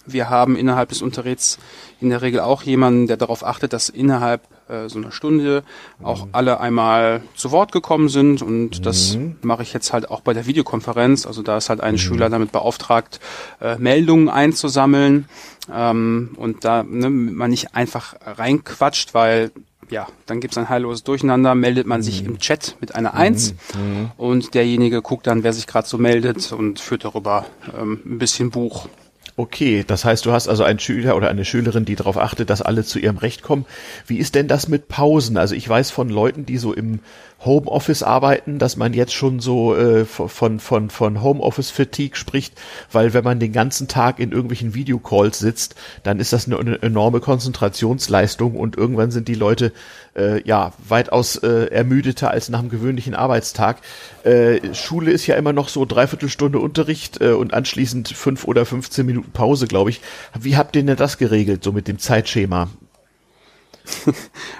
wir 0.05 0.29
haben 0.29 0.55
innerhalb 0.55 0.89
des 0.89 1.01
Unterrichts 1.01 1.59
in 1.99 2.09
der 2.09 2.21
Regel 2.21 2.39
auch 2.39 2.63
jemanden, 2.63 3.07
der 3.07 3.17
darauf 3.17 3.45
achtet, 3.45 3.73
dass 3.73 3.89
innerhalb 3.89 4.41
äh, 4.71 4.89
so 4.89 4.99
einer 4.99 5.11
Stunde 5.11 5.63
auch 6.01 6.25
mhm. 6.25 6.29
alle 6.33 6.59
einmal 6.59 7.21
zu 7.35 7.51
Wort 7.51 7.71
gekommen 7.71 8.09
sind. 8.09 8.41
Und 8.41 8.79
mhm. 8.79 8.83
das 8.83 9.17
mache 9.41 9.63
ich 9.63 9.73
jetzt 9.73 9.93
halt 9.93 10.09
auch 10.09 10.21
bei 10.21 10.33
der 10.33 10.45
Videokonferenz. 10.45 11.25
Also 11.25 11.41
da 11.41 11.57
ist 11.57 11.69
halt 11.69 11.81
ein 11.81 11.93
mhm. 11.93 11.99
Schüler 11.99 12.29
damit 12.29 12.51
beauftragt, 12.51 13.19
äh, 13.59 13.77
Meldungen 13.77 14.29
einzusammeln. 14.29 15.27
Ähm, 15.71 16.31
und 16.37 16.63
da 16.65 16.83
ne, 16.83 17.09
man 17.09 17.49
nicht 17.49 17.75
einfach 17.75 18.15
reinquatscht, 18.25 19.13
weil 19.13 19.51
ja, 19.89 20.07
dann 20.25 20.39
gibt's 20.39 20.57
ein 20.57 20.69
heilloses 20.69 21.03
Durcheinander, 21.03 21.53
meldet 21.53 21.85
man 21.85 22.01
sich 22.01 22.23
mhm. 22.23 22.29
im 22.29 22.39
Chat 22.39 22.77
mit 22.79 22.95
einer 22.95 23.13
Eins 23.13 23.53
mhm. 23.75 24.11
und 24.17 24.53
derjenige 24.53 25.01
guckt 25.01 25.27
dann, 25.27 25.43
wer 25.43 25.51
sich 25.51 25.67
gerade 25.67 25.87
so 25.87 25.97
meldet 25.97 26.51
und 26.53 26.79
führt 26.79 27.03
darüber 27.03 27.45
ähm, 27.77 27.99
ein 28.05 28.17
bisschen 28.17 28.51
Buch. 28.51 28.87
Okay, 29.37 29.83
das 29.85 30.03
heißt, 30.03 30.25
du 30.25 30.31
hast 30.31 30.47
also 30.49 30.63
einen 30.63 30.79
Schüler 30.79 31.15
oder 31.15 31.29
eine 31.29 31.45
Schülerin, 31.45 31.85
die 31.85 31.95
darauf 31.95 32.17
achtet, 32.17 32.49
dass 32.49 32.61
alle 32.61 32.83
zu 32.83 32.99
ihrem 32.99 33.17
Recht 33.17 33.43
kommen. 33.43 33.65
Wie 34.05 34.17
ist 34.17 34.35
denn 34.35 34.47
das 34.47 34.67
mit 34.67 34.89
Pausen? 34.89 35.37
Also 35.37 35.55
ich 35.55 35.67
weiß 35.67 35.89
von 35.89 36.09
Leuten, 36.09 36.45
die 36.45 36.57
so 36.57 36.73
im 36.73 36.99
Homeoffice 37.43 38.03
arbeiten, 38.03 38.59
dass 38.59 38.77
man 38.77 38.93
jetzt 38.93 39.13
schon 39.13 39.39
so 39.39 39.75
äh, 39.75 40.05
von, 40.05 40.59
von, 40.59 40.89
von 40.89 41.21
Homeoffice-Fatigue 41.23 42.15
spricht, 42.15 42.53
weil 42.91 43.13
wenn 43.13 43.23
man 43.23 43.39
den 43.39 43.51
ganzen 43.51 43.87
Tag 43.87 44.19
in 44.19 44.31
irgendwelchen 44.31 44.75
Videocalls 44.75 45.39
sitzt, 45.39 45.75
dann 46.03 46.19
ist 46.19 46.33
das 46.33 46.45
eine, 46.45 46.59
eine 46.59 46.81
enorme 46.81 47.19
Konzentrationsleistung 47.19 48.55
und 48.55 48.77
irgendwann 48.77 49.11
sind 49.11 49.27
die 49.27 49.35
Leute 49.35 49.71
äh, 50.15 50.41
ja 50.47 50.73
weitaus 50.87 51.37
äh, 51.37 51.65
ermüdeter 51.65 52.31
als 52.31 52.49
nach 52.49 52.59
einem 52.59 52.69
gewöhnlichen 52.69 53.15
Arbeitstag. 53.15 53.81
Äh, 54.23 54.73
Schule 54.73 55.11
ist 55.11 55.27
ja 55.27 55.35
immer 55.35 55.53
noch 55.53 55.69
so 55.69 55.85
dreiviertel 55.85 56.29
Stunde 56.29 56.59
Unterricht 56.59 57.21
äh, 57.21 57.31
und 57.31 57.53
anschließend 57.53 58.09
fünf 58.09 58.45
oder 58.45 58.65
15 58.65 59.05
Minuten 59.05 59.31
Pause, 59.31 59.67
glaube 59.67 59.89
ich. 59.89 60.01
Wie 60.39 60.57
habt 60.57 60.75
ihr 60.75 60.83
denn 60.83 60.97
das 60.97 61.17
geregelt, 61.17 61.63
so 61.63 61.71
mit 61.71 61.87
dem 61.87 61.99
Zeitschema? 61.99 62.69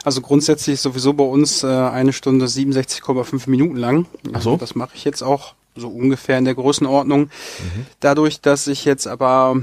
Also 0.04 0.22
grundsätzlich 0.22 0.80
sowieso 0.82 1.14
bei 1.14 1.24
uns 1.24 1.64
äh, 1.64 1.68
eine 1.68 2.12
Stunde 2.12 2.46
67,5 2.48 3.50
Minuten 3.50 3.76
lang. 3.76 4.08
Ach 4.34 4.42
so. 4.42 4.58
Das 4.58 4.74
mache 4.76 4.96
ich 4.96 5.04
jetzt 5.04 5.22
auch 5.22 5.54
so 5.76 5.90
ungefähr 5.90 6.38
in 6.38 6.46
der 6.46 6.56
Größenordnung. 6.56 7.22
Mhm. 7.22 7.86
Dadurch, 8.00 8.42
dass 8.42 8.68
ich 8.68 8.84
jetzt 8.84 9.08
aber 9.08 9.58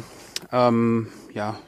ähm, 0.53 1.09
ja 1.35 1.59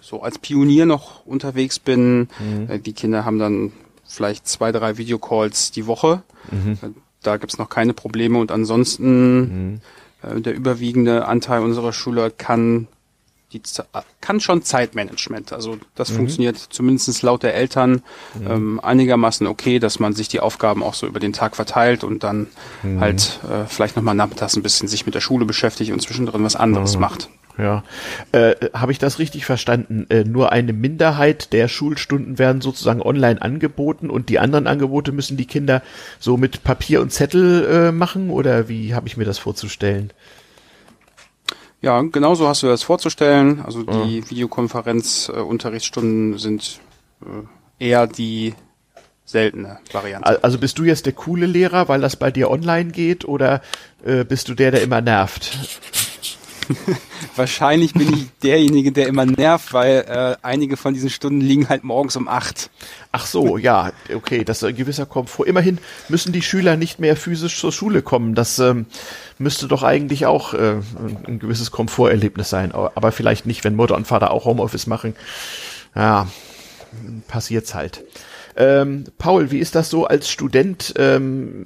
so 0.00 0.22
als 0.22 0.38
Pionier 0.38 0.86
noch 0.86 1.24
unterwegs 1.26 1.78
bin, 1.78 2.28
mhm. 2.38 2.68
äh, 2.68 2.78
die 2.78 2.92
Kinder 2.92 3.24
haben 3.24 3.38
dann 3.38 3.72
vielleicht 4.06 4.46
zwei, 4.46 4.72
drei 4.72 4.98
Videocalls 4.98 5.70
die 5.70 5.86
Woche. 5.86 6.22
Mhm. 6.50 6.78
Äh, 6.82 6.88
da 7.22 7.36
gibt's 7.36 7.58
noch 7.58 7.68
keine 7.68 7.94
Probleme 7.94 8.38
und 8.38 8.50
ansonsten 8.50 9.40
mhm. 9.40 9.80
äh, 10.22 10.40
der 10.40 10.54
überwiegende 10.54 11.26
Anteil 11.26 11.62
unserer 11.62 11.92
Schüler 11.92 12.30
kann 12.30 12.88
die 13.52 13.60
kann 14.20 14.40
schon 14.40 14.62
Zeitmanagement. 14.62 15.52
Also 15.52 15.78
das 15.94 16.10
mhm. 16.10 16.16
funktioniert 16.16 16.56
zumindest 16.56 17.22
laut 17.22 17.42
der 17.42 17.54
Eltern 17.54 18.02
mhm. 18.34 18.50
ähm, 18.50 18.80
einigermaßen 18.80 19.46
okay, 19.46 19.78
dass 19.78 19.98
man 19.98 20.14
sich 20.14 20.28
die 20.28 20.40
Aufgaben 20.40 20.82
auch 20.82 20.94
so 20.94 21.06
über 21.06 21.20
den 21.20 21.32
Tag 21.32 21.56
verteilt 21.56 22.04
und 22.04 22.22
dann 22.22 22.46
mhm. 22.82 23.00
halt 23.00 23.40
äh, 23.50 23.66
vielleicht 23.66 23.96
nochmal 23.96 24.14
nachmittags 24.14 24.56
ein 24.56 24.62
bisschen 24.62 24.88
sich 24.88 25.06
mit 25.06 25.14
der 25.14 25.20
Schule 25.20 25.44
beschäftigt 25.44 25.92
und 25.92 26.00
zwischendrin 26.00 26.44
was 26.44 26.56
anderes 26.56 26.98
macht. 26.98 27.28
Ja, 27.58 27.84
äh, 28.32 28.54
habe 28.72 28.92
ich 28.92 28.98
das 28.98 29.18
richtig 29.18 29.44
verstanden? 29.44 30.06
Äh, 30.08 30.24
nur 30.24 30.52
eine 30.52 30.72
Minderheit 30.72 31.52
der 31.52 31.68
Schulstunden 31.68 32.38
werden 32.38 32.62
sozusagen 32.62 33.02
online 33.02 33.42
angeboten 33.42 34.08
und 34.08 34.30
die 34.30 34.38
anderen 34.38 34.66
Angebote 34.66 35.12
müssen 35.12 35.36
die 35.36 35.46
Kinder 35.46 35.82
so 36.18 36.38
mit 36.38 36.64
Papier 36.64 37.02
und 37.02 37.12
Zettel 37.12 37.66
äh, 37.66 37.92
machen 37.92 38.30
oder 38.30 38.68
wie 38.68 38.94
habe 38.94 39.06
ich 39.06 39.18
mir 39.18 39.24
das 39.24 39.38
vorzustellen? 39.38 40.12
Ja, 41.82 42.00
genau 42.00 42.34
so 42.34 42.48
hast 42.48 42.62
du 42.62 42.68
das 42.68 42.84
vorzustellen. 42.84 43.60
Also 43.60 43.82
die 43.82 44.20
ja. 44.20 44.30
Videokonferenz-Unterrichtsstunden 44.30 46.38
sind 46.38 46.80
äh, 47.20 47.84
eher 47.84 48.06
die 48.06 48.54
seltene 49.24 49.78
Variante. 49.90 50.44
Also 50.44 50.58
bist 50.58 50.78
du 50.78 50.84
jetzt 50.84 51.06
der 51.06 51.12
coole 51.12 51.46
Lehrer, 51.46 51.88
weil 51.88 52.00
das 52.00 52.14
bei 52.16 52.30
dir 52.30 52.50
online 52.50 52.92
geht, 52.92 53.24
oder 53.24 53.62
äh, 54.04 54.24
bist 54.24 54.48
du 54.48 54.54
der, 54.54 54.70
der 54.70 54.82
immer 54.82 55.00
nervt? 55.00 55.58
Wahrscheinlich 57.36 57.94
bin 57.94 58.12
ich 58.12 58.26
derjenige, 58.42 58.92
der 58.92 59.06
immer 59.06 59.24
nervt, 59.24 59.72
weil 59.72 60.04
äh, 60.08 60.36
einige 60.42 60.76
von 60.76 60.94
diesen 60.94 61.10
Stunden 61.10 61.40
liegen 61.40 61.68
halt 61.68 61.84
morgens 61.84 62.16
um 62.16 62.28
acht. 62.28 62.70
Ach 63.12 63.26
so, 63.26 63.56
ja, 63.56 63.92
okay, 64.14 64.44
das 64.44 64.58
ist 64.58 64.68
ein 64.68 64.76
gewisser 64.76 65.06
Komfort. 65.06 65.46
Immerhin 65.46 65.78
müssen 66.08 66.32
die 66.32 66.42
Schüler 66.42 66.76
nicht 66.76 66.98
mehr 66.98 67.16
physisch 67.16 67.58
zur 67.58 67.72
Schule 67.72 68.02
kommen. 68.02 68.34
Das 68.34 68.58
ähm, 68.58 68.86
müsste 69.38 69.68
doch 69.68 69.82
eigentlich 69.82 70.26
auch 70.26 70.54
äh, 70.54 70.76
ein 71.26 71.38
gewisses 71.38 71.70
Komforterlebnis 71.70 72.50
sein. 72.50 72.72
Aber 72.72 73.12
vielleicht 73.12 73.46
nicht, 73.46 73.64
wenn 73.64 73.76
Mutter 73.76 73.96
und 73.96 74.06
Vater 74.06 74.30
auch 74.30 74.44
Homeoffice 74.44 74.86
machen. 74.86 75.14
Ja, 75.94 76.28
passiert's 77.28 77.74
halt. 77.74 78.02
Ähm, 78.56 79.04
Paul, 79.18 79.50
wie 79.50 79.58
ist 79.58 79.74
das 79.74 79.88
so 79.90 80.06
als 80.06 80.28
Student? 80.30 80.94
Ähm, 80.96 81.64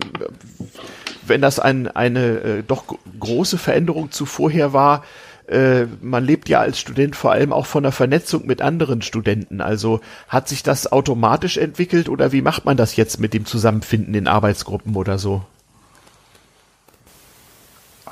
wenn 1.28 1.40
das 1.40 1.58
ein, 1.58 1.88
eine 1.88 2.38
äh, 2.38 2.62
doch 2.62 2.84
große 3.18 3.58
Veränderung 3.58 4.10
zu 4.10 4.26
vorher 4.26 4.72
war, 4.72 5.02
äh, 5.48 5.86
man 6.00 6.24
lebt 6.24 6.48
ja 6.48 6.60
als 6.60 6.78
Student 6.78 7.14
vor 7.14 7.32
allem 7.32 7.52
auch 7.52 7.66
von 7.66 7.82
der 7.82 7.92
Vernetzung 7.92 8.46
mit 8.46 8.60
anderen 8.60 9.02
Studenten. 9.02 9.60
Also 9.60 10.00
hat 10.28 10.48
sich 10.48 10.62
das 10.62 10.90
automatisch 10.90 11.56
entwickelt 11.56 12.08
oder 12.08 12.32
wie 12.32 12.42
macht 12.42 12.64
man 12.64 12.76
das 12.76 12.96
jetzt 12.96 13.20
mit 13.20 13.32
dem 13.32 13.46
Zusammenfinden 13.46 14.14
in 14.14 14.26
Arbeitsgruppen 14.26 14.96
oder 14.96 15.18
so? 15.18 15.42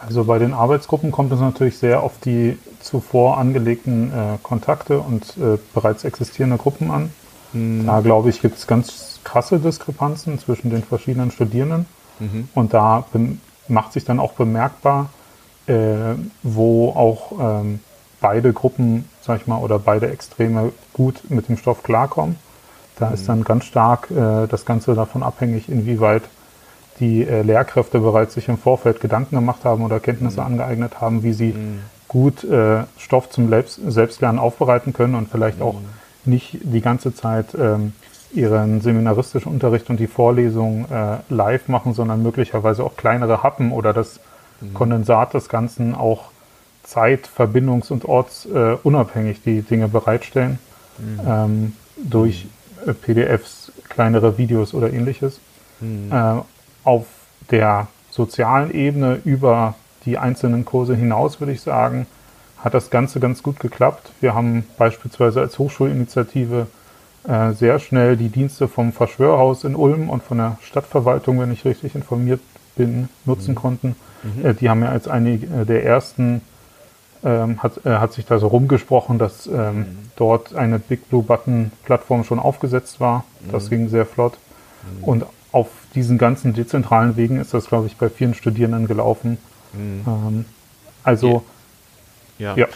Also 0.06 0.24
bei 0.24 0.38
den 0.38 0.52
Arbeitsgruppen 0.52 1.10
kommt 1.10 1.32
es 1.32 1.40
natürlich 1.40 1.78
sehr 1.78 2.02
auf 2.02 2.12
die 2.22 2.58
zuvor 2.80 3.38
angelegten 3.38 4.12
äh, 4.12 4.38
Kontakte 4.42 4.98
und 5.00 5.24
äh, 5.38 5.58
bereits 5.72 6.04
existierende 6.04 6.58
Gruppen 6.58 6.90
an. 6.90 7.10
Mhm. 7.52 7.86
Da 7.86 8.00
glaube 8.00 8.28
ich, 8.28 8.42
gibt 8.42 8.58
es 8.58 8.66
ganz 8.66 9.20
krasse 9.24 9.58
Diskrepanzen 9.58 10.38
zwischen 10.38 10.70
den 10.70 10.82
verschiedenen 10.82 11.30
Studierenden. 11.30 11.86
Mhm. 12.18 12.48
Und 12.54 12.74
da 12.74 13.04
macht 13.68 13.92
sich 13.92 14.04
dann 14.04 14.20
auch 14.20 14.32
bemerkbar, 14.32 15.10
äh, 15.66 16.14
wo 16.42 16.90
auch 16.90 17.32
ähm, 17.40 17.80
beide 18.20 18.52
Gruppen, 18.52 19.08
sag 19.22 19.40
ich 19.40 19.46
mal, 19.46 19.58
oder 19.58 19.78
beide 19.78 20.10
Extreme 20.10 20.72
gut 20.92 21.30
mit 21.30 21.48
dem 21.48 21.56
Stoff 21.56 21.82
klarkommen. 21.82 22.36
Da 22.96 23.08
mhm. 23.08 23.14
ist 23.14 23.28
dann 23.28 23.44
ganz 23.44 23.64
stark 23.64 24.10
äh, 24.10 24.46
das 24.46 24.64
Ganze 24.64 24.94
davon 24.94 25.22
abhängig, 25.22 25.68
inwieweit 25.68 26.22
die 27.00 27.26
äh, 27.26 27.42
Lehrkräfte 27.42 27.98
bereits 27.98 28.34
sich 28.34 28.48
im 28.48 28.58
Vorfeld 28.58 29.00
Gedanken 29.00 29.34
gemacht 29.34 29.64
haben 29.64 29.84
oder 29.84 30.00
Kenntnisse 30.00 30.40
mhm. 30.40 30.46
angeeignet 30.46 31.00
haben, 31.00 31.22
wie 31.22 31.32
sie 31.32 31.52
mhm. 31.52 31.80
gut 32.08 32.44
äh, 32.44 32.84
Stoff 32.98 33.30
zum 33.30 33.48
Selbst 33.48 33.80
Selbstlernen 33.86 34.38
aufbereiten 34.38 34.92
können 34.92 35.14
und 35.14 35.28
vielleicht 35.28 35.60
auch 35.60 35.74
mhm. 35.74 35.86
nicht 36.24 36.58
die 36.62 36.80
ganze 36.80 37.14
Zeit 37.14 37.54
ähm, 37.58 37.92
ihren 38.34 38.80
seminaristischen 38.80 39.50
Unterricht 39.50 39.88
und 39.90 40.00
die 40.00 40.06
Vorlesung 40.06 40.86
äh, 40.90 41.18
live 41.28 41.68
machen, 41.68 41.94
sondern 41.94 42.22
möglicherweise 42.22 42.84
auch 42.84 42.96
kleinere 42.96 43.42
Happen 43.42 43.72
oder 43.72 43.92
das 43.92 44.20
mhm. 44.60 44.74
Kondensat 44.74 45.34
des 45.34 45.48
Ganzen 45.48 45.94
auch 45.94 46.30
zeit-, 46.82 47.28
verbindungs- 47.28 47.90
und 47.90 48.04
ortsunabhängig 48.04 49.42
die 49.42 49.62
Dinge 49.62 49.88
bereitstellen 49.88 50.58
mhm. 50.98 51.20
ähm, 51.26 51.72
durch 51.96 52.46
äh, 52.86 52.92
PDFs, 52.92 53.72
kleinere 53.88 54.38
Videos 54.38 54.74
oder 54.74 54.92
ähnliches. 54.92 55.40
Mhm. 55.80 56.12
Äh, 56.12 56.40
auf 56.84 57.06
der 57.50 57.88
sozialen 58.10 58.72
Ebene 58.72 59.20
über 59.24 59.74
die 60.04 60.18
einzelnen 60.18 60.64
Kurse 60.64 60.94
hinaus, 60.94 61.40
würde 61.40 61.52
ich 61.52 61.62
sagen, 61.62 62.06
hat 62.62 62.74
das 62.74 62.90
Ganze 62.90 63.20
ganz 63.20 63.42
gut 63.42 63.60
geklappt. 63.60 64.10
Wir 64.20 64.34
haben 64.34 64.64
beispielsweise 64.78 65.40
als 65.40 65.58
Hochschulinitiative 65.58 66.60
äh, 66.62 66.83
sehr 67.26 67.78
schnell 67.78 68.18
die 68.18 68.28
Dienste 68.28 68.68
vom 68.68 68.92
Verschwörhaus 68.92 69.64
in 69.64 69.76
Ulm 69.76 70.10
und 70.10 70.22
von 70.22 70.36
der 70.36 70.58
Stadtverwaltung, 70.60 71.40
wenn 71.40 71.50
ich 71.52 71.64
richtig 71.64 71.94
informiert 71.94 72.40
bin, 72.76 73.08
nutzen 73.24 73.52
mhm. 73.52 73.56
konnten. 73.56 73.96
Mhm. 74.22 74.46
Äh, 74.46 74.54
die 74.54 74.68
haben 74.68 74.82
ja 74.82 74.90
als 74.90 75.08
einige 75.08 75.46
äh, 75.46 75.64
der 75.64 75.84
ersten 75.84 76.42
ähm, 77.24 77.62
hat, 77.62 77.84
äh, 77.86 77.90
hat 77.90 78.12
sich 78.12 78.26
da 78.26 78.38
so 78.38 78.48
rumgesprochen, 78.48 79.18
dass 79.18 79.46
ähm, 79.46 79.78
mhm. 79.78 79.86
dort 80.16 80.54
eine 80.54 80.78
Big 80.78 81.08
Blue 81.08 81.22
Button 81.22 81.72
Plattform 81.84 82.24
schon 82.24 82.38
aufgesetzt 82.38 83.00
war. 83.00 83.24
Das 83.50 83.66
mhm. 83.66 83.70
ging 83.70 83.88
sehr 83.88 84.06
flott. 84.06 84.34
Mhm. 84.98 85.04
Und 85.04 85.26
auf 85.52 85.68
diesen 85.94 86.18
ganzen 86.18 86.52
dezentralen 86.52 87.16
Wegen 87.16 87.40
ist 87.40 87.54
das, 87.54 87.66
glaube 87.66 87.86
ich, 87.86 87.96
bei 87.96 88.10
vielen 88.10 88.34
Studierenden 88.34 88.86
gelaufen. 88.86 89.38
Mhm. 89.72 90.02
Ähm, 90.06 90.44
also, 91.02 91.44
ja. 92.38 92.54
ja. 92.56 92.66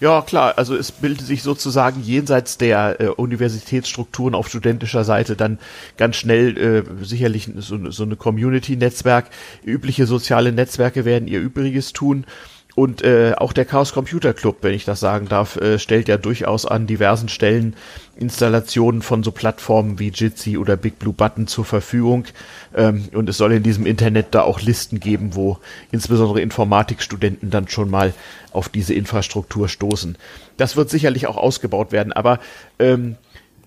Ja, 0.00 0.22
klar, 0.22 0.54
also 0.56 0.76
es 0.76 0.92
bildet 0.92 1.26
sich 1.26 1.42
sozusagen 1.42 2.00
jenseits 2.02 2.56
der 2.56 3.00
äh, 3.00 3.08
Universitätsstrukturen 3.08 4.36
auf 4.36 4.48
studentischer 4.48 5.02
Seite 5.02 5.34
dann 5.34 5.58
ganz 5.96 6.14
schnell 6.14 6.56
äh, 6.56 7.04
sicherlich 7.04 7.50
so, 7.56 7.90
so 7.90 8.04
eine 8.04 8.14
Community-Netzwerk. 8.14 9.26
Übliche 9.64 10.06
soziale 10.06 10.52
Netzwerke 10.52 11.04
werden 11.04 11.26
ihr 11.26 11.40
Übriges 11.40 11.92
tun. 11.92 12.26
Und 12.76 13.02
äh, 13.02 13.34
auch 13.36 13.52
der 13.52 13.64
Chaos 13.64 13.92
Computer 13.92 14.32
Club, 14.34 14.58
wenn 14.60 14.72
ich 14.72 14.84
das 14.84 15.00
sagen 15.00 15.26
darf, 15.28 15.56
äh, 15.56 15.80
stellt 15.80 16.06
ja 16.06 16.16
durchaus 16.16 16.64
an 16.64 16.86
diversen 16.86 17.28
Stellen 17.28 17.74
Installationen 18.18 19.00
von 19.00 19.22
so 19.22 19.30
Plattformen 19.30 19.98
wie 19.98 20.08
Jitsi 20.08 20.58
oder 20.58 20.76
Big 20.76 20.98
Blue 20.98 21.14
Button 21.14 21.46
zur 21.46 21.64
Verfügung. 21.64 22.24
Ähm, 22.74 23.08
und 23.14 23.28
es 23.28 23.38
soll 23.38 23.52
in 23.52 23.62
diesem 23.62 23.86
Internet 23.86 24.28
da 24.32 24.42
auch 24.42 24.60
Listen 24.60 25.00
geben, 25.00 25.34
wo 25.34 25.58
insbesondere 25.92 26.40
Informatikstudenten 26.40 27.50
dann 27.50 27.68
schon 27.68 27.90
mal 27.90 28.12
auf 28.52 28.68
diese 28.68 28.94
Infrastruktur 28.94 29.68
stoßen. 29.68 30.16
Das 30.56 30.76
wird 30.76 30.90
sicherlich 30.90 31.26
auch 31.26 31.36
ausgebaut 31.36 31.92
werden, 31.92 32.12
aber 32.12 32.40
ähm, 32.78 33.16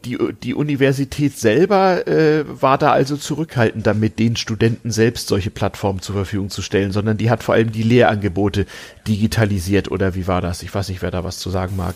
die, 0.03 0.17
die 0.43 0.55
Universität 0.55 1.37
selber 1.37 2.07
äh, 2.07 2.43
war 2.47 2.77
da 2.77 2.91
also 2.91 3.17
zurückhaltend 3.17 3.85
damit, 3.85 4.19
den 4.19 4.35
Studenten 4.35 4.91
selbst 4.91 5.27
solche 5.27 5.51
Plattformen 5.51 6.01
zur 6.01 6.15
Verfügung 6.15 6.49
zu 6.49 6.61
stellen, 6.61 6.91
sondern 6.91 7.17
die 7.17 7.29
hat 7.29 7.43
vor 7.43 7.55
allem 7.55 7.71
die 7.71 7.83
Lehrangebote 7.83 8.65
digitalisiert 9.07 9.91
oder 9.91 10.15
wie 10.15 10.27
war 10.27 10.41
das? 10.41 10.63
Ich 10.63 10.73
weiß 10.73 10.89
nicht, 10.89 11.01
wer 11.01 11.11
da 11.11 11.23
was 11.23 11.39
zu 11.39 11.49
sagen 11.49 11.75
mag. 11.75 11.95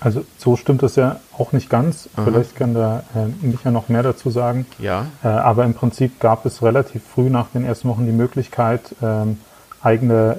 Also 0.00 0.24
so 0.38 0.56
stimmt 0.56 0.82
es 0.82 0.96
ja 0.96 1.20
auch 1.36 1.52
nicht 1.52 1.68
ganz. 1.68 2.08
Aha. 2.16 2.24
Vielleicht 2.24 2.56
kann 2.56 2.74
da 2.74 3.04
äh, 3.14 3.46
Micha 3.46 3.70
noch 3.70 3.88
mehr 3.88 4.02
dazu 4.02 4.30
sagen. 4.30 4.66
Ja. 4.78 5.06
Äh, 5.22 5.28
aber 5.28 5.64
im 5.64 5.74
Prinzip 5.74 6.20
gab 6.20 6.46
es 6.46 6.62
relativ 6.62 7.02
früh 7.04 7.28
nach 7.28 7.48
den 7.48 7.64
ersten 7.64 7.88
Wochen 7.88 8.06
die 8.06 8.12
Möglichkeit, 8.12 8.94
ähm, 9.02 9.38
eigene 9.82 10.38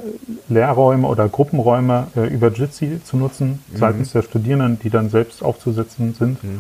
Lehrräume 0.49 1.07
oder 1.07 1.27
Gruppenräume 1.27 2.07
äh, 2.15 2.27
über 2.27 2.51
Jitsi 2.51 3.01
zu 3.03 3.17
nutzen, 3.17 3.63
mhm. 3.71 3.77
seitens 3.77 4.11
der 4.13 4.23
Studierenden, 4.23 4.79
die 4.79 4.89
dann 4.89 5.09
selbst 5.09 5.43
aufzusetzen 5.43 6.15
sind. 6.15 6.43
Mhm. 6.43 6.59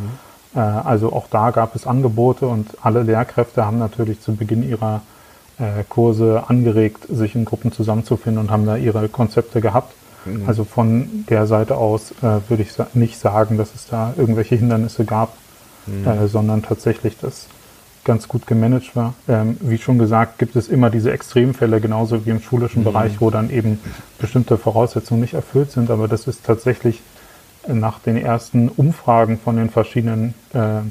Äh, 0.55 0.59
also 0.59 1.11
auch 1.13 1.27
da 1.29 1.51
gab 1.51 1.75
es 1.75 1.87
Angebote 1.87 2.47
und 2.47 2.69
alle 2.81 3.03
Lehrkräfte 3.03 3.65
haben 3.65 3.79
natürlich 3.79 4.21
zu 4.21 4.35
Beginn 4.35 4.67
ihrer 4.67 5.01
äh, 5.57 5.83
Kurse 5.87 6.43
angeregt, 6.47 7.05
sich 7.09 7.35
in 7.35 7.45
Gruppen 7.45 7.71
zusammenzufinden 7.71 8.41
und 8.41 8.51
haben 8.51 8.65
da 8.65 8.77
ihre 8.77 9.07
Konzepte 9.09 9.61
gehabt. 9.61 9.93
Mhm. 10.25 10.47
Also 10.47 10.63
von 10.63 11.25
der 11.29 11.47
Seite 11.47 11.77
aus 11.77 12.11
äh, 12.21 12.39
würde 12.47 12.63
ich 12.63 12.73
sa 12.73 12.87
nicht 12.93 13.19
sagen, 13.19 13.57
dass 13.57 13.73
es 13.75 13.87
da 13.87 14.13
irgendwelche 14.17 14.55
Hindernisse 14.55 15.05
gab, 15.05 15.35
mhm. 15.87 16.07
äh, 16.07 16.27
sondern 16.27 16.61
tatsächlich 16.61 17.17
das 17.19 17.47
ganz 18.03 18.27
gut 18.27 18.47
gemanagt 18.47 18.95
war. 18.95 19.13
Ähm, 19.27 19.57
wie 19.61 19.77
schon 19.77 19.99
gesagt, 19.99 20.39
gibt 20.39 20.55
es 20.55 20.69
immer 20.69 20.89
diese 20.89 21.11
Extremfälle, 21.11 21.79
genauso 21.81 22.25
wie 22.25 22.31
im 22.31 22.41
schulischen 22.41 22.81
mhm. 22.81 22.85
Bereich, 22.85 23.21
wo 23.21 23.29
dann 23.29 23.49
eben 23.49 23.79
bestimmte 24.19 24.57
Voraussetzungen 24.57 25.21
nicht 25.21 25.33
erfüllt 25.33 25.71
sind. 25.71 25.89
Aber 25.91 26.07
das 26.07 26.27
ist 26.27 26.43
tatsächlich 26.43 27.01
nach 27.67 27.99
den 27.99 28.17
ersten 28.17 28.69
Umfragen 28.69 29.37
von 29.37 29.55
den 29.55 29.69
verschiedenen 29.69 30.33
äh, 30.53 30.81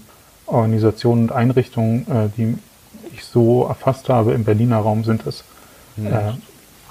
Organisationen 0.47 1.25
und 1.25 1.33
Einrichtungen, 1.33 2.07
äh, 2.09 2.29
die 2.37 2.57
ich 3.12 3.25
so 3.25 3.66
erfasst 3.66 4.09
habe, 4.09 4.33
im 4.33 4.45
Berliner 4.45 4.79
Raum 4.79 5.05
sind 5.05 5.27
es 5.27 5.45
mhm. 5.97 6.09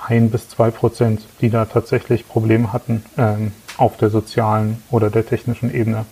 Ein 0.07 0.29
bis 0.29 0.49
zwei 0.49 0.71
Prozent, 0.71 1.21
die 1.41 1.49
da 1.49 1.65
tatsächlich 1.65 2.27
Probleme 2.27 2.73
hatten 2.73 3.03
ähm, 3.17 3.51
auf 3.77 3.97
der 3.97 4.09
sozialen 4.09 4.81
oder 4.89 5.09
der 5.09 5.25
technischen 5.25 5.73
Ebene 5.73 6.05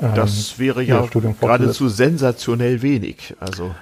ähm, 0.00 0.14
das 0.14 0.58
wäre 0.58 0.82
ja 0.82 1.06
geradezu 1.06 1.88
sensationell 1.88 2.82
wenig. 2.82 3.34
Also 3.40 3.74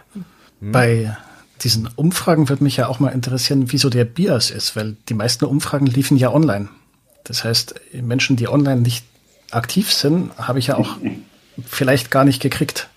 hm. 0.61 0.73
bei 0.73 1.17
diesen 1.63 1.89
Umfragen 1.97 2.49
würde 2.49 2.65
mich 2.65 2.77
ja 2.77 2.89
auch 2.89 3.01
mal 3.01 3.11
interessieren, 3.11 3.73
wieso 3.73 3.89
der 3.91 4.05
Bias 4.05 4.51
ist, 4.51 4.77
weil 4.77 4.97
die 5.09 5.15
meisten 5.15 5.45
Umfragen 5.45 5.87
liefen 5.87 6.17
ja 6.17 6.33
online. 6.33 6.69
Das 7.25 7.45
heißt, 7.45 7.81
Menschen, 8.03 8.37
die 8.37 8.49
online 8.49 8.83
nicht 8.83 9.05
aktiv 9.51 9.93
sind, 9.93 10.31
habe 10.39 10.59
ich 10.59 10.69
ja 10.69 10.77
auch 10.77 10.97
vielleicht 11.67 12.11
gar 12.11 12.25
nicht 12.25 12.41
gekriegt. 12.41 12.89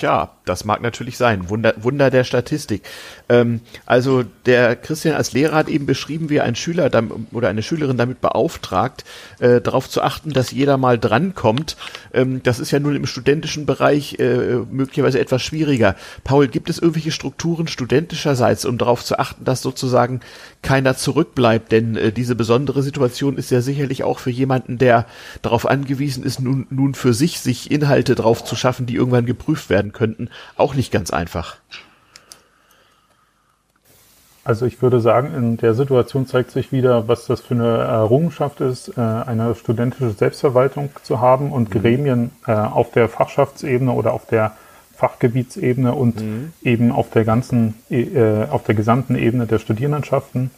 Tja, 0.00 0.30
das 0.46 0.64
mag 0.64 0.80
natürlich 0.80 1.18
sein. 1.18 1.50
Wunder, 1.50 1.74
Wunder 1.76 2.08
der 2.08 2.24
Statistik. 2.24 2.84
Ähm, 3.28 3.60
also 3.84 4.24
der 4.46 4.74
Christian 4.74 5.14
als 5.14 5.32
Lehrer 5.32 5.54
hat 5.54 5.68
eben 5.68 5.84
beschrieben, 5.84 6.30
wie 6.30 6.40
ein 6.40 6.56
Schüler 6.56 6.90
oder 7.32 7.50
eine 7.50 7.62
Schülerin 7.62 7.98
damit 7.98 8.22
beauftragt, 8.22 9.04
äh, 9.40 9.60
darauf 9.60 9.90
zu 9.90 10.00
achten, 10.00 10.32
dass 10.32 10.52
jeder 10.52 10.78
mal 10.78 10.98
drankommt. 10.98 11.76
Ähm, 12.14 12.42
das 12.42 12.60
ist 12.60 12.70
ja 12.70 12.80
nun 12.80 12.96
im 12.96 13.04
studentischen 13.04 13.66
Bereich 13.66 14.18
äh, 14.18 14.60
möglicherweise 14.70 15.20
etwas 15.20 15.42
schwieriger. 15.42 15.96
Paul, 16.24 16.48
gibt 16.48 16.70
es 16.70 16.78
irgendwelche 16.78 17.12
Strukturen 17.12 17.68
studentischerseits, 17.68 18.64
um 18.64 18.78
darauf 18.78 19.04
zu 19.04 19.18
achten, 19.18 19.44
dass 19.44 19.60
sozusagen 19.60 20.20
keiner 20.62 20.96
zurückbleibt? 20.96 21.72
Denn 21.72 21.94
äh, 21.96 22.10
diese 22.10 22.36
besondere 22.36 22.82
Situation 22.82 23.36
ist 23.36 23.50
ja 23.50 23.60
sicherlich 23.60 24.02
auch 24.02 24.18
für 24.18 24.30
jemanden, 24.30 24.78
der 24.78 25.04
darauf 25.42 25.68
angewiesen 25.68 26.24
ist, 26.24 26.40
nun, 26.40 26.66
nun 26.70 26.94
für 26.94 27.12
sich 27.12 27.40
sich 27.40 27.70
Inhalte 27.70 28.14
drauf 28.14 28.42
zu 28.42 28.56
schaffen, 28.56 28.86
die 28.86 28.94
irgendwann 28.94 29.26
geprüft 29.26 29.68
werden 29.68 29.89
werden 29.90 29.92
könnten, 29.92 30.30
auch 30.56 30.74
nicht 30.74 30.92
ganz 30.92 31.10
einfach. 31.10 31.56
Also 34.42 34.64
ich 34.66 34.80
würde 34.80 35.00
sagen, 35.00 35.34
in 35.34 35.56
der 35.58 35.74
Situation 35.74 36.26
zeigt 36.26 36.50
sich 36.50 36.72
wieder, 36.72 37.08
was 37.08 37.26
das 37.26 37.42
für 37.42 37.54
eine 37.54 37.76
Errungenschaft 37.78 38.60
ist, 38.60 38.96
äh, 38.96 39.00
eine 39.00 39.54
studentische 39.54 40.10
Selbstverwaltung 40.10 40.90
zu 41.02 41.20
haben 41.20 41.52
und 41.52 41.72
mhm. 41.72 41.80
Gremien 41.80 42.30
äh, 42.46 42.52
auf 42.52 42.90
der 42.90 43.08
Fachschaftsebene 43.08 43.92
oder 43.92 44.14
auf 44.14 44.26
der 44.26 44.52
Fachgebietsebene 44.96 45.94
und 45.94 46.20
mhm. 46.20 46.52
eben 46.62 46.90
auf 46.90 47.10
der 47.10 47.24
ganzen, 47.24 47.74
äh, 47.90 48.46
auf 48.50 48.64
der 48.64 48.74
gesamten 48.74 49.14
Ebene 49.14 49.46
der 49.46 49.58
Studierendenschaften. 49.58 50.50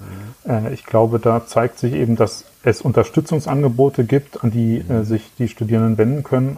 Mhm. 0.45 0.73
ich 0.73 0.85
glaube, 0.85 1.19
da 1.19 1.47
zeigt 1.47 1.79
sich 1.79 1.93
eben, 1.93 2.17
dass 2.17 2.45
es 2.65 2.83
Unterstützungsangebote 2.83 4.05
gibt, 4.05 4.43
an 4.43 4.51
die 4.51 4.85
mhm. 4.87 5.05
sich 5.05 5.31
die 5.39 5.49
Studierenden 5.49 5.99
wenden 5.99 6.23
können, 6.23 6.57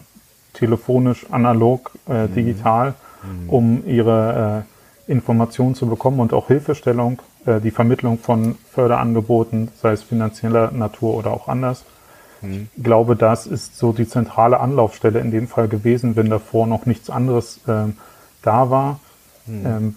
telefonisch, 0.54 1.26
analog, 1.30 1.90
äh, 2.08 2.26
mhm. 2.26 2.34
digital, 2.34 2.94
mhm. 3.22 3.50
um 3.50 3.86
ihre 3.86 4.64
äh, 4.64 5.12
Informationen 5.12 5.74
zu 5.74 5.86
bekommen 5.86 6.20
und 6.20 6.32
auch 6.32 6.48
Hilfestellung, 6.48 7.20
äh, 7.46 7.60
die 7.60 7.70
Vermittlung 7.70 8.18
von 8.18 8.56
Förderangeboten, 8.70 9.68
sei 9.80 9.92
es 9.92 10.02
finanzieller 10.02 10.70
Natur 10.70 11.14
oder 11.14 11.32
auch 11.32 11.48
anders. 11.48 11.84
Mhm. 12.40 12.68
Ich 12.76 12.84
glaube, 12.84 13.16
das 13.16 13.46
ist 13.46 13.78
so 13.78 13.92
die 13.92 14.08
zentrale 14.08 14.60
Anlaufstelle 14.60 15.20
in 15.20 15.30
dem 15.30 15.48
Fall 15.48 15.68
gewesen, 15.68 16.16
wenn 16.16 16.30
davor 16.30 16.66
noch 16.66 16.86
nichts 16.86 17.10
anderes 17.10 17.60
ähm, 17.68 17.96
da 18.42 18.70
war. 18.70 19.00
Mhm. 19.46 19.66
Ähm, 19.66 19.96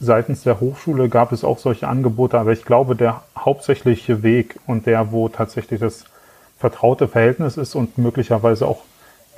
seitens 0.00 0.42
der 0.42 0.60
Hochschule 0.60 1.08
gab 1.08 1.32
es 1.32 1.44
auch 1.44 1.58
solche 1.58 1.86
Angebote, 1.86 2.38
aber 2.38 2.52
ich 2.52 2.64
glaube, 2.64 2.96
der 2.96 3.22
hauptsächliche 3.38 4.22
Weg 4.22 4.58
und 4.66 4.86
der, 4.86 5.12
wo 5.12 5.28
tatsächlich 5.28 5.80
das 5.80 6.04
vertraute 6.58 7.08
Verhältnis 7.08 7.56
ist 7.56 7.74
und 7.74 7.98
möglicherweise 7.98 8.66
auch 8.66 8.82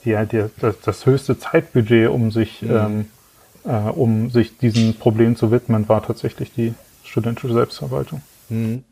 die, 0.04 0.16
die, 0.30 0.44
das, 0.60 0.80
das 0.80 1.06
höchste 1.06 1.38
Zeitbudget, 1.38 2.08
um 2.08 2.30
sich, 2.30 2.62
mhm. 2.62 2.70
ähm, 2.70 3.06
äh, 3.64 3.90
um 3.90 4.30
sich 4.30 4.58
diesen 4.58 4.94
Problem 4.94 5.36
zu 5.36 5.50
widmen, 5.50 5.88
war 5.88 6.04
tatsächlich 6.04 6.52
die 6.52 6.74
studentische 7.04 7.52
Selbstverwaltung. 7.52 8.22
Mhm. 8.48 8.84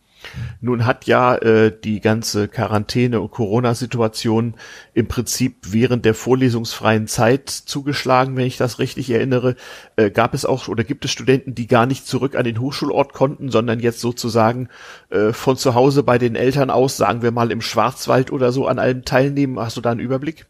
Nun 0.60 0.84
hat 0.84 1.06
ja 1.06 1.34
äh, 1.36 1.72
die 1.72 2.00
ganze 2.00 2.48
Quarantäne- 2.48 3.20
und 3.20 3.30
Corona-Situation 3.30 4.54
im 4.92 5.08
Prinzip 5.08 5.56
während 5.62 6.04
der 6.04 6.14
vorlesungsfreien 6.14 7.06
Zeit 7.06 7.48
zugeschlagen, 7.48 8.36
wenn 8.36 8.46
ich 8.46 8.56
das 8.56 8.78
richtig 8.78 9.10
erinnere. 9.10 9.56
Äh, 9.96 10.10
gab 10.10 10.34
es 10.34 10.44
auch 10.44 10.68
oder 10.68 10.84
gibt 10.84 11.04
es 11.04 11.10
Studenten, 11.10 11.54
die 11.54 11.66
gar 11.66 11.86
nicht 11.86 12.06
zurück 12.06 12.36
an 12.36 12.44
den 12.44 12.60
Hochschulort 12.60 13.12
konnten, 13.12 13.50
sondern 13.50 13.80
jetzt 13.80 14.00
sozusagen 14.00 14.68
äh, 15.08 15.32
von 15.32 15.56
zu 15.56 15.74
Hause 15.74 16.02
bei 16.02 16.18
den 16.18 16.36
Eltern 16.36 16.70
aus, 16.70 16.96
sagen 16.96 17.22
wir 17.22 17.30
mal 17.30 17.50
im 17.50 17.62
Schwarzwald 17.62 18.30
oder 18.30 18.52
so, 18.52 18.66
an 18.66 18.78
allem 18.78 19.04
teilnehmen? 19.04 19.58
Hast 19.58 19.76
du 19.76 19.80
da 19.80 19.90
einen 19.90 20.00
Überblick? 20.00 20.46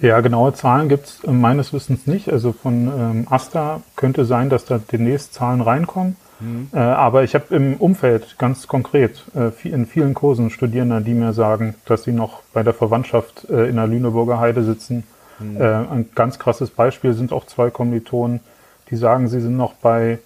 Ja, 0.00 0.20
genaue 0.20 0.52
Zahlen 0.54 0.88
gibt 0.88 1.06
es 1.06 1.24
äh, 1.24 1.30
meines 1.30 1.72
Wissens 1.72 2.06
nicht. 2.06 2.30
Also 2.30 2.52
von 2.52 2.86
ähm, 2.86 3.26
Asta 3.30 3.82
könnte 3.96 4.24
sein, 4.24 4.48
dass 4.48 4.64
da 4.64 4.78
demnächst 4.78 5.34
Zahlen 5.34 5.60
reinkommen. 5.60 6.16
Mhm. 6.40 6.68
Äh, 6.72 6.78
aber 6.78 7.24
ich 7.24 7.34
habe 7.34 7.54
im 7.54 7.74
Umfeld 7.74 8.36
ganz 8.38 8.68
konkret 8.68 9.24
äh, 9.34 9.68
in 9.68 9.86
vielen 9.86 10.14
Kursen 10.14 10.50
Studierende, 10.50 11.00
die 11.00 11.14
mir 11.14 11.32
sagen, 11.32 11.74
dass 11.84 12.04
sie 12.04 12.12
noch 12.12 12.42
bei 12.52 12.62
der 12.62 12.74
Verwandtschaft 12.74 13.48
äh, 13.50 13.68
in 13.68 13.76
der 13.76 13.88
Lüneburger 13.88 14.38
Heide 14.38 14.62
sitzen. 14.62 15.02
Mhm. 15.40 15.60
Äh, 15.60 15.64
ein 15.64 16.08
ganz 16.14 16.38
krasses 16.38 16.70
Beispiel 16.70 17.12
sind 17.14 17.32
auch 17.32 17.46
zwei 17.46 17.70
Kommilitonen, 17.70 18.40
die 18.90 18.96
sagen, 18.96 19.28
sie 19.28 19.40
sind 19.40 19.56
noch 19.56 19.74
bei 19.74 20.18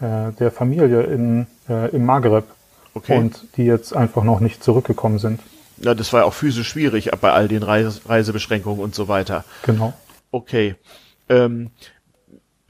äh, 0.00 0.32
der 0.38 0.50
Familie 0.50 1.02
in, 1.02 1.46
im 1.92 2.04
Maghreb 2.04 2.44
okay. 2.94 3.16
und 3.16 3.56
die 3.56 3.64
jetzt 3.64 3.94
einfach 3.94 4.24
noch 4.24 4.40
nicht 4.40 4.64
zurückgekommen 4.64 5.20
sind. 5.20 5.40
Ja, 5.80 5.94
das 5.94 6.12
war 6.12 6.20
ja 6.20 6.26
auch 6.26 6.34
physisch 6.34 6.68
schwierig 6.68 7.10
bei 7.20 7.32
all 7.32 7.48
den 7.48 7.62
Reise 7.62 8.00
Reisebeschränkungen 8.06 8.80
und 8.80 8.94
so 8.94 9.08
weiter. 9.08 9.44
Genau. 9.64 9.94
Okay. 10.30 10.76
Ähm, 11.28 11.70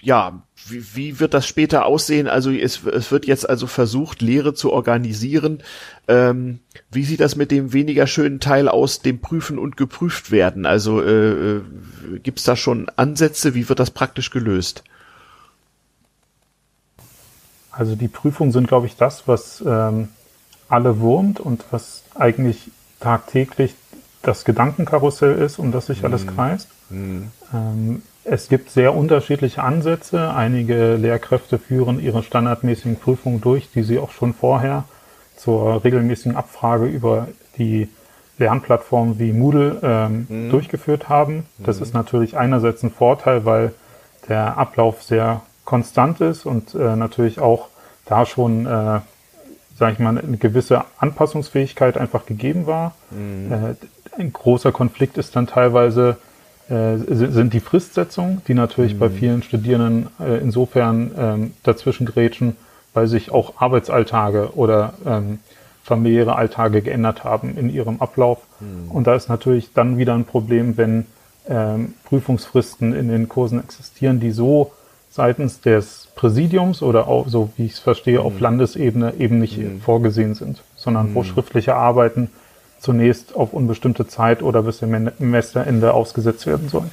ja, 0.01 0.43
wie, 0.69 0.85
wie 0.95 1.21
wird 1.21 1.35
das 1.35 1.47
später 1.47 1.85
aussehen? 1.87 2.27
Also 2.27 2.51
es, 2.51 2.85
es 2.85 3.11
wird 3.11 3.27
jetzt 3.27 3.49
also 3.49 3.67
versucht, 3.67 4.23
Lehre 4.23 4.55
zu 4.55 4.73
organisieren. 4.73 5.63
Ähm, 6.09 6.61
wie 6.91 7.05
sieht 7.05 7.21
das 7.21 7.37
mit 7.37 7.51
dem 7.51 7.73
weniger 7.73 8.07
schönen 8.07 8.41
Teil 8.41 8.69
aus, 8.69 9.01
dem 9.01 9.21
Prüfen 9.21 9.59
und 9.59 9.77
geprüft 9.77 10.31
werden? 10.31 10.65
Also 10.65 11.03
äh, 11.03 11.31
äh 11.31 11.63
gibt 12.23 12.39
es 12.39 12.45
da 12.45 12.57
schon 12.57 12.89
Ansätze? 12.97 13.55
Wie 13.55 13.69
wird 13.69 13.79
das 13.81 13.91
praktisch 13.91 14.31
gelöst? 14.31 14.85
Also 17.71 17.95
die 17.95 18.09
Prüfungen 18.09 18.53
sind, 18.53 18.69
glaube 18.69 18.87
ich, 18.87 18.97
das, 18.97 19.29
was 19.29 19.63
ähm, 19.67 20.09
alle 20.69 21.01
wurmt 21.01 21.41
und 21.41 21.65
was 21.71 22.03
eigentlich 22.15 22.71
tagtäglich 23.01 23.75
das 24.23 24.45
Gedankenkarussell 24.45 25.35
ist, 25.37 25.59
um 25.59 25.73
das 25.73 25.87
sich 25.87 26.05
alles 26.05 26.25
mhm. 26.25 26.35
kreist. 26.37 26.69
Mhm. 26.91 27.31
Ähm, 27.53 28.03
es 28.25 28.49
gibt 28.49 28.71
sehr 28.71 28.95
unterschiedliche 28.95 29.63
Ansätze. 29.63 30.33
Einige 30.35 30.97
Lehrkräfte 30.97 31.59
führen 31.59 32.01
ihre 32.01 32.23
standardmäßigen 32.23 32.97
Prüfungen 32.97 33.41
durch, 33.41 33.71
die 33.73 33.83
sie 33.83 33.99
auch 33.99 34.11
schon 34.11 34.35
vorher 34.35 34.85
zur 35.37 35.83
regelmäßigen 35.83 36.37
Abfrage 36.37 36.85
über 36.85 37.29
die 37.57 37.89
Lernplattformen 38.39 39.19
wie 39.19 39.33
Moodle 39.33 39.81
ähm, 39.83 40.27
mhm. 40.29 40.51
durchgeführt 40.51 41.09
haben. 41.09 41.47
Das 41.59 41.79
mhm. 41.79 41.83
ist 41.83 41.95
natürlich 41.95 42.37
einerseits 42.37 42.83
ein 42.83 42.91
Vorteil, 42.91 43.45
weil 43.45 43.73
der 44.29 44.59
Ablauf 44.59 45.03
sehr 45.03 45.43
konstant 45.65 46.21
ist 46.21 46.47
und 46.47 46.75
äh, 46.75 46.97
natürlich 46.97 47.41
auch 47.41 47.69
da 48.05 48.27
schon 48.27 48.67
äh, 48.67 49.01
sage 49.81 49.95
ich 49.95 49.99
mal, 49.99 50.17
eine 50.17 50.37
gewisse 50.37 50.85
Anpassungsfähigkeit 50.99 51.97
einfach 51.97 52.27
gegeben 52.27 52.67
war. 52.67 52.95
Mhm. 53.11 53.53
Äh, 53.53 54.21
ein 54.21 54.33
großer 54.33 54.73
Konflikt 54.73 55.17
ist 55.17 55.35
dann 55.35 55.47
teilweise 55.47 56.19
äh, 56.69 56.99
sind 56.99 57.55
die 57.55 57.61
Fristsetzungen, 57.61 58.43
die 58.47 58.53
natürlich 58.55 58.95
mhm. 58.95 58.99
bei 58.99 59.11
vielen 59.11 59.43
Studierenden 59.43 60.09
äh, 60.21 60.39
insofern 60.39 61.11
ähm, 61.17 61.55
dazwischen 61.63 62.07
grätschen, 62.07 62.57
weil 62.93 63.07
sich 63.07 63.33
auch 63.33 63.55
Arbeitsalltage 63.61 64.51
oder 64.55 64.93
ähm, 65.07 65.39
familiäre 65.83 66.37
Alltage 66.37 66.83
geändert 66.83 67.25
haben 67.25 67.57
in 67.57 67.71
ihrem 67.71 68.03
Ablauf. 68.03 68.39
Mhm. 68.61 68.91
Und 68.91 69.07
da 69.07 69.15
ist 69.15 69.31
natürlich 69.31 69.73
dann 69.73 69.97
wieder 69.97 70.13
ein 70.15 70.27
Problem, 70.27 70.77
wenn 70.77 71.07
ähm, 71.49 71.95
Prüfungsfristen 72.05 72.93
in 72.93 73.09
den 73.09 73.31
Kursen 73.31 73.61
existieren, 73.61 74.21
die 74.21 74.31
so 74.31 74.73
seitens 75.09 75.63
des 75.63 76.10
Präsidiums 76.21 76.83
oder 76.83 77.09
auch, 77.09 77.29
so 77.29 77.49
wie 77.57 77.65
ich 77.65 77.73
es 77.73 77.79
verstehe, 77.79 78.21
mhm. 78.21 78.27
auf 78.27 78.41
Landesebene 78.41 79.15
eben 79.19 79.39
nicht 79.39 79.57
mhm. 79.57 79.81
vorgesehen 79.81 80.35
sind, 80.35 80.63
sondern 80.77 81.11
mhm. 81.11 81.15
wo 81.15 81.25
schriftliche 81.25 81.75
Arbeiten 81.75 82.31
zunächst 82.79 83.35
auf 83.35 83.55
unbestimmte 83.55 84.07
Zeit 84.07 84.43
oder 84.43 84.63
bis 84.63 84.79
zum 84.79 84.93
Semesterende 85.19 85.95
ausgesetzt 85.95 86.47
werden 86.47 86.69
sollen. 86.69 86.91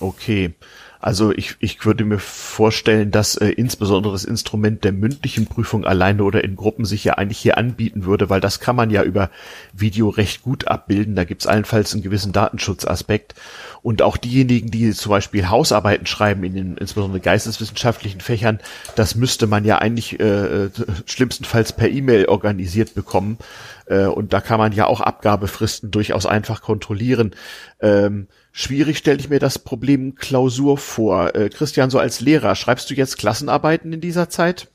Okay. 0.00 0.54
Also 1.02 1.32
ich, 1.32 1.56
ich 1.58 1.84
würde 1.84 2.04
mir 2.04 2.20
vorstellen, 2.20 3.10
dass 3.10 3.34
äh, 3.34 3.48
insbesondere 3.48 4.12
das 4.12 4.24
Instrument 4.24 4.84
der 4.84 4.92
mündlichen 4.92 5.46
Prüfung 5.46 5.84
alleine 5.84 6.22
oder 6.22 6.44
in 6.44 6.54
Gruppen 6.54 6.84
sich 6.84 7.02
ja 7.02 7.14
eigentlich 7.14 7.38
hier 7.38 7.58
anbieten 7.58 8.04
würde, 8.04 8.30
weil 8.30 8.40
das 8.40 8.60
kann 8.60 8.76
man 8.76 8.88
ja 8.88 9.02
über 9.02 9.28
Video 9.72 10.10
recht 10.10 10.42
gut 10.42 10.68
abbilden. 10.68 11.16
Da 11.16 11.24
gibt 11.24 11.40
es 11.42 11.48
allenfalls 11.48 11.92
einen 11.92 12.04
gewissen 12.04 12.30
Datenschutzaspekt. 12.30 13.34
Und 13.82 14.00
auch 14.00 14.16
diejenigen, 14.16 14.70
die 14.70 14.92
zum 14.92 15.10
Beispiel 15.10 15.50
Hausarbeiten 15.50 16.06
schreiben, 16.06 16.44
in 16.44 16.54
den 16.54 16.76
insbesondere 16.76 17.18
geisteswissenschaftlichen 17.18 18.20
Fächern, 18.20 18.60
das 18.94 19.16
müsste 19.16 19.48
man 19.48 19.64
ja 19.64 19.78
eigentlich 19.78 20.20
äh, 20.20 20.70
schlimmstenfalls 21.06 21.72
per 21.72 21.90
E-Mail 21.90 22.26
organisiert 22.26 22.94
bekommen. 22.94 23.38
Äh, 23.86 24.04
und 24.04 24.32
da 24.32 24.40
kann 24.40 24.60
man 24.60 24.70
ja 24.70 24.86
auch 24.86 25.00
Abgabefristen 25.00 25.90
durchaus 25.90 26.26
einfach 26.26 26.62
kontrollieren. 26.62 27.34
Ähm, 27.80 28.28
schwierig 28.52 28.98
stelle 28.98 29.18
ich 29.18 29.28
mir 29.28 29.38
das 29.38 29.58
Problem 29.58 30.14
Klausur 30.14 30.78
vor. 30.78 31.34
Äh, 31.34 31.48
Christian, 31.48 31.90
so 31.90 31.98
als 31.98 32.20
Lehrer, 32.20 32.54
schreibst 32.54 32.90
du 32.90 32.94
jetzt 32.94 33.18
Klassenarbeiten 33.18 33.92
in 33.92 34.00
dieser 34.00 34.28
Zeit? 34.28 34.68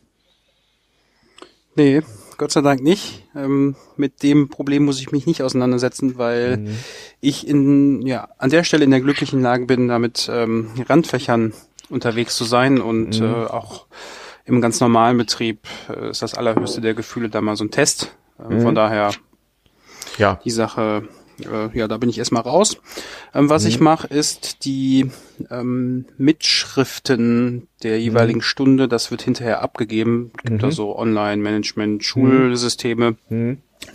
Nee, 1.75 2.01
Gott 2.38 2.51
sei 2.51 2.61
Dank 2.61 2.82
nicht. 2.82 3.23
Ähm, 3.36 3.75
mit 3.95 4.23
dem 4.23 4.49
Problem 4.49 4.86
muss 4.86 4.99
ich 4.99 5.11
mich 5.11 5.25
nicht 5.25 5.41
auseinandersetzen, 5.41 6.17
weil 6.17 6.57
mhm. 6.57 6.78
ich 7.21 7.47
in, 7.47 8.05
ja, 8.05 8.30
an 8.38 8.49
der 8.49 8.63
Stelle 8.63 8.84
in 8.84 8.91
der 8.91 9.01
glücklichen 9.01 9.41
Lage 9.41 9.65
bin, 9.65 9.88
damit 9.88 10.28
ähm, 10.32 10.69
Randfächern 10.88 11.53
unterwegs 11.89 12.36
zu 12.36 12.43
sein 12.43 12.82
und 12.82 13.19
mhm. 13.19 13.25
äh, 13.25 13.45
auch 13.45 13.88
im 14.45 14.61
ganz 14.61 14.80
normalen 14.80 15.17
Betrieb 15.17 15.67
äh, 15.89 16.09
ist 16.09 16.21
das 16.21 16.34
allerhöchste 16.34 16.82
der 16.82 16.93
Gefühle 16.93 17.30
da 17.30 17.41
mal 17.41 17.55
so 17.55 17.63
ein 17.63 17.71
Test. 17.71 18.15
Ähm, 18.39 18.57
Mhm. 18.57 18.61
Von 18.61 18.75
daher 18.75 19.11
Ja. 20.17 20.39
die 20.43 20.51
Sache, 20.51 21.07
äh, 21.45 21.77
ja, 21.77 21.88
da 21.88 21.97
bin 21.97 22.09
ich 22.09 22.17
erstmal 22.17 22.43
raus. 22.43 22.77
Ähm, 23.33 23.49
was 23.49 23.65
ich 23.65 23.79
mache, 23.79 24.07
ist 24.07 24.65
die 24.65 25.11
ähm, 25.51 26.05
Mitschriften 26.17 27.67
der 27.83 27.99
jeweiligen 27.99 28.41
Stunde, 28.41 28.88
das 28.88 29.11
wird 29.11 29.21
hinterher 29.21 29.61
abgegeben. 29.61 30.31
Es 30.38 30.43
gibt 30.43 30.63
da 30.63 30.71
so 30.71 30.97
Online-Management, 30.97 32.03
Schulsysteme. 32.03 33.15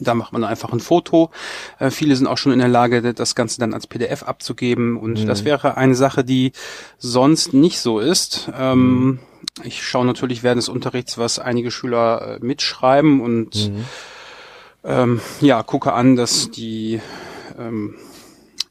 Da 0.01 0.15
macht 0.15 0.33
man 0.33 0.45
einfach 0.45 0.73
ein 0.73 0.81
Foto. 0.81 1.31
Äh, 1.79 1.91
viele 1.91 2.15
sind 2.17 2.27
auch 2.27 2.39
schon 2.39 2.53
in 2.53 2.61
der 2.61 2.69
Lage, 2.69 3.13
das 3.13 3.35
Ganze 3.35 3.59
dann 3.61 3.75
als 3.75 3.87
PDF 3.87 4.23
abzugeben. 4.23 4.97
Und 4.97 5.27
das 5.27 5.45
wäre 5.45 5.77
eine 5.77 5.95
Sache, 5.97 6.25
die 6.25 6.53
sonst 6.99 7.53
nicht 7.53 7.81
so 7.81 7.99
ist. 7.99 8.49
Ähm, 8.59 9.19
Ich 9.65 9.83
schaue 9.85 10.07
natürlich 10.07 10.43
während 10.45 10.59
des 10.59 10.69
Unterrichts, 10.69 11.19
was 11.19 11.39
einige 11.41 11.71
Schüler 11.73 12.39
äh, 12.41 12.45
mitschreiben 12.45 13.21
und 13.21 13.73
ähm, 14.85 15.21
ja, 15.41 15.63
gucke 15.63 15.93
an, 15.93 16.17
dass 16.17 16.51
die 16.51 17.01
ähm, 17.59 17.95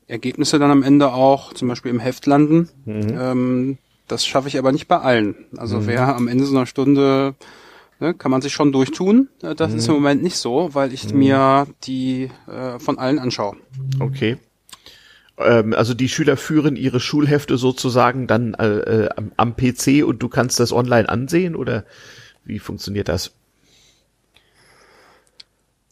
Ergebnisse 0.08 0.60
dann 0.60 0.72
am 0.72 0.84
Ende 0.84 1.14
auch 1.14 1.54
zum 1.54 1.68
Beispiel 1.68 1.92
im 1.92 2.00
Heft 2.00 2.26
landen. 2.26 2.70
Ähm, 2.86 3.78
das 4.08 4.26
schaffe 4.26 4.48
ich 4.50 4.58
aber 4.58 4.72
nicht 4.72 4.88
bei 4.88 5.00
allen. 5.00 5.36
Also 5.56 5.88
wer 5.88 6.16
am 6.16 6.28
Ende 6.28 6.46
so 6.46 6.56
einer 6.56 6.66
Stunde 6.66 7.36
ne, 8.00 8.14
kann 8.14 8.32
man 8.32 8.42
sich 8.42 8.52
schon 8.52 8.72
durchtun. 8.74 9.30
Äh, 9.42 9.56
Das 9.56 9.74
ist 9.74 9.88
im 9.88 9.94
Moment 9.94 10.22
nicht 10.22 10.36
so, 10.38 10.70
weil 10.74 10.92
ich 10.94 11.14
mir 11.14 11.68
die 11.84 12.30
äh, 12.48 12.78
von 12.80 12.98
allen 13.00 13.20
anschaue. 13.20 13.56
Okay. 14.00 14.38
Ähm, 15.38 15.74
also 15.74 15.94
die 15.94 16.10
Schüler 16.10 16.36
führen 16.36 16.76
ihre 16.76 17.00
Schulhefte 17.00 17.58
sozusagen 17.58 18.28
dann 18.28 18.54
äh, 18.56 18.68
äh, 18.68 19.10
am, 19.16 19.32
am 19.38 19.56
PC 19.56 20.04
und 20.06 20.22
du 20.22 20.28
kannst 20.28 20.60
das 20.60 20.74
online 20.74 21.08
ansehen 21.08 21.56
oder 21.56 21.86
wie 22.44 22.60
funktioniert 22.60 23.08
das? 23.08 23.34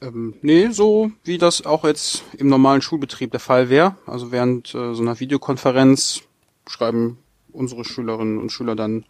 Ähm, 0.01 0.35
nee, 0.41 0.69
so 0.69 1.11
wie 1.23 1.37
das 1.37 1.65
auch 1.65 1.83
jetzt 1.83 2.23
im 2.37 2.47
normalen 2.47 2.81
Schulbetrieb 2.81 3.31
der 3.31 3.39
Fall 3.39 3.69
wäre. 3.69 3.95
Also 4.05 4.31
während 4.31 4.73
äh, 4.73 4.93
so 4.93 5.01
einer 5.01 5.19
Videokonferenz 5.19 6.21
schreiben 6.67 7.17
unsere 7.51 7.83
Schülerinnen 7.83 8.37
und 8.37 8.51
Schüler 8.51 8.75
dann 8.75 9.05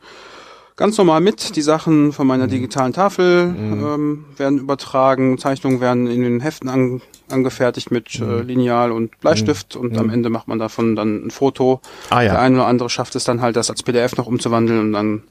ganz 0.79 0.97
normal 0.97 1.19
mit. 1.19 1.57
Die 1.57 1.61
Sachen 1.61 2.13
von 2.13 2.25
meiner 2.25 2.47
digitalen 2.47 2.93
Tafel 2.93 3.53
ähm, 3.57 4.25
werden 4.37 4.59
übertragen, 4.59 5.37
Zeichnungen 5.37 5.81
werden 5.81 6.07
in 6.07 6.21
den 6.21 6.39
Heften 6.39 6.69
an, 6.69 7.01
angefertigt 7.29 7.91
mit 7.91 8.17
äh, 8.19 8.41
Lineal 8.41 8.93
und 8.93 9.19
Bleistift 9.19 9.75
und 9.75 9.97
am 9.97 10.09
Ende 10.09 10.29
macht 10.29 10.47
man 10.47 10.57
davon 10.57 10.95
dann 10.95 11.27
ein 11.27 11.31
Foto. 11.31 11.81
Ah, 12.09 12.21
ja. 12.21 12.31
Der 12.31 12.41
eine 12.41 12.55
oder 12.55 12.67
andere 12.67 12.89
schafft 12.89 13.15
es 13.15 13.25
dann 13.25 13.41
halt, 13.41 13.57
das 13.57 13.69
als 13.69 13.83
PDF 13.83 14.15
noch 14.15 14.25
umzuwandeln 14.25 14.79
und 14.79 14.93
dann 14.93 15.23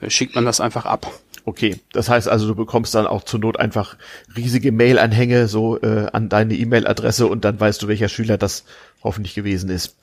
äh, 0.00 0.10
schickt 0.10 0.34
man 0.34 0.44
das 0.44 0.60
einfach 0.60 0.84
ab. 0.84 1.10
Okay, 1.44 1.80
das 1.92 2.08
heißt 2.08 2.28
also, 2.28 2.46
du 2.46 2.54
bekommst 2.54 2.94
dann 2.94 3.06
auch 3.06 3.24
zur 3.24 3.40
Not 3.40 3.58
einfach 3.58 3.96
riesige 4.36 4.72
Mail-Anhänge 4.72 5.48
so 5.48 5.80
äh, 5.80 6.06
an 6.12 6.28
deine 6.28 6.54
E-Mail-Adresse 6.54 7.26
und 7.26 7.44
dann 7.44 7.58
weißt 7.58 7.82
du, 7.82 7.88
welcher 7.88 8.08
Schüler 8.08 8.36
das 8.36 8.64
hoffentlich 9.02 9.34
gewesen 9.34 9.70
ist. 9.70 9.96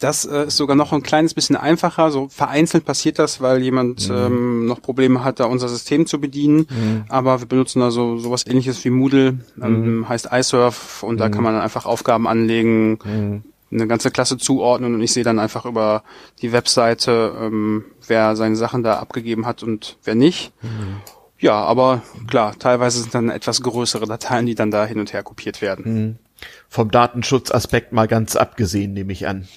Das 0.00 0.24
äh, 0.24 0.46
ist 0.46 0.56
sogar 0.56 0.76
noch 0.76 0.94
ein 0.94 1.02
kleines 1.02 1.34
bisschen 1.34 1.56
einfacher. 1.56 2.10
So 2.10 2.28
vereinzelt 2.28 2.86
passiert 2.86 3.18
das, 3.18 3.42
weil 3.42 3.62
jemand 3.62 4.08
ähm, 4.10 4.64
noch 4.64 4.80
Probleme 4.80 5.22
hat, 5.22 5.40
da 5.40 5.44
unser 5.44 5.68
System 5.68 6.06
zu 6.06 6.18
bedienen. 6.18 7.04
Aber 7.10 7.40
wir 7.40 7.46
benutzen 7.46 7.80
da 7.80 7.90
so 7.90 8.16
sowas 8.16 8.46
ähnliches 8.46 8.82
wie 8.84 8.90
Moodle, 8.90 9.40
ähm, 9.62 10.08
heißt 10.08 10.30
iSurf 10.32 11.02
und 11.02 11.18
da 11.18 11.28
kann 11.28 11.44
man 11.44 11.52
dann 11.52 11.62
einfach 11.62 11.84
Aufgaben 11.84 12.26
anlegen, 12.26 13.44
eine 13.70 13.86
ganze 13.86 14.10
Klasse 14.10 14.36
zuordnen 14.36 14.94
und 14.94 15.02
ich 15.02 15.12
sehe 15.12 15.24
dann 15.24 15.38
einfach 15.38 15.64
über 15.64 16.02
die 16.42 16.52
Webseite, 16.52 17.34
ähm, 17.40 17.84
wer 18.06 18.36
seine 18.36 18.56
Sachen 18.56 18.82
da 18.82 18.98
abgegeben 18.98 19.46
hat 19.46 19.62
und 19.62 19.98
wer 20.04 20.14
nicht. 20.14 20.52
Ja, 21.38 21.54
aber 21.54 22.02
klar, 22.26 22.58
teilweise 22.58 23.00
sind 23.00 23.14
dann 23.14 23.30
etwas 23.30 23.62
größere 23.62 24.06
Dateien, 24.06 24.46
die 24.46 24.54
dann 24.54 24.70
da 24.70 24.84
hin 24.84 24.98
und 24.98 25.12
her 25.12 25.22
kopiert 25.22 25.62
werden. 25.62 26.18
Vom 26.68 26.90
Datenschutzaspekt 26.90 27.92
mal 27.92 28.08
ganz 28.08 28.36
abgesehen, 28.36 28.92
nehme 28.92 29.12
ich 29.12 29.26
an. 29.26 29.48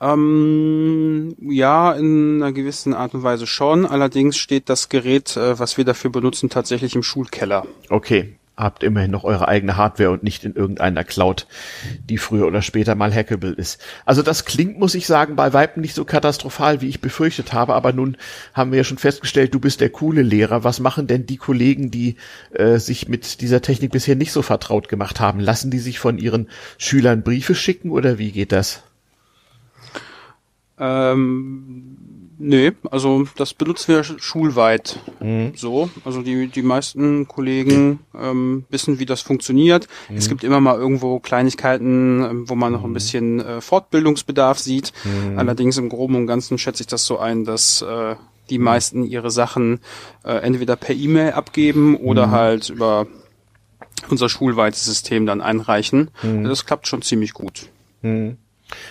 Ähm, 0.00 1.36
ja, 1.42 1.92
in 1.92 2.42
einer 2.42 2.52
gewissen 2.52 2.94
Art 2.94 3.12
und 3.12 3.22
Weise 3.22 3.46
schon. 3.46 3.84
Allerdings 3.84 4.38
steht 4.38 4.70
das 4.70 4.88
Gerät, 4.88 5.36
äh, 5.36 5.58
was 5.58 5.76
wir 5.76 5.84
dafür 5.84 6.10
benutzen, 6.10 6.48
tatsächlich 6.48 6.94
im 6.94 7.02
Schulkeller. 7.02 7.66
Okay, 7.90 8.38
habt 8.60 8.82
immerhin 8.82 9.10
noch 9.10 9.24
eure 9.24 9.48
eigene 9.48 9.76
Hardware 9.76 10.10
und 10.10 10.22
nicht 10.22 10.44
in 10.44 10.54
irgendeiner 10.54 11.04
Cloud, 11.04 11.46
die 12.08 12.18
früher 12.18 12.46
oder 12.46 12.62
später 12.62 12.94
mal 12.94 13.12
hackable 13.12 13.52
ist. 13.52 13.80
Also 14.04 14.22
das 14.22 14.44
klingt, 14.44 14.78
muss 14.78 14.94
ich 14.94 15.06
sagen, 15.06 15.36
bei 15.36 15.52
Weitem 15.52 15.80
nicht 15.80 15.94
so 15.94 16.04
katastrophal, 16.04 16.80
wie 16.80 16.88
ich 16.88 17.00
befürchtet 17.00 17.52
habe, 17.52 17.74
aber 17.74 17.92
nun 17.92 18.16
haben 18.52 18.70
wir 18.70 18.78
ja 18.78 18.84
schon 18.84 18.98
festgestellt, 18.98 19.54
du 19.54 19.60
bist 19.60 19.80
der 19.80 19.90
coole 19.90 20.22
Lehrer. 20.22 20.64
Was 20.64 20.80
machen 20.80 21.06
denn 21.06 21.26
die 21.26 21.38
Kollegen, 21.38 21.90
die 21.90 22.16
äh, 22.52 22.78
sich 22.78 23.08
mit 23.08 23.40
dieser 23.40 23.62
Technik 23.62 23.92
bisher 23.92 24.16
nicht 24.16 24.32
so 24.32 24.42
vertraut 24.42 24.88
gemacht 24.88 25.20
haben? 25.20 25.40
Lassen 25.40 25.70
die 25.70 25.78
sich 25.78 25.98
von 25.98 26.18
ihren 26.18 26.48
Schülern 26.78 27.22
Briefe 27.22 27.54
schicken 27.54 27.90
oder 27.90 28.18
wie 28.18 28.32
geht 28.32 28.52
das? 28.52 28.82
Ähm, 30.78 31.96
nee, 32.42 32.72
also 32.90 33.26
das 33.36 33.52
benutzen 33.54 33.88
wir 33.94 34.00
sch- 34.02 34.18
schulweit 34.20 34.98
so. 35.54 35.90
Also 36.04 36.22
die, 36.22 36.48
die 36.48 36.62
meisten 36.62 37.28
Kollegen 37.28 38.00
ähm, 38.18 38.64
wissen, 38.70 38.98
wie 38.98 39.06
das 39.06 39.20
funktioniert. 39.20 39.86
Es 40.16 40.28
gibt 40.28 40.42
immer 40.42 40.60
mal 40.60 40.76
irgendwo 40.78 41.20
Kleinigkeiten, 41.20 42.22
ähm, 42.24 42.48
wo 42.48 42.54
man 42.54 42.72
noch 42.72 42.84
ein 42.84 42.92
bisschen 42.94 43.38
äh, 43.40 43.60
Fortbildungsbedarf 43.60 44.58
sieht. 44.58 44.92
Allerdings 45.38 45.76
im 45.78 45.88
Groben 45.90 46.16
und 46.16 46.26
Ganzen 46.26 46.56
schätze 46.58 46.82
ich 46.82 46.86
das 46.88 47.04
so 47.04 47.18
ein, 47.18 47.44
dass 47.44 47.82
äh, 47.82 48.16
die 48.48 48.58
meisten 48.58 49.04
ihre 49.04 49.30
Sachen 49.30 49.78
äh, 50.24 50.32
entweder 50.38 50.74
per 50.76 50.94
E-Mail 50.94 51.32
abgeben 51.32 51.96
oder 51.96 52.30
halt 52.32 52.70
über 52.70 53.06
unser 54.08 54.28
schulweites 54.28 54.84
System 54.84 55.26
dann 55.26 55.40
einreichen. 55.42 56.10
Das 56.44 56.64
klappt 56.66 56.88
schon 56.88 57.02
ziemlich 57.02 57.32
gut. 57.34 57.68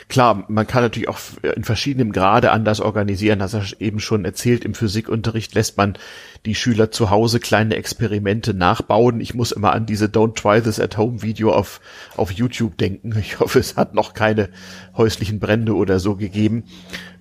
Klar, 0.08 0.46
man 0.48 0.68
kann 0.68 0.84
natürlich 0.84 1.10
auch 1.10 1.20
in 1.56 1.64
verschiedenem 1.64 2.12
Grade 2.12 2.52
anders 2.52 2.82
organisieren. 2.82 3.42
Hast 3.42 3.54
du 3.54 3.62
eben 3.80 4.00
schon 4.00 4.26
erzählt, 4.26 4.66
im 4.66 4.74
Physikunterricht 4.74 5.54
lässt 5.54 5.78
man 5.78 5.98
die 6.46 6.56
Schüler 6.56 6.92
zu 6.92 7.10
Hause 7.10 7.40
kleine 7.40 7.76
Experimente 7.76 8.54
nachbauen. 8.54 9.22
Ich 9.22 9.34
muss 9.34 9.52
immer 9.52 9.74
an 9.74 9.86
diese 9.86 10.06
Don't 10.06 10.36
Try 10.36 10.62
This 10.62 10.80
at 10.80 10.98
Home 10.98 11.22
Video 11.22 11.52
auf, 11.52 11.82
auf 12.16 12.32
YouTube 12.32 12.78
denken. 12.78 13.16
Ich 13.20 13.40
hoffe, 13.40 13.60
es 13.60 13.76
hat 13.78 13.94
noch 13.94 14.14
keine 14.14 14.50
häuslichen 14.96 15.40
Brände 15.40 15.76
oder 15.76 16.00
so 16.00 16.16
gegeben. 16.16 16.64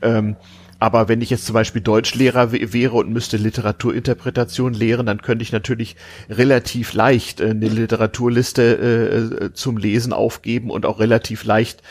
Ähm, 0.02 0.36
aber 0.80 1.08
wenn 1.08 1.20
ich 1.20 1.30
jetzt 1.30 1.44
zum 1.44 1.54
Beispiel 1.54 1.82
Deutschlehrer 1.82 2.52
wäre 2.52 2.96
und 2.96 3.10
müsste 3.10 3.36
Literaturinterpretation 3.36 4.74
lehren, 4.74 5.06
dann 5.06 5.22
könnte 5.22 5.42
ich 5.42 5.50
natürlich 5.50 5.96
relativ 6.30 6.92
leicht 6.92 7.40
äh, 7.40 7.50
eine 7.50 7.68
Literaturliste 7.68 9.42
äh, 9.42 9.52
zum 9.54 9.76
Lesen 9.76 10.12
aufgeben 10.12 10.70
und 10.70 10.86
auch 10.86 11.00
relativ 11.00 11.44
leicht 11.44 11.82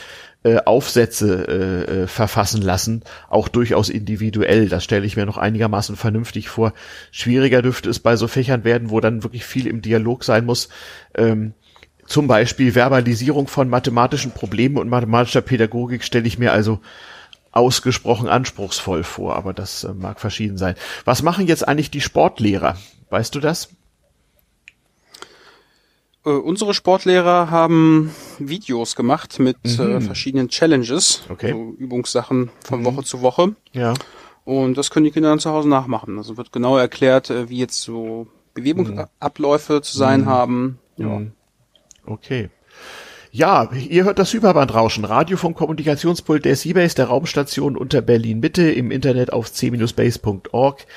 äh, 0.48 0.60
Aufsätze 0.66 1.48
äh, 1.48 2.04
äh, 2.04 2.08
verfassen 2.08 2.62
lassen, 2.62 3.04
auch 3.30 3.50
durchaus 3.50 3.90
individuell. 3.90 4.70
Das 4.70 4.86
stelle 4.86 5.06
ich 5.06 5.18
mir 5.18 5.26
noch 5.26 5.38
einigermaßen 5.38 5.98
vernünftig 5.98 6.48
vor. 6.48 6.72
Schwieriger 7.12 7.62
dürfte 7.62 7.90
es 7.90 8.00
bei 8.00 8.16
so 8.16 8.30
Fächern 8.30 8.64
werden, 8.64 8.90
wo 8.90 9.02
dann 9.02 9.24
wirklich 9.24 9.44
viel 9.44 9.68
im 9.68 9.82
Dialog 9.82 10.24
sein 10.24 10.46
muss. 10.46 10.70
Ähm, 11.16 11.54
zum 12.06 12.28
Beispiel 12.28 12.76
Verbalisierung 12.76 13.48
von 13.48 13.68
mathematischen 13.68 14.32
Problemen 14.32 14.78
und 14.78 14.88
mathematischer 14.88 15.42
Pädagogik 15.42 16.04
stelle 16.04 16.28
ich 16.28 16.40
mir 16.40 16.54
also 16.54 16.80
ausgesprochen 17.52 18.30
anspruchsvoll 18.30 19.04
vor, 19.04 19.36
aber 19.36 19.54
das 19.54 19.84
äh, 19.84 19.94
mag 19.94 20.22
verschieden 20.22 20.58
sein. 20.58 20.76
Was 21.04 21.24
machen 21.24 21.48
jetzt 21.48 21.68
eigentlich 21.68 21.92
die 21.92 22.02
Sportlehrer? 22.02 22.78
Weißt 23.10 23.36
du 23.36 23.42
das? 23.42 23.70
Äh, 26.28 26.32
unsere 26.32 26.74
Sportlehrer 26.74 27.50
haben 27.50 28.12
Videos 28.38 28.96
gemacht 28.98 29.40
mit 29.40 29.58
äh, 29.80 30.02
verschiedenen 30.02 30.50
Challenges, 30.50 31.24
Okay. 31.30 31.52
so 31.52 31.74
Übungssachen 31.78 32.50
von 32.66 32.84
Woche 32.84 33.04
zu 33.04 33.22
Woche. 33.22 33.56
Ja. 33.72 33.94
Und 34.44 34.78
das 34.78 34.92
können 34.92 35.06
die 35.06 35.12
Kinder 35.12 35.30
dann 35.30 35.40
zu 35.40 35.52
Hause 35.52 35.70
nachmachen. 35.70 36.18
Also 36.18 36.36
wird 36.36 36.52
genau 36.52 36.78
erklärt, 36.78 37.30
äh, 37.30 37.50
wie 37.50 37.60
jetzt 37.60 37.82
so 37.82 38.28
Bewegungsabläufe 38.54 39.82
zu 39.82 39.98
sein 39.98 40.26
haben. 40.26 40.80
Ja. 40.98 41.22
Okay. 42.06 42.50
Ja, 43.38 43.70
ihr 43.72 44.06
hört 44.06 44.18
das 44.18 44.34
Hyperbandrauschen, 44.34 45.06
Radio 45.06 45.38
vom 45.38 45.54
Kommunikationspult 45.54 46.44
der 46.44 46.56
Seabase, 46.56 46.96
der 46.96 47.06
Raumstation 47.06 47.78
unter 47.78 48.02
Berlin 48.02 48.40
Mitte, 48.40 48.72
im 48.72 48.90
Internet 48.90 49.32
auf 49.32 49.54
c-base.org. 49.54 50.88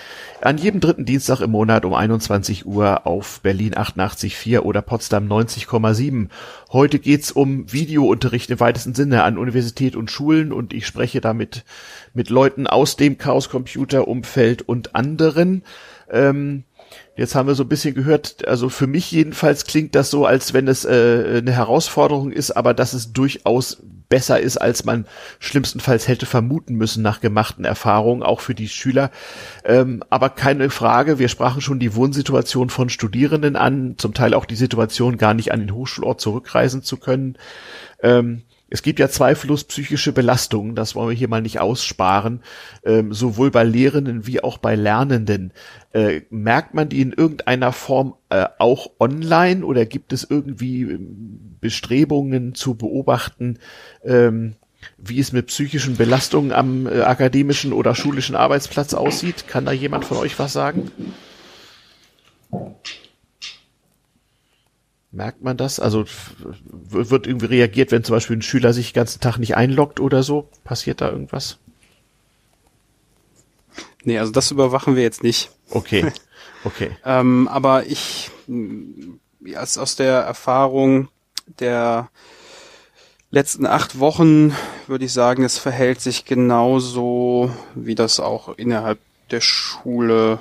An 0.40 0.56
jedem 0.56 0.80
dritten 0.80 1.04
Dienstag 1.04 1.42
im 1.42 1.50
Monat 1.50 1.84
um 1.84 1.92
21 1.92 2.64
Uhr 2.64 3.06
auf 3.06 3.42
Berlin 3.42 3.74
88.4 3.74 4.60
oder 4.60 4.80
Potsdam 4.80 5.28
90,7. 5.28 6.28
Heute 6.72 6.98
geht's 6.98 7.30
um 7.30 7.70
Videounterricht 7.70 8.48
im 8.48 8.58
weitesten 8.58 8.94
Sinne 8.94 9.22
an 9.24 9.36
Universität 9.36 9.94
und 9.94 10.10
Schulen 10.10 10.50
und 10.50 10.72
ich 10.72 10.86
spreche 10.86 11.20
damit 11.20 11.66
mit 12.14 12.30
Leuten 12.30 12.66
aus 12.66 12.96
dem 12.96 13.18
Chaos-Computer-Umfeld 13.18 14.62
und 14.62 14.94
anderen. 14.94 15.62
Ähm, 16.10 16.64
Jetzt 17.16 17.34
haben 17.34 17.48
wir 17.48 17.54
so 17.54 17.64
ein 17.64 17.68
bisschen 17.68 17.94
gehört, 17.94 18.46
also 18.48 18.68
für 18.68 18.86
mich 18.86 19.10
jedenfalls 19.10 19.64
klingt 19.64 19.94
das 19.94 20.10
so, 20.10 20.26
als 20.26 20.54
wenn 20.54 20.68
es 20.68 20.84
äh, 20.84 21.38
eine 21.38 21.52
Herausforderung 21.52 22.32
ist, 22.32 22.52
aber 22.52 22.72
dass 22.74 22.94
es 22.94 23.12
durchaus 23.12 23.82
besser 24.08 24.40
ist, 24.40 24.58
als 24.58 24.84
man 24.84 25.06
schlimmstenfalls 25.38 26.08
hätte 26.08 26.26
vermuten 26.26 26.74
müssen 26.74 27.02
nach 27.02 27.20
gemachten 27.20 27.64
Erfahrungen, 27.64 28.22
auch 28.22 28.40
für 28.40 28.54
die 28.54 28.68
Schüler. 28.68 29.10
Ähm, 29.64 30.02
aber 30.10 30.30
keine 30.30 30.68
Frage, 30.68 31.18
wir 31.18 31.28
sprachen 31.28 31.60
schon 31.60 31.78
die 31.78 31.94
Wohnsituation 31.94 32.70
von 32.70 32.90
Studierenden 32.90 33.56
an, 33.56 33.94
zum 33.96 34.12
Teil 34.12 34.34
auch 34.34 34.44
die 34.44 34.56
Situation, 34.56 35.16
gar 35.16 35.32
nicht 35.32 35.52
an 35.52 35.60
den 35.60 35.74
Hochschulort 35.74 36.20
zurückreisen 36.20 36.82
zu 36.82 36.96
können. 36.96 37.38
Ähm, 38.02 38.42
es 38.70 38.82
gibt 38.82 39.00
ja 39.00 39.08
zweifellos 39.08 39.64
psychische 39.64 40.12
Belastungen, 40.12 40.76
das 40.76 40.94
wollen 40.94 41.10
wir 41.10 41.16
hier 41.16 41.28
mal 41.28 41.42
nicht 41.42 41.60
aussparen, 41.60 42.42
ähm, 42.84 43.12
sowohl 43.12 43.50
bei 43.50 43.64
Lehrenden 43.64 44.26
wie 44.26 44.42
auch 44.42 44.58
bei 44.58 44.76
Lernenden. 44.76 45.52
Äh, 45.92 46.22
merkt 46.30 46.72
man 46.72 46.88
die 46.88 47.00
in 47.00 47.12
irgendeiner 47.12 47.72
Form 47.72 48.14
äh, 48.28 48.46
auch 48.58 48.90
online 49.00 49.64
oder 49.64 49.86
gibt 49.86 50.12
es 50.12 50.24
irgendwie 50.28 50.82
ähm, 50.82 51.56
Bestrebungen 51.60 52.54
zu 52.54 52.76
beobachten, 52.76 53.58
ähm, 54.04 54.54
wie 54.96 55.18
es 55.18 55.32
mit 55.32 55.48
psychischen 55.48 55.96
Belastungen 55.96 56.52
am 56.52 56.86
äh, 56.86 57.00
akademischen 57.00 57.72
oder 57.72 57.94
schulischen 57.96 58.36
Arbeitsplatz 58.36 58.94
aussieht? 58.94 59.48
Kann 59.48 59.66
da 59.66 59.72
jemand 59.72 60.04
von 60.04 60.16
euch 60.16 60.38
was 60.38 60.52
sagen? 60.52 60.90
Merkt 65.12 65.42
man 65.42 65.56
das? 65.56 65.80
Also 65.80 66.04
wird 66.68 67.26
irgendwie 67.26 67.46
reagiert, 67.46 67.90
wenn 67.90 68.04
zum 68.04 68.14
Beispiel 68.14 68.36
ein 68.36 68.42
Schüler 68.42 68.72
sich 68.72 68.92
den 68.92 69.00
ganzen 69.00 69.20
Tag 69.20 69.38
nicht 69.38 69.56
einloggt 69.56 69.98
oder 69.98 70.22
so? 70.22 70.48
Passiert 70.62 71.00
da 71.00 71.10
irgendwas? 71.10 71.58
Nee, 74.04 74.18
also 74.18 74.32
das 74.32 74.50
überwachen 74.50 74.96
wir 74.96 75.02
jetzt 75.02 75.22
nicht. 75.22 75.50
Okay, 75.70 76.12
okay. 76.64 76.96
ähm, 77.04 77.48
aber 77.48 77.86
ich, 77.86 78.30
aus, 79.56 79.78
aus 79.78 79.96
der 79.96 80.20
Erfahrung 80.20 81.08
der 81.58 82.08
letzten 83.30 83.66
acht 83.66 83.98
Wochen 83.98 84.54
würde 84.86 85.04
ich 85.04 85.12
sagen, 85.12 85.44
es 85.44 85.58
verhält 85.58 86.00
sich 86.00 86.24
genauso, 86.24 87.50
wie 87.74 87.94
das 87.94 88.20
auch 88.20 88.56
innerhalb 88.56 89.00
der 89.30 89.40
Schule 89.40 90.38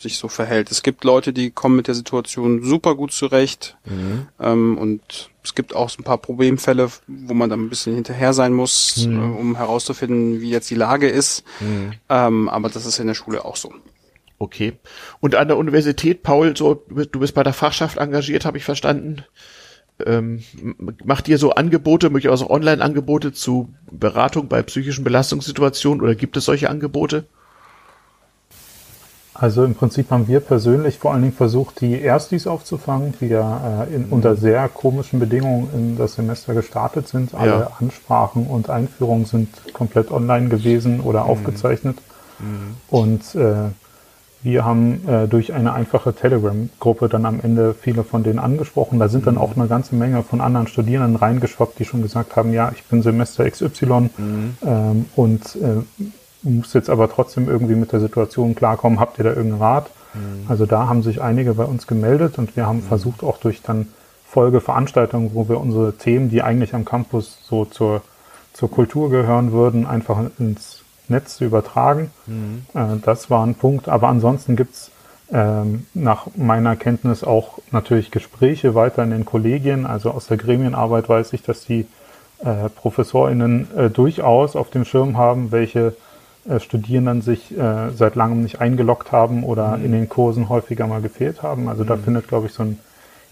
sich 0.00 0.18
so 0.18 0.28
verhält. 0.28 0.70
Es 0.70 0.82
gibt 0.82 1.04
Leute, 1.04 1.32
die 1.32 1.50
kommen 1.50 1.76
mit 1.76 1.86
der 1.86 1.94
Situation 1.94 2.62
super 2.62 2.94
gut 2.94 3.12
zurecht 3.12 3.76
mhm. 3.84 4.28
ähm, 4.40 4.78
und 4.78 5.30
es 5.42 5.54
gibt 5.54 5.74
auch 5.74 5.90
so 5.90 6.00
ein 6.00 6.04
paar 6.04 6.18
Problemfälle, 6.18 6.90
wo 7.06 7.34
man 7.34 7.50
dann 7.50 7.64
ein 7.64 7.68
bisschen 7.68 7.94
hinterher 7.94 8.32
sein 8.32 8.52
muss, 8.52 9.06
mhm. 9.06 9.18
äh, 9.18 9.38
um 9.38 9.56
herauszufinden, 9.56 10.40
wie 10.40 10.50
jetzt 10.50 10.70
die 10.70 10.74
Lage 10.74 11.08
ist. 11.08 11.44
Mhm. 11.60 11.92
Ähm, 12.08 12.48
aber 12.48 12.70
das 12.70 12.86
ist 12.86 12.98
in 12.98 13.06
der 13.06 13.14
Schule 13.14 13.44
auch 13.44 13.56
so. 13.56 13.72
Okay. 14.38 14.72
Und 15.20 15.34
an 15.34 15.48
der 15.48 15.58
Universität, 15.58 16.22
Paul, 16.22 16.56
so 16.56 16.74
du 16.74 17.20
bist 17.20 17.34
bei 17.34 17.42
der 17.42 17.52
Fachschaft 17.52 17.98
engagiert, 17.98 18.46
habe 18.46 18.56
ich 18.56 18.64
verstanden. 18.64 19.24
Ähm, 20.06 20.42
macht 21.04 21.28
ihr 21.28 21.36
so 21.36 21.50
Angebote, 21.50 22.08
möglicherweise 22.08 22.48
Online-Angebote 22.48 23.32
zu 23.32 23.74
Beratung 23.90 24.48
bei 24.48 24.62
psychischen 24.62 25.04
Belastungssituationen 25.04 26.00
oder 26.00 26.14
gibt 26.14 26.38
es 26.38 26.46
solche 26.46 26.70
Angebote? 26.70 27.26
Also 29.40 29.64
im 29.64 29.74
Prinzip 29.74 30.10
haben 30.10 30.28
wir 30.28 30.40
persönlich 30.40 30.98
vor 30.98 31.12
allen 31.12 31.22
Dingen 31.22 31.34
versucht, 31.34 31.80
die 31.80 31.98
Erstis 31.98 32.46
aufzufangen, 32.46 33.14
die 33.22 33.28
ja 33.28 33.84
äh, 33.84 33.94
in, 33.94 34.06
mhm. 34.06 34.12
unter 34.12 34.36
sehr 34.36 34.68
komischen 34.68 35.18
Bedingungen 35.18 35.70
in 35.72 35.96
das 35.96 36.16
Semester 36.16 36.52
gestartet 36.52 37.08
sind. 37.08 37.34
Alle 37.34 37.50
ja. 37.50 37.70
Ansprachen 37.80 38.46
und 38.46 38.68
Einführungen 38.68 39.24
sind 39.24 39.48
komplett 39.72 40.10
online 40.10 40.50
gewesen 40.50 41.00
oder 41.00 41.24
mhm. 41.24 41.30
aufgezeichnet. 41.30 41.96
Mhm. 42.38 42.76
Und 42.90 43.34
äh, 43.34 43.70
wir 44.42 44.64
haben 44.66 45.08
äh, 45.08 45.26
durch 45.26 45.54
eine 45.54 45.72
einfache 45.72 46.14
Telegram-Gruppe 46.14 47.08
dann 47.08 47.24
am 47.24 47.40
Ende 47.40 47.72
viele 47.72 48.04
von 48.04 48.22
denen 48.22 48.38
angesprochen. 48.38 48.98
Da 48.98 49.08
sind 49.08 49.26
dann 49.26 49.36
mhm. 49.36 49.40
auch 49.40 49.56
eine 49.56 49.68
ganze 49.68 49.94
Menge 49.94 50.22
von 50.22 50.42
anderen 50.42 50.66
Studierenden 50.66 51.16
reingeschwappt, 51.16 51.78
die 51.78 51.86
schon 51.86 52.02
gesagt 52.02 52.36
haben, 52.36 52.52
ja, 52.52 52.72
ich 52.74 52.84
bin 52.84 53.00
Semester 53.00 53.48
XY 53.48 53.86
mhm. 53.86 54.56
ähm, 54.66 55.06
und 55.16 55.56
äh, 55.56 56.04
muss 56.42 56.72
jetzt 56.72 56.90
aber 56.90 57.10
trotzdem 57.10 57.48
irgendwie 57.48 57.74
mit 57.74 57.92
der 57.92 58.00
Situation 58.00 58.54
klarkommen. 58.54 59.00
Habt 59.00 59.18
ihr 59.18 59.24
da 59.24 59.30
irgendeinen 59.30 59.62
Rat? 59.62 59.90
Mhm. 60.14 60.46
Also 60.48 60.66
da 60.66 60.88
haben 60.88 61.02
sich 61.02 61.20
einige 61.20 61.54
bei 61.54 61.64
uns 61.64 61.86
gemeldet 61.86 62.38
und 62.38 62.56
wir 62.56 62.66
haben 62.66 62.78
mhm. 62.78 62.84
versucht 62.84 63.22
auch 63.22 63.38
durch 63.38 63.62
dann 63.62 63.88
Folgeveranstaltungen, 64.26 65.34
wo 65.34 65.48
wir 65.48 65.60
unsere 65.60 65.92
Themen, 65.94 66.30
die 66.30 66.42
eigentlich 66.42 66.74
am 66.74 66.84
Campus 66.84 67.40
so 67.42 67.64
zur, 67.64 68.02
zur 68.52 68.70
Kultur 68.70 69.10
gehören 69.10 69.52
würden, 69.52 69.86
einfach 69.86 70.20
ins 70.38 70.82
Netz 71.08 71.36
zu 71.36 71.44
übertragen. 71.44 72.10
Mhm. 72.26 72.64
Äh, 72.74 72.98
das 73.04 73.30
war 73.30 73.44
ein 73.44 73.54
Punkt. 73.54 73.88
Aber 73.88 74.08
ansonsten 74.08 74.56
gibt's 74.56 74.90
ähm, 75.32 75.86
nach 75.94 76.26
meiner 76.36 76.76
Kenntnis 76.76 77.22
auch 77.22 77.58
natürlich 77.70 78.10
Gespräche 78.10 78.74
weiter 78.74 79.02
in 79.02 79.10
den 79.10 79.24
Kollegien. 79.24 79.86
Also 79.86 80.10
aus 80.10 80.26
der 80.26 80.36
Gremienarbeit 80.36 81.08
weiß 81.08 81.32
ich, 81.32 81.42
dass 81.42 81.64
die 81.64 81.86
äh, 82.44 82.68
ProfessorInnen 82.68 83.68
äh, 83.76 83.90
durchaus 83.90 84.56
auf 84.56 84.70
dem 84.70 84.84
Schirm 84.84 85.16
haben, 85.18 85.52
welche 85.52 85.94
Studierenden 86.58 87.22
sich 87.22 87.56
äh, 87.56 87.90
seit 87.90 88.14
langem 88.14 88.42
nicht 88.42 88.60
eingeloggt 88.60 89.12
haben 89.12 89.44
oder 89.44 89.76
mhm. 89.76 89.84
in 89.84 89.92
den 89.92 90.08
Kursen 90.08 90.48
häufiger 90.48 90.86
mal 90.86 91.02
gefehlt 91.02 91.42
haben. 91.42 91.68
Also 91.68 91.84
mhm. 91.84 91.88
da 91.88 91.96
findet, 91.96 92.28
glaube 92.28 92.46
ich, 92.46 92.52
so 92.52 92.62
ein 92.62 92.78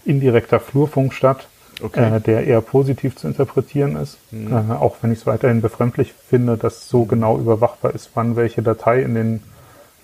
indirekter 0.05 0.59
Flurfunk 0.59 1.13
statt, 1.13 1.47
okay. 1.81 2.17
äh, 2.17 2.19
der 2.19 2.45
eher 2.45 2.61
positiv 2.61 3.15
zu 3.15 3.27
interpretieren 3.27 3.95
ist. 3.95 4.17
Mhm. 4.31 4.53
Äh, 4.53 4.73
auch 4.73 4.97
wenn 5.01 5.11
ich 5.11 5.19
es 5.19 5.25
weiterhin 5.25 5.61
befremdlich 5.61 6.13
finde, 6.13 6.57
dass 6.57 6.87
so 6.87 7.05
genau 7.05 7.37
überwachbar 7.37 7.93
ist, 7.95 8.11
wann 8.13 8.35
welche 8.35 8.61
Datei 8.61 9.01
in 9.01 9.15
den 9.15 9.43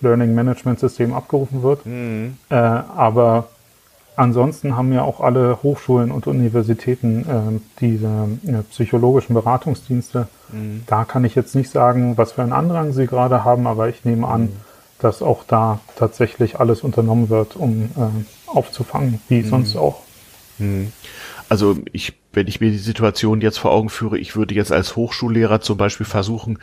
Learning 0.00 0.34
Management 0.34 0.80
System 0.80 1.14
abgerufen 1.14 1.62
wird. 1.62 1.86
Mhm. 1.86 2.36
Äh, 2.50 2.54
aber 2.54 3.48
Ansonsten 4.16 4.76
haben 4.76 4.94
ja 4.94 5.02
auch 5.02 5.20
alle 5.20 5.62
Hochschulen 5.62 6.10
und 6.10 6.26
Universitäten 6.26 7.20
äh, 7.28 7.80
diese 7.80 8.28
äh, 8.46 8.62
psychologischen 8.70 9.34
Beratungsdienste. 9.34 10.28
Mhm. 10.50 10.84
Da 10.86 11.04
kann 11.04 11.24
ich 11.24 11.34
jetzt 11.34 11.54
nicht 11.54 11.70
sagen, 11.70 12.16
was 12.16 12.32
für 12.32 12.42
einen 12.42 12.54
Andrang 12.54 12.92
sie 12.92 13.06
gerade 13.06 13.44
haben, 13.44 13.66
aber 13.66 13.90
ich 13.90 14.06
nehme 14.06 14.26
an, 14.26 14.42
mhm. 14.42 14.56
dass 15.00 15.20
auch 15.20 15.44
da 15.44 15.80
tatsächlich 15.96 16.58
alles 16.58 16.80
unternommen 16.80 17.28
wird, 17.28 17.56
um 17.56 17.90
äh, 17.96 18.50
aufzufangen, 18.50 19.20
wie 19.28 19.42
mhm. 19.42 19.48
sonst 19.48 19.76
auch. 19.76 20.00
Mhm. 20.58 20.92
Also 21.50 21.76
ich, 21.92 22.14
wenn 22.32 22.46
ich 22.46 22.60
mir 22.60 22.70
die 22.70 22.78
Situation 22.78 23.42
jetzt 23.42 23.58
vor 23.58 23.70
Augen 23.70 23.90
führe, 23.90 24.18
ich 24.18 24.34
würde 24.34 24.54
jetzt 24.54 24.72
als 24.72 24.96
Hochschullehrer 24.96 25.60
zum 25.60 25.76
Beispiel 25.76 26.06
versuchen, 26.06 26.58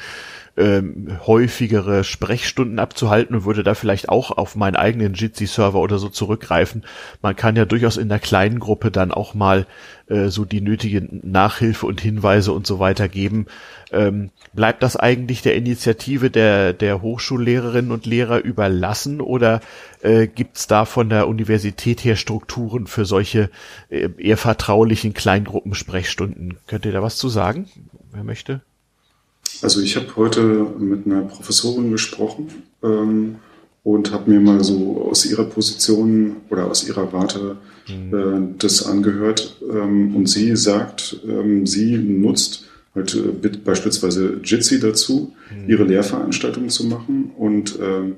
ähm, 0.56 1.18
häufigere 1.26 2.04
Sprechstunden 2.04 2.78
abzuhalten 2.78 3.36
und 3.36 3.46
würde 3.46 3.64
da 3.64 3.74
vielleicht 3.74 4.10
auch 4.10 4.32
auf 4.32 4.56
meinen 4.56 4.76
eigenen 4.76 5.16
Jitsi-Server 5.16 5.80
oder 5.80 5.98
so 5.98 6.10
zurückgreifen. 6.10 6.84
Man 7.22 7.36
kann 7.36 7.56
ja 7.56 7.66
durchaus 7.66 7.98
in 7.98 8.10
der 8.10 8.20
kleinen 8.20 8.60
Gruppe 8.60 8.92
dann 8.92 9.12
auch 9.12 9.34
mal 9.34 9.66
äh, 10.08 10.28
so 10.28 10.46
die 10.46 10.62
nötige 10.62 11.08
Nachhilfe 11.24 11.88
und 11.88 12.02
Hinweise 12.02 12.52
und 12.52 12.68
so 12.68 12.78
weiter 12.78 13.08
geben. 13.10 13.48
Ähm, 13.92 14.30
bleibt 14.54 14.84
das 14.84 14.96
eigentlich 14.96 15.42
der 15.42 15.56
Initiative 15.56 16.30
der, 16.30 16.74
der 16.74 17.02
Hochschullehrerinnen 17.02 17.92
und 17.92 18.06
Lehrer 18.06 18.44
überlassen 18.44 19.22
oder 19.22 19.60
äh, 20.02 20.28
gibt 20.28 20.58
es 20.58 20.68
da 20.68 20.86
von 20.86 21.10
der 21.10 21.28
Universität 21.28 22.04
her 22.04 22.16
Strukturen 22.16 22.86
für 22.86 23.06
solche 23.06 23.50
äh, 23.90 24.10
eher 24.18 24.38
vertraulichen 24.38 25.16
Kleingruppensprechstunden? 25.16 26.60
Könnt 26.68 26.86
ihr 26.86 26.92
da 26.92 27.02
was 27.02 27.18
zu 27.18 27.30
sagen? 27.30 27.68
Wer 28.12 28.24
möchte? 28.24 28.62
Also 29.64 29.82
ich 29.82 29.96
habe 29.96 30.16
heute 30.18 30.44
mit 30.78 31.06
einer 31.06 31.22
Professorin 31.22 31.90
gesprochen 31.92 32.48
ähm, 32.84 33.36
und 33.84 34.12
habe 34.12 34.30
mir 34.30 34.40
mal 34.40 34.64
so 34.64 35.08
aus 35.10 35.26
ihrer 35.26 35.46
Position 35.46 36.38
oder 36.50 36.70
aus 36.70 36.88
ihrer 36.88 37.14
Warte 37.14 37.58
mhm. 37.88 38.14
äh, 38.14 38.56
das 38.58 38.86
angehört. 38.86 39.58
Ähm, 39.70 40.16
und 40.16 40.28
sie 40.28 40.56
sagt, 40.58 41.20
ähm, 41.28 41.66
sie 41.66 41.98
nutzt 41.98 42.66
halt 42.94 43.16
äh, 43.16 43.50
beispielsweise 43.64 44.40
Jitsi 44.44 44.80
dazu, 44.80 45.34
mhm. 45.50 45.70
ihre 45.70 45.84
Lehrveranstaltung 45.86 46.70
zu 46.70 46.86
machen. 46.86 47.32
Und 47.38 47.80
ähm, 47.82 48.16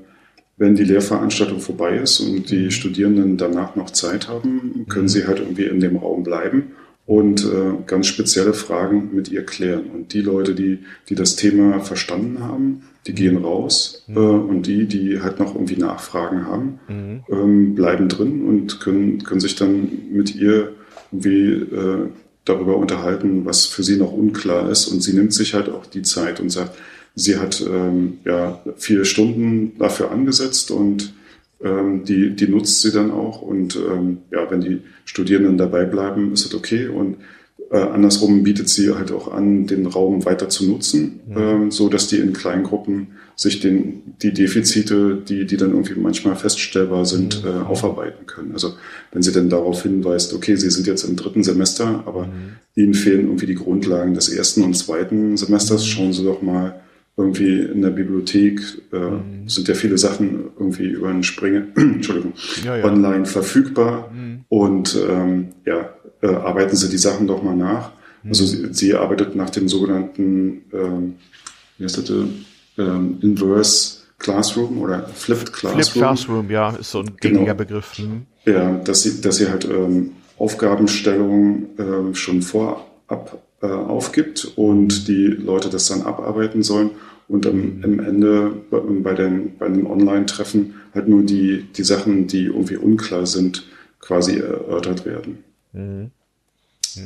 wenn 0.56 0.74
die 0.74 0.84
Lehrveranstaltung 0.84 1.60
vorbei 1.60 1.98
ist 1.98 2.20
und 2.20 2.50
die 2.50 2.64
mhm. 2.64 2.70
Studierenden 2.72 3.36
danach 3.36 3.76
noch 3.76 3.90
Zeit 3.90 4.26
haben, 4.28 4.86
können 4.88 5.08
sie 5.08 5.26
halt 5.26 5.38
irgendwie 5.38 5.64
in 5.66 5.80
dem 5.80 5.96
Raum 5.96 6.24
bleiben 6.24 6.72
und 7.06 7.44
äh, 7.44 7.84
ganz 7.86 8.08
spezielle 8.08 8.52
Fragen 8.52 9.10
mit 9.14 9.30
ihr 9.30 9.46
klären. 9.46 9.84
Und 9.94 10.12
die 10.12 10.20
Leute, 10.20 10.54
die, 10.54 10.80
die 11.08 11.14
das 11.14 11.36
Thema 11.36 11.80
verstanden 11.80 12.40
haben, 12.40 12.82
die 13.06 13.14
gehen 13.14 13.36
raus 13.36 14.02
mhm. 14.08 14.16
äh, 14.16 14.20
und 14.20 14.66
die, 14.66 14.86
die 14.86 15.20
halt 15.20 15.38
noch 15.38 15.54
irgendwie 15.54 15.76
Nachfragen 15.76 16.46
haben, 16.46 16.80
mhm. 16.88 17.22
ähm, 17.30 17.74
bleiben 17.76 18.08
drin 18.08 18.44
und 18.46 18.80
können, 18.80 19.22
können 19.22 19.40
sich 19.40 19.54
dann 19.54 19.88
mit 20.10 20.34
ihr 20.34 20.72
irgendwie 21.12 21.52
äh, 21.52 22.08
darüber 22.44 22.76
unterhalten, 22.76 23.44
was 23.44 23.66
für 23.66 23.84
sie 23.84 23.96
noch 23.96 24.12
unklar 24.12 24.68
ist. 24.68 24.88
Und 24.88 25.00
sie 25.00 25.12
nimmt 25.12 25.32
sich 25.32 25.54
halt 25.54 25.68
auch 25.68 25.86
die 25.86 26.02
Zeit 26.02 26.40
und 26.40 26.50
sagt, 26.50 26.76
sie 27.14 27.38
hat 27.38 27.64
ähm, 27.68 28.18
ja 28.24 28.60
vier 28.76 29.04
Stunden 29.04 29.78
dafür 29.78 30.10
angesetzt 30.10 30.72
und 30.72 31.14
ähm, 31.62 32.04
die, 32.04 32.36
die 32.36 32.48
nutzt 32.48 32.82
sie 32.82 32.92
dann 32.92 33.10
auch. 33.10 33.42
Und 33.42 33.76
ähm, 33.76 34.18
ja, 34.30 34.50
wenn 34.50 34.60
die 34.60 34.82
Studierenden 35.04 35.58
dabei 35.58 35.84
bleiben, 35.84 36.32
ist 36.32 36.44
das 36.44 36.54
okay. 36.54 36.88
Und 36.88 37.16
Äh, 37.68 37.78
andersrum 37.78 38.44
bietet 38.44 38.68
sie 38.68 38.94
halt 38.94 39.10
auch 39.10 39.32
an, 39.32 39.66
den 39.66 39.86
Raum 39.86 40.24
weiter 40.24 40.48
zu 40.48 40.66
nutzen, 40.66 41.20
mhm. 41.26 41.36
äh, 41.36 41.70
so 41.72 41.88
dass 41.88 42.06
die 42.06 42.18
in 42.18 42.32
kleinen 42.32 42.62
Gruppen 42.62 43.08
sich 43.34 43.58
den, 43.58 44.02
die 44.22 44.32
Defizite, 44.32 45.16
die, 45.28 45.46
die 45.46 45.56
dann 45.56 45.72
irgendwie 45.72 45.98
manchmal 45.98 46.36
feststellbar 46.36 47.04
sind, 47.06 47.42
mhm. 47.42 47.48
äh, 47.48 47.52
aufarbeiten 47.64 48.26
können. 48.26 48.52
Also 48.52 48.74
wenn 49.10 49.22
sie 49.22 49.32
dann 49.32 49.48
darauf 49.48 49.82
hinweist, 49.82 50.32
okay, 50.32 50.54
sie 50.56 50.70
sind 50.70 50.86
jetzt 50.86 51.04
im 51.08 51.16
dritten 51.16 51.42
Semester, 51.42 52.04
aber 52.06 52.26
mhm. 52.26 52.56
ihnen 52.76 52.94
fehlen 52.94 53.26
irgendwie 53.26 53.46
die 53.46 53.56
Grundlagen 53.56 54.14
des 54.14 54.28
ersten 54.28 54.62
und 54.62 54.74
zweiten 54.74 55.36
Semesters, 55.36 55.82
mhm. 55.82 55.88
schauen 55.88 56.12
sie 56.12 56.24
doch 56.24 56.42
mal 56.42 56.80
irgendwie 57.16 57.60
in 57.60 57.80
der 57.80 57.90
Bibliothek, 57.90 58.60
äh, 58.92 58.98
mhm. 58.98 59.48
sind 59.48 59.68
ja 59.68 59.74
viele 59.74 59.96
Sachen 59.96 60.50
irgendwie 60.58 60.88
über 60.88 61.08
einen 61.08 61.22
Springe, 61.22 61.68
Entschuldigung, 61.76 62.34
ja, 62.64 62.76
ja. 62.76 62.84
online 62.84 63.24
verfügbar 63.24 64.10
mhm. 64.12 64.44
und 64.48 64.98
ähm, 65.08 65.48
ja, 65.64 65.90
äh, 66.20 66.28
arbeiten 66.28 66.76
Sie 66.76 66.90
die 66.90 66.98
Sachen 66.98 67.26
doch 67.26 67.42
mal 67.42 67.56
nach. 67.56 67.92
Mhm. 68.22 68.30
Also 68.30 68.44
sie, 68.44 68.72
sie, 68.72 68.94
arbeitet 68.94 69.34
nach 69.34 69.50
dem 69.50 69.68
sogenannten, 69.68 70.64
ähm, 70.72 71.14
wie 71.78 71.84
heißt 71.84 71.98
das, 71.98 72.10
ähm, 72.78 73.18
Inverse 73.22 74.00
Classroom 74.18 74.80
oder 74.80 75.08
Flipped 75.08 75.52
Classroom. 75.52 75.82
Flipped 75.82 75.92
Classroom, 75.94 76.50
ja, 76.50 76.70
ist 76.70 76.90
so 76.90 77.00
ein 77.00 77.16
gängiger 77.18 77.44
genau. 77.44 77.54
Begriff. 77.54 77.98
Mhm. 77.98 78.26
Ja, 78.44 78.72
dass 78.76 79.02
sie, 79.02 79.20
dass 79.20 79.36
sie 79.36 79.48
halt 79.48 79.64
ähm, 79.64 80.12
Aufgabenstellungen 80.38 81.68
ähm, 81.78 82.14
schon 82.14 82.42
vorab 82.42 83.42
äh, 83.66 83.72
aufgibt 83.72 84.52
und 84.56 85.08
die 85.08 85.26
Leute 85.26 85.68
das 85.68 85.86
dann 85.88 86.02
abarbeiten 86.02 86.62
sollen 86.62 86.90
und 87.28 87.46
am, 87.46 87.80
am 87.82 87.98
Ende 87.98 88.52
bei, 88.70 89.14
den, 89.14 89.56
bei 89.58 89.68
den 89.68 89.86
Online-Treffen 89.86 90.74
halt 90.94 91.08
nur 91.08 91.22
die, 91.22 91.64
die 91.76 91.84
Sachen, 91.84 92.26
die 92.26 92.44
irgendwie 92.44 92.76
unklar 92.76 93.26
sind, 93.26 93.66
quasi 94.00 94.36
erörtert 94.36 95.04
werden. 95.04 95.38
Mhm. 95.72 96.10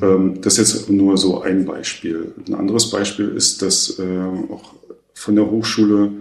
Mhm. 0.01 0.41
das 0.41 0.59
ist 0.59 0.75
jetzt 0.75 0.91
nur 0.91 1.17
so 1.17 1.43
ein 1.43 1.65
Beispiel. 1.65 2.33
Ein 2.47 2.55
anderes 2.55 2.91
Beispiel 2.91 3.29
ist, 3.31 3.61
dass 3.63 3.99
äh, 3.99 4.23
auch 4.53 4.75
von 5.15 5.35
der 5.35 5.51
Hochschule 5.51 6.13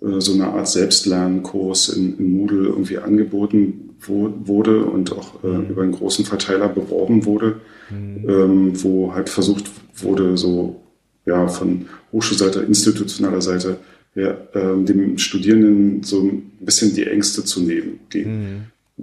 äh, 0.00 0.20
so 0.20 0.34
eine 0.34 0.48
Art 0.48 0.68
Selbstlernkurs 0.68 1.88
in, 1.88 2.18
in 2.18 2.36
Moodle 2.36 2.68
irgendwie 2.68 2.98
angeboten 2.98 3.86
wo, 4.00 4.32
wurde 4.44 4.84
und 4.84 5.12
auch 5.12 5.42
äh, 5.42 5.48
mhm. 5.48 5.70
über 5.70 5.82
einen 5.82 5.92
großen 5.92 6.24
Verteiler 6.24 6.68
beworben 6.68 7.24
wurde, 7.24 7.60
mhm. 7.90 8.28
ähm, 8.28 8.84
wo 8.84 9.14
halt 9.14 9.28
versucht 9.28 9.70
wurde, 10.02 10.36
so 10.36 10.80
ja 11.24 11.48
von 11.48 11.86
Hochschulseite, 12.12 12.60
institutioneller 12.60 13.42
Seite 13.42 13.78
ja, 14.16 14.34
ähm, 14.54 14.86
dem 14.86 15.18
Studierenden 15.18 16.02
so 16.02 16.22
ein 16.22 16.50
bisschen 16.60 16.94
die 16.94 17.04
Ängste 17.04 17.44
zu 17.44 17.60
nehmen, 17.60 18.00
die, 18.12 18.24
mhm. 18.24 18.62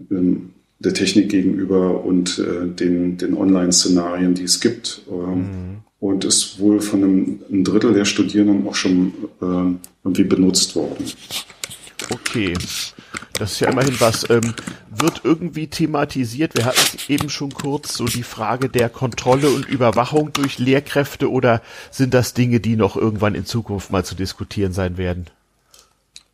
ähm, 0.09 0.49
der 0.79 0.93
Technik 0.93 1.29
gegenüber 1.29 2.03
und 2.03 2.39
äh, 2.39 2.67
den, 2.67 3.17
den 3.17 3.35
Online-Szenarien, 3.35 4.33
die 4.33 4.43
es 4.43 4.59
gibt. 4.59 5.03
Ähm, 5.09 5.37
mhm. 5.37 5.77
Und 5.99 6.25
ist 6.25 6.59
wohl 6.59 6.81
von 6.81 7.01
einem, 7.01 7.39
einem, 7.49 7.63
Drittel 7.63 7.93
der 7.93 8.03
Studierenden 8.03 8.67
auch 8.67 8.75
schon 8.75 9.13
äh, 9.41 9.77
irgendwie 10.03 10.25
benutzt 10.25 10.75
worden. 10.75 11.05
Okay. 12.09 12.53
Das 13.37 13.53
ist 13.53 13.59
ja 13.59 13.69
immerhin 13.69 13.99
was. 13.99 14.29
Ähm, 14.29 14.53
wird 14.89 15.21
irgendwie 15.23 15.67
thematisiert? 15.67 16.55
Wir 16.55 16.65
hatten 16.65 16.79
es 16.95 17.09
eben 17.09 17.29
schon 17.29 17.53
kurz, 17.53 17.95
so 17.95 18.05
die 18.05 18.23
Frage 18.23 18.69
der 18.69 18.89
Kontrolle 18.89 19.49
und 19.49 19.67
Überwachung 19.67 20.31
durch 20.33 20.59
Lehrkräfte 20.59 21.31
oder 21.31 21.61
sind 21.91 22.13
das 22.13 22.33
Dinge, 22.33 22.59
die 22.59 22.75
noch 22.75 22.95
irgendwann 22.95 23.35
in 23.35 23.45
Zukunft 23.45 23.91
mal 23.91 24.05
zu 24.05 24.15
diskutieren 24.15 24.73
sein 24.73 24.97
werden? 24.97 25.27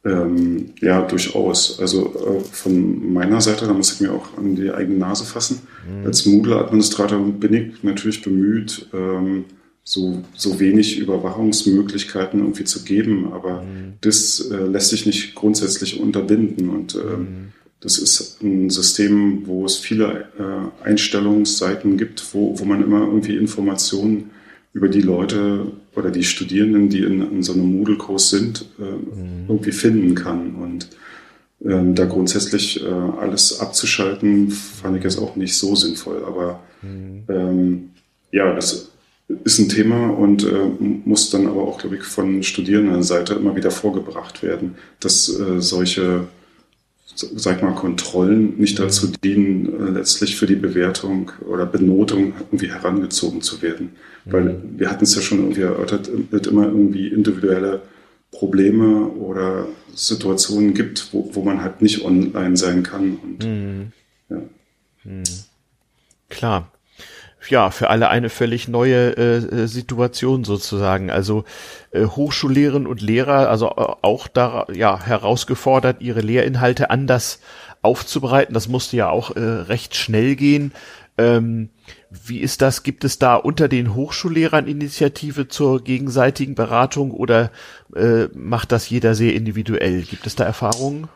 Ähm, 0.05 0.73
ja, 0.79 1.01
durchaus. 1.01 1.79
Also 1.79 2.13
äh, 2.15 2.39
von 2.39 3.13
meiner 3.13 3.41
Seite, 3.41 3.65
da 3.65 3.73
muss 3.73 3.93
ich 3.93 4.01
mir 4.01 4.13
auch 4.13 4.37
an 4.37 4.55
die 4.55 4.71
eigene 4.71 4.97
Nase 4.97 5.25
fassen. 5.25 5.61
Mhm. 5.87 6.05
Als 6.05 6.25
Moodle-Administrator 6.25 7.19
bin 7.19 7.53
ich 7.53 7.83
natürlich 7.83 8.21
bemüht, 8.21 8.87
ähm, 8.93 9.45
so, 9.83 10.21
so 10.35 10.59
wenig 10.59 10.99
Überwachungsmöglichkeiten 10.99 12.39
irgendwie 12.39 12.63
zu 12.63 12.83
geben, 12.83 13.31
aber 13.33 13.63
mhm. 13.63 13.93
das 14.01 14.39
äh, 14.51 14.57
lässt 14.57 14.89
sich 14.89 15.05
nicht 15.05 15.35
grundsätzlich 15.35 15.99
unterbinden 15.99 16.69
und 16.69 16.95
äh, 16.95 17.17
mhm. 17.17 17.53
das 17.79 17.97
ist 17.97 18.41
ein 18.43 18.69
System, 18.69 19.47
wo 19.47 19.65
es 19.65 19.77
viele 19.77 20.25
äh, 20.37 20.85
Einstellungsseiten 20.85 21.97
gibt, 21.97 22.33
wo, 22.33 22.59
wo 22.59 22.65
man 22.65 22.83
immer 22.83 23.01
irgendwie 23.01 23.35
Informationen 23.35 24.29
über 24.73 24.87
die 24.87 25.01
Leute 25.01 25.71
oder 25.95 26.11
die 26.11 26.23
Studierenden, 26.23 26.89
die 26.89 26.99
in, 26.99 27.21
in 27.31 27.43
so 27.43 27.53
einem 27.53 27.77
Moodle-Kurs 27.77 28.29
sind, 28.29 28.65
äh, 28.79 28.83
mhm. 28.83 29.45
irgendwie 29.47 29.71
finden 29.71 30.15
kann. 30.15 30.55
Und 30.55 30.89
ähm, 31.65 31.95
da 31.95 32.05
grundsätzlich 32.05 32.83
äh, 32.83 32.87
alles 32.87 33.59
abzuschalten, 33.59 34.51
fand 34.51 34.97
ich 34.97 35.03
jetzt 35.03 35.17
auch 35.17 35.35
nicht 35.35 35.57
so 35.57 35.75
sinnvoll. 35.75 36.23
Aber 36.25 36.61
mhm. 36.81 37.23
ähm, 37.29 37.89
ja, 38.31 38.53
das 38.53 38.91
ist 39.43 39.59
ein 39.59 39.69
Thema 39.69 40.09
und 40.09 40.43
äh, 40.43 40.69
muss 40.79 41.29
dann 41.29 41.47
aber 41.47 41.61
auch, 41.61 41.77
glaube 41.77 41.97
ich, 41.97 42.03
von 42.03 42.41
Studierendenseite 42.41 43.35
immer 43.35 43.55
wieder 43.55 43.69
vorgebracht 43.69 44.41
werden, 44.41 44.75
dass 44.99 45.29
äh, 45.29 45.61
solche 45.61 46.27
sag 47.15 47.61
mal, 47.61 47.75
Kontrollen 47.75 48.57
nicht 48.57 48.79
dazu 48.79 49.07
dienen, 49.07 49.67
äh, 49.87 49.91
letztlich 49.91 50.35
für 50.35 50.47
die 50.47 50.55
Bewertung 50.55 51.31
oder 51.47 51.65
Benotung 51.65 52.33
irgendwie 52.37 52.71
herangezogen 52.71 53.41
zu 53.41 53.61
werden. 53.61 53.91
Mhm. 54.25 54.31
Weil 54.31 54.63
wir 54.77 54.89
hatten 54.89 55.03
es 55.03 55.15
ja 55.15 55.21
schon 55.21 55.39
irgendwie 55.39 55.61
erörtert, 55.61 56.09
es 56.31 56.47
immer 56.47 56.65
irgendwie 56.65 57.09
individuelle 57.09 57.81
Probleme 58.31 59.07
oder 59.09 59.67
Situationen 59.93 60.73
gibt, 60.73 61.09
wo, 61.11 61.29
wo 61.33 61.43
man 61.43 61.61
halt 61.61 61.81
nicht 61.81 62.03
online 62.03 62.57
sein 62.57 62.83
kann. 62.83 63.17
Und, 63.17 63.45
mhm. 63.45 63.91
ja. 64.29 64.41
Mhm. 65.03 65.23
Klar 66.29 66.71
ja, 67.49 67.71
für 67.71 67.89
alle 67.89 68.09
eine 68.09 68.29
völlig 68.29 68.67
neue 68.67 69.15
äh, 69.17 69.67
Situation 69.67 70.43
sozusagen. 70.43 71.09
Also 71.09 71.43
äh, 71.91 72.05
Hochschullehrerinnen 72.05 72.87
und 72.87 73.01
Lehrer, 73.01 73.49
also 73.49 73.67
äh, 73.67 73.95
auch 74.01 74.27
da 74.27 74.67
ja 74.73 75.03
herausgefordert, 75.03 76.01
ihre 76.01 76.21
Lehrinhalte 76.21 76.89
anders 76.89 77.39
aufzubereiten. 77.81 78.53
Das 78.53 78.67
musste 78.67 78.97
ja 78.97 79.09
auch 79.09 79.35
äh, 79.35 79.39
recht 79.39 79.95
schnell 79.95 80.35
gehen. 80.35 80.71
Ähm, 81.17 81.69
wie 82.09 82.39
ist 82.39 82.61
das? 82.61 82.83
Gibt 82.83 83.03
es 83.03 83.19
da 83.19 83.35
unter 83.35 83.67
den 83.67 83.93
Hochschullehrern 83.93 84.67
Initiative 84.67 85.47
zur 85.47 85.83
gegenseitigen 85.83 86.55
Beratung 86.55 87.11
oder 87.11 87.51
äh, 87.95 88.25
macht 88.33 88.71
das 88.71 88.89
jeder 88.89 89.15
sehr 89.15 89.33
individuell? 89.33 90.03
Gibt 90.03 90.25
es 90.25 90.35
da 90.35 90.45
Erfahrungen? 90.45 91.07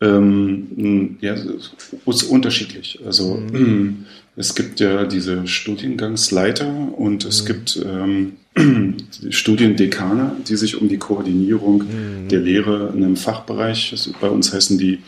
Ähm, 0.00 1.18
ja, 1.20 1.32
es 1.32 1.72
ist 2.06 2.22
unterschiedlich. 2.24 3.00
Also 3.04 3.34
mhm. 3.34 4.06
Es 4.38 4.54
gibt 4.54 4.78
ja 4.78 5.04
diese 5.04 5.48
Studiengangsleiter 5.48 6.92
und 6.96 7.24
es 7.24 7.42
mhm. 7.42 7.46
gibt 7.46 7.82
ähm, 7.84 8.36
Studiendekane, 9.30 10.36
die 10.48 10.56
sich 10.56 10.80
um 10.80 10.88
die 10.88 10.98
Koordinierung 10.98 11.82
mhm. 11.82 12.28
der 12.28 12.38
Lehre 12.38 12.92
in 12.94 13.02
einem 13.02 13.16
Fachbereich, 13.16 13.90
also 13.90 14.12
bei 14.20 14.28
uns 14.28 14.52
heißen 14.54 14.78
die, 14.78 15.00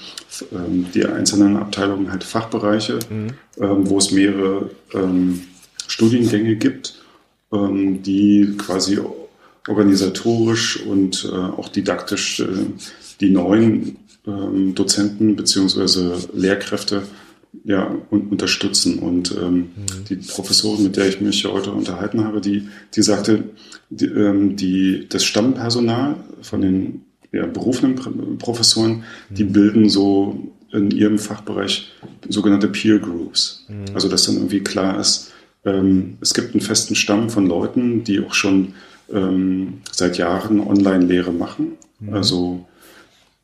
ähm, 0.53 0.87
die 0.93 1.07
einzelnen 1.07 1.57
Abteilungen 1.57 2.11
halt 2.11 2.25
Fachbereiche, 2.25 2.99
mhm. 3.09 3.29
ähm, 3.61 3.89
wo 3.89 3.99
es 3.99 4.11
mehrere 4.11 4.71
ähm, 4.95 5.43
Studiengänge 5.87 6.57
gibt, 6.57 7.01
ähm, 7.53 8.03
die 8.03 8.57
quasi 8.59 8.99
organisatorisch 9.69 10.85
und 10.85 11.31
äh, 11.33 11.37
auch 11.37 11.69
didaktisch 11.69 12.41
äh, 12.41 12.47
die 13.21 13.31
neuen 13.31 13.97
ähm, 14.27 14.75
Dozenten 14.75 15.37
beziehungsweise 15.37 16.17
Lehrkräfte 16.35 17.05
ja, 17.65 17.95
un 18.11 18.29
unterstützen. 18.29 18.99
Und 18.99 19.35
ähm, 19.41 19.55
mhm. 19.55 20.05
die 20.09 20.17
Professorin, 20.17 20.85
mit 20.85 20.97
der 20.97 21.09
ich 21.09 21.21
mich 21.21 21.45
heute 21.45 21.73
unterhalten 21.73 22.25
habe, 22.25 22.41
die, 22.41 22.69
die 22.95 23.03
sagte, 23.03 23.45
die, 23.91 24.07
ähm, 24.07 24.57
die, 24.57 25.07
das 25.09 25.25
Stammpersonal 25.25 26.17
von 26.43 26.61
den 26.61 27.03
ja, 27.33 27.47
berufenen 27.47 27.97
Professoren, 28.39 29.05
mhm. 29.31 29.35
die 29.35 29.45
bilden 29.45 29.89
so 29.89 30.53
in 30.73 30.91
ihrem 30.91 31.19
Fachbereich 31.19 31.93
sogenannte 32.29 32.69
Peer 32.69 32.99
Groups. 32.99 33.67
Mhm. 33.69 33.95
Also 33.95 34.09
dass 34.09 34.27
dann 34.27 34.37
irgendwie 34.37 34.61
klar 34.61 34.99
ist, 35.01 35.33
ähm, 35.65 36.17
es 36.21 36.33
gibt 36.35 36.55
einen 36.55 36.61
festen 36.61 36.95
Stamm 36.95 37.31
von 37.31 37.47
Leuten, 37.47 38.05
die 38.05 38.21
auch 38.21 38.35
schon 38.35 38.75
ähm, 39.13 39.81
seit 39.91 40.17
Jahren 40.19 40.61
Online-Lehre 40.61 41.33
machen. 41.33 41.73
Mhm. 41.99 42.15
Also 42.15 42.67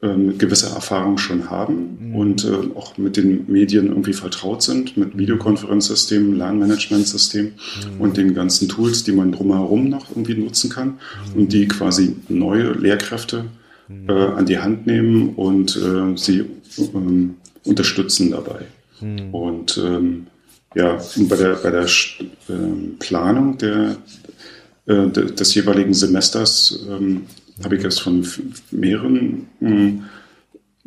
ähm, 0.03 0.37
gewisse 0.37 0.67
Erfahrung 0.67 1.17
schon 1.17 1.49
haben 1.51 1.99
mhm. 2.01 2.15
und 2.15 2.45
äh, 2.45 2.53
auch 2.75 2.99
mit 2.99 3.17
den 3.17 3.51
Medien 3.51 3.89
irgendwie 3.89 4.13
vertraut 4.13 4.63
sind, 4.63 4.97
mit 4.97 5.17
Videokonferenzsystemen, 5.17 6.37
Lernmanagementsystemen 6.37 7.53
mhm. 7.53 8.01
und 8.01 8.17
den 8.17 8.35
ganzen 8.35 8.69
Tools, 8.69 9.05
die 9.05 9.13
man 9.13 9.33
drumherum 9.33 9.89
noch 9.89 10.11
irgendwie 10.11 10.35
nutzen 10.35 10.69
kann 10.69 10.99
mhm. 11.35 11.41
und 11.41 11.53
die 11.53 11.67
quasi 11.67 12.17
neue 12.29 12.73
Lehrkräfte 12.73 13.47
mhm. 13.89 14.11
äh, 14.11 14.13
an 14.13 14.45
die 14.45 14.59
Hand 14.59 14.87
nehmen 14.87 15.31
und 15.35 15.77
äh, 15.77 16.17
sie 16.17 16.45
ähm, 16.79 17.37
unterstützen 17.65 18.33
dabei. 18.33 18.67
Mhm. 19.01 19.35
Und 19.35 19.83
ähm, 19.83 20.27
ja, 20.75 20.99
bei 21.17 21.37
der, 21.37 21.55
bei 21.55 21.71
der 21.71 21.87
ähm, 22.51 22.97
Planung 22.99 23.57
der, 23.57 23.97
äh, 24.85 25.09
des 25.09 25.55
jeweiligen 25.55 25.95
Semesters 25.95 26.81
ähm, 26.87 27.23
habe 27.65 27.77
ich 27.77 27.83
jetzt 27.83 28.01
von 28.01 28.27
mehreren 28.71 29.49
äh, 29.61 29.99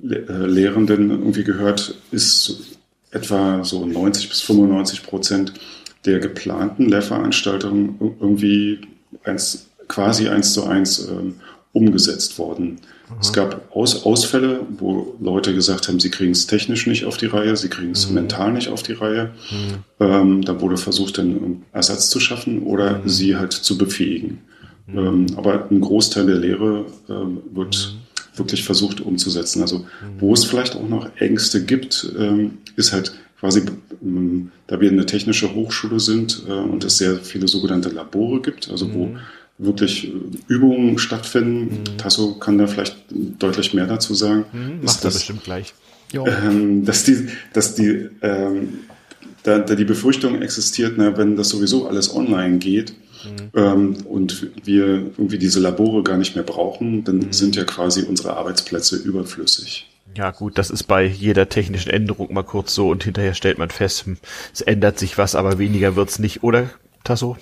Lehrenden 0.01 1.09
irgendwie 1.09 1.43
gehört, 1.43 1.95
ist 2.11 2.77
etwa 3.11 3.63
so 3.63 3.85
90 3.85 4.29
bis 4.29 4.41
95 4.41 5.03
Prozent 5.03 5.53
der 6.05 6.19
geplanten 6.19 6.89
Lehrveranstaltung 6.89 8.15
irgendwie 8.19 8.79
eins, 9.23 9.67
quasi 9.87 10.29
eins 10.29 10.53
zu 10.53 10.65
eins 10.65 11.07
ähm, 11.07 11.35
umgesetzt 11.73 12.37
worden. 12.39 12.79
Es 13.19 13.33
gab 13.33 13.75
Aus 13.75 14.05
Ausfälle, 14.05 14.61
wo 14.77 15.15
Leute 15.19 15.53
gesagt 15.55 15.87
haben, 15.87 15.99
sie 15.99 16.11
kriegen 16.11 16.31
es 16.31 16.45
technisch 16.45 16.85
nicht 16.85 17.05
auf 17.05 17.17
die 17.17 17.25
Reihe, 17.25 17.57
sie 17.57 17.69
kriegen 17.69 17.91
es 17.91 18.07
mhm. 18.07 18.15
mental 18.15 18.53
nicht 18.53 18.69
auf 18.69 18.83
die 18.83 18.93
Reihe. 18.93 19.31
Mhm. 19.49 19.83
Ähm, 19.99 20.41
da 20.45 20.61
wurde 20.61 20.77
versucht, 20.77 21.17
einen 21.17 21.63
Ersatz 21.73 22.09
zu 22.09 22.19
schaffen 22.19 22.63
oder 22.63 22.99
mhm. 22.99 23.09
sie 23.09 23.35
halt 23.35 23.53
zu 23.53 23.77
befähigen. 23.77 24.39
Mhm. 24.91 24.97
Ähm, 24.99 25.25
aber 25.35 25.67
ein 25.69 25.81
Großteil 25.81 26.25
der 26.25 26.37
Lehre 26.37 26.85
ähm, 27.09 27.39
wird 27.51 27.95
mhm. 27.95 28.37
wirklich 28.37 28.63
versucht 28.63 29.01
umzusetzen. 29.01 29.61
Also 29.61 29.85
wo 30.19 30.33
es 30.33 30.45
vielleicht 30.45 30.75
auch 30.75 30.87
noch 30.87 31.09
Ängste 31.17 31.63
gibt, 31.63 32.11
ähm, 32.17 32.59
ist 32.75 32.93
halt 32.93 33.13
quasi, 33.39 33.63
ähm, 34.03 34.51
da 34.67 34.79
wir 34.79 34.89
eine 34.89 35.05
technische 35.05 35.53
Hochschule 35.53 35.99
sind 35.99 36.43
äh, 36.47 36.51
und 36.51 36.83
es 36.83 36.97
sehr 36.97 37.17
viele 37.17 37.47
sogenannte 37.47 37.89
Labore 37.89 38.41
gibt, 38.41 38.69
also 38.69 38.93
wo 38.93 39.15
wirklich 39.57 40.07
äh, 40.07 40.11
Übungen 40.47 40.97
stattfinden. 40.97 41.79
Mhm. 41.79 41.97
Tasso 41.97 42.35
kann 42.35 42.57
da 42.57 42.67
vielleicht 42.67 42.97
deutlich 43.09 43.73
mehr 43.73 43.87
dazu 43.87 44.13
sagen. 44.13 44.45
Mhm, 44.51 44.83
macht 44.83 45.03
er 45.03 45.11
bestimmt 45.11 45.43
gleich. 45.43 45.73
Ähm, 46.13 46.85
dass 46.85 47.03
die, 47.03 47.27
dass 47.53 47.75
die, 47.75 48.09
ähm, 48.21 48.79
da, 49.43 49.59
da 49.59 49.75
die 49.75 49.85
Befürchtung 49.85 50.41
existiert, 50.41 50.93
na, 50.97 51.15
wenn 51.17 51.35
das 51.35 51.49
sowieso 51.49 51.87
alles 51.87 52.13
online 52.15 52.57
geht 52.57 52.95
mhm. 53.25 53.51
ähm, 53.55 53.97
und 54.05 54.47
wir 54.63 54.85
irgendwie 54.85 55.37
diese 55.37 55.59
Labore 55.59 56.03
gar 56.03 56.17
nicht 56.17 56.35
mehr 56.35 56.43
brauchen, 56.43 57.03
dann 57.03 57.17
mhm. 57.17 57.33
sind 57.33 57.55
ja 57.55 57.63
quasi 57.63 58.03
unsere 58.03 58.35
Arbeitsplätze 58.35 58.97
überflüssig. 58.97 59.89
Ja 60.17 60.31
gut, 60.31 60.57
das 60.57 60.69
ist 60.69 60.83
bei 60.83 61.05
jeder 61.05 61.49
technischen 61.49 61.91
Änderung 61.91 62.33
mal 62.33 62.43
kurz 62.43 62.73
so 62.73 62.89
und 62.89 63.03
hinterher 63.03 63.35
stellt 63.35 63.57
man 63.57 63.69
fest, 63.69 64.05
hm, 64.05 64.17
es 64.53 64.61
ändert 64.61 64.97
sich 64.97 65.17
was, 65.17 65.35
aber 65.35 65.59
weniger 65.59 65.95
wird's 65.95 66.19
nicht, 66.19 66.43
oder 66.43 66.69
Tasso? 67.03 67.37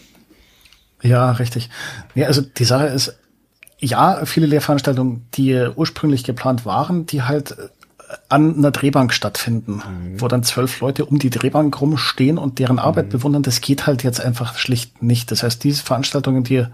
Ja, 1.01 1.31
richtig. 1.31 1.69
Ja, 2.15 2.27
also 2.27 2.41
die 2.41 2.65
Sache 2.65 2.87
ist, 2.87 3.17
ja, 3.79 4.25
viele 4.25 4.47
Lehrveranstaltungen, 4.47 5.27
die 5.35 5.67
ursprünglich 5.75 6.23
geplant 6.23 6.65
waren, 6.65 7.05
die 7.05 7.21
halt 7.21 7.55
an 8.29 8.57
einer 8.57 8.71
Drehbank 8.71 9.13
stattfinden, 9.13 9.81
mhm. 9.85 10.21
wo 10.21 10.27
dann 10.27 10.43
zwölf 10.43 10.79
Leute 10.79 11.05
um 11.05 11.19
die 11.19 11.29
Drehbank 11.29 11.79
rumstehen 11.79 12.37
und 12.37 12.59
deren 12.59 12.79
Arbeit 12.79 13.07
mhm. 13.07 13.11
bewundern, 13.11 13.43
das 13.43 13.61
geht 13.61 13.87
halt 13.87 14.03
jetzt 14.03 14.21
einfach 14.21 14.57
schlicht 14.57 15.01
nicht. 15.01 15.31
Das 15.31 15.43
heißt, 15.43 15.63
diese 15.63 15.83
Veranstaltungen, 15.83 16.43
die 16.43 16.65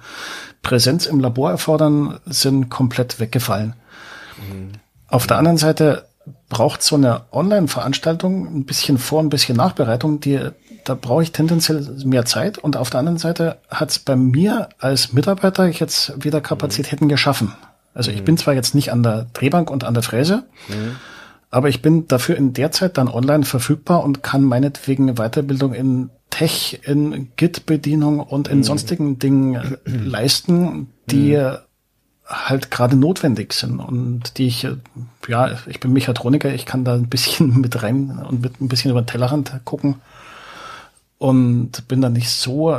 Präsenz 0.62 1.06
im 1.06 1.20
Labor 1.20 1.52
erfordern, 1.52 2.20
sind 2.26 2.70
komplett 2.70 3.20
weggefallen. 3.20 3.74
Mhm. 4.38 4.72
Auf 5.08 5.28
der 5.28 5.38
anderen 5.38 5.58
Seite 5.58 6.06
braucht 6.50 6.84
so 6.84 6.96
eine 6.96 7.22
Online-Veranstaltung 7.32 8.60
ein 8.60 8.66
bisschen 8.66 8.98
Vor-, 8.98 9.22
ein 9.22 9.30
bisschen 9.30 9.58
Nachbereitung, 9.58 10.20
die 10.20 10.40
da 10.84 10.96
brauche 10.96 11.24
ich 11.24 11.32
tendenziell 11.32 11.82
mehr 12.04 12.26
Zeit. 12.26 12.58
Und 12.58 12.78
auf 12.78 12.90
der 12.90 13.00
anderen 13.00 13.18
Seite 13.18 13.58
hat 13.70 13.92
es 13.92 14.00
bei 14.00 14.16
mir 14.16 14.70
als 14.80 15.14
Mitarbeiter 15.14 15.68
jetzt 15.68 16.24
wieder 16.24 16.42
Kapazitäten 16.42 17.06
mhm. 17.06 17.10
geschaffen. 17.10 17.56
Also 17.94 18.12
ich 18.12 18.22
mhm. 18.22 18.26
bin 18.26 18.38
zwar 18.38 18.54
jetzt 18.54 18.76
nicht 18.76 18.92
an 18.92 19.04
der 19.04 19.28
Drehbank 19.34 19.70
und 19.70 19.84
an 19.84 19.94
der 19.94 20.04
Fräse, 20.04 20.44
mhm. 20.68 20.96
Aber 21.54 21.70
ich 21.70 21.84
bin 21.84 22.08
dafür 22.08 22.36
in 22.36 22.54
der 22.54 22.72
Zeit 22.72 22.98
dann 22.98 23.08
online 23.08 23.44
verfügbar 23.44 24.04
und 24.04 24.24
kann 24.24 24.44
meinetwegen 24.44 25.16
Weiterbildung 25.16 25.74
in 25.74 26.10
Tech, 26.32 26.80
in 26.84 27.30
Git-Bedienung 27.36 28.20
und 28.20 28.48
in 28.48 28.60
mhm. 28.60 28.64
sonstigen 28.64 29.20
Dingen 29.20 29.78
leisten, 29.86 30.88
die 31.06 31.38
mhm. 31.38 31.58
halt 32.28 32.72
gerade 32.72 32.96
notwendig 32.96 33.54
sind 33.54 33.80
und 33.80 34.40
die 34.40 34.48
ich, 34.48 34.68
ja, 35.28 35.52
ich 35.68 35.80
bin 35.80 35.94
Mechatroniker, 35.94 36.52
ich 36.52 36.66
kann 36.66 36.86
da 36.86 36.96
ein 36.96 37.08
bisschen 37.08 37.60
mit 37.62 37.84
rein 37.84 38.18
und 38.28 38.42
mit 38.42 38.60
ein 38.60 38.68
bisschen 38.68 38.90
über 38.90 39.04
den 39.04 39.08
Tellerrand 39.08 39.52
gucken 39.64 40.02
und 41.20 41.88
bin 41.88 42.02
dann 42.02 42.14
nicht 42.14 42.32
so 42.32 42.76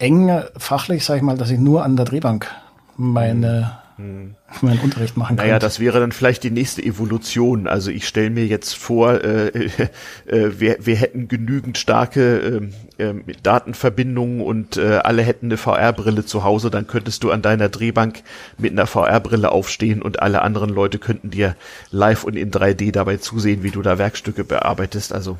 eng 0.00 0.42
fachlich, 0.56 1.04
sag 1.04 1.16
ich 1.16 1.22
mal, 1.22 1.38
dass 1.38 1.50
ich 1.50 1.60
nur 1.60 1.84
an 1.84 1.94
der 1.94 2.06
Drehbank 2.06 2.50
meine 2.96 3.78
hm. 3.98 4.36
meinen 4.62 4.78
Unterricht 4.78 5.16
machen 5.16 5.36
kann. 5.36 5.44
Naja, 5.44 5.58
das 5.58 5.80
wäre 5.80 5.98
dann 5.98 6.12
vielleicht 6.12 6.44
die 6.44 6.52
nächste 6.52 6.80
Evolution. 6.84 7.66
Also 7.66 7.90
ich 7.90 8.06
stelle 8.06 8.30
mir 8.30 8.46
jetzt 8.46 8.74
vor, 8.74 9.24
äh, 9.24 9.48
äh, 9.48 9.88
wir, 10.26 10.76
wir 10.80 10.94
hätten 10.94 11.26
genügend 11.26 11.78
starke 11.78 12.70
äh, 12.96 13.02
äh, 13.02 13.14
Datenverbindungen 13.42 14.40
und 14.40 14.76
äh, 14.76 15.00
alle 15.02 15.22
hätten 15.22 15.46
eine 15.46 15.56
VR-Brille 15.56 16.24
zu 16.24 16.44
Hause, 16.44 16.70
dann 16.70 16.86
könntest 16.86 17.24
du 17.24 17.32
an 17.32 17.42
deiner 17.42 17.68
Drehbank 17.68 18.22
mit 18.56 18.70
einer 18.70 18.86
VR-Brille 18.86 19.50
aufstehen 19.50 20.00
und 20.00 20.22
alle 20.22 20.42
anderen 20.42 20.70
Leute 20.70 21.00
könnten 21.00 21.30
dir 21.30 21.56
live 21.90 22.22
und 22.22 22.36
in 22.36 22.52
3D 22.52 22.92
dabei 22.92 23.16
zusehen, 23.16 23.64
wie 23.64 23.72
du 23.72 23.82
da 23.82 23.98
Werkstücke 23.98 24.44
bearbeitest. 24.44 25.12
Also 25.12 25.38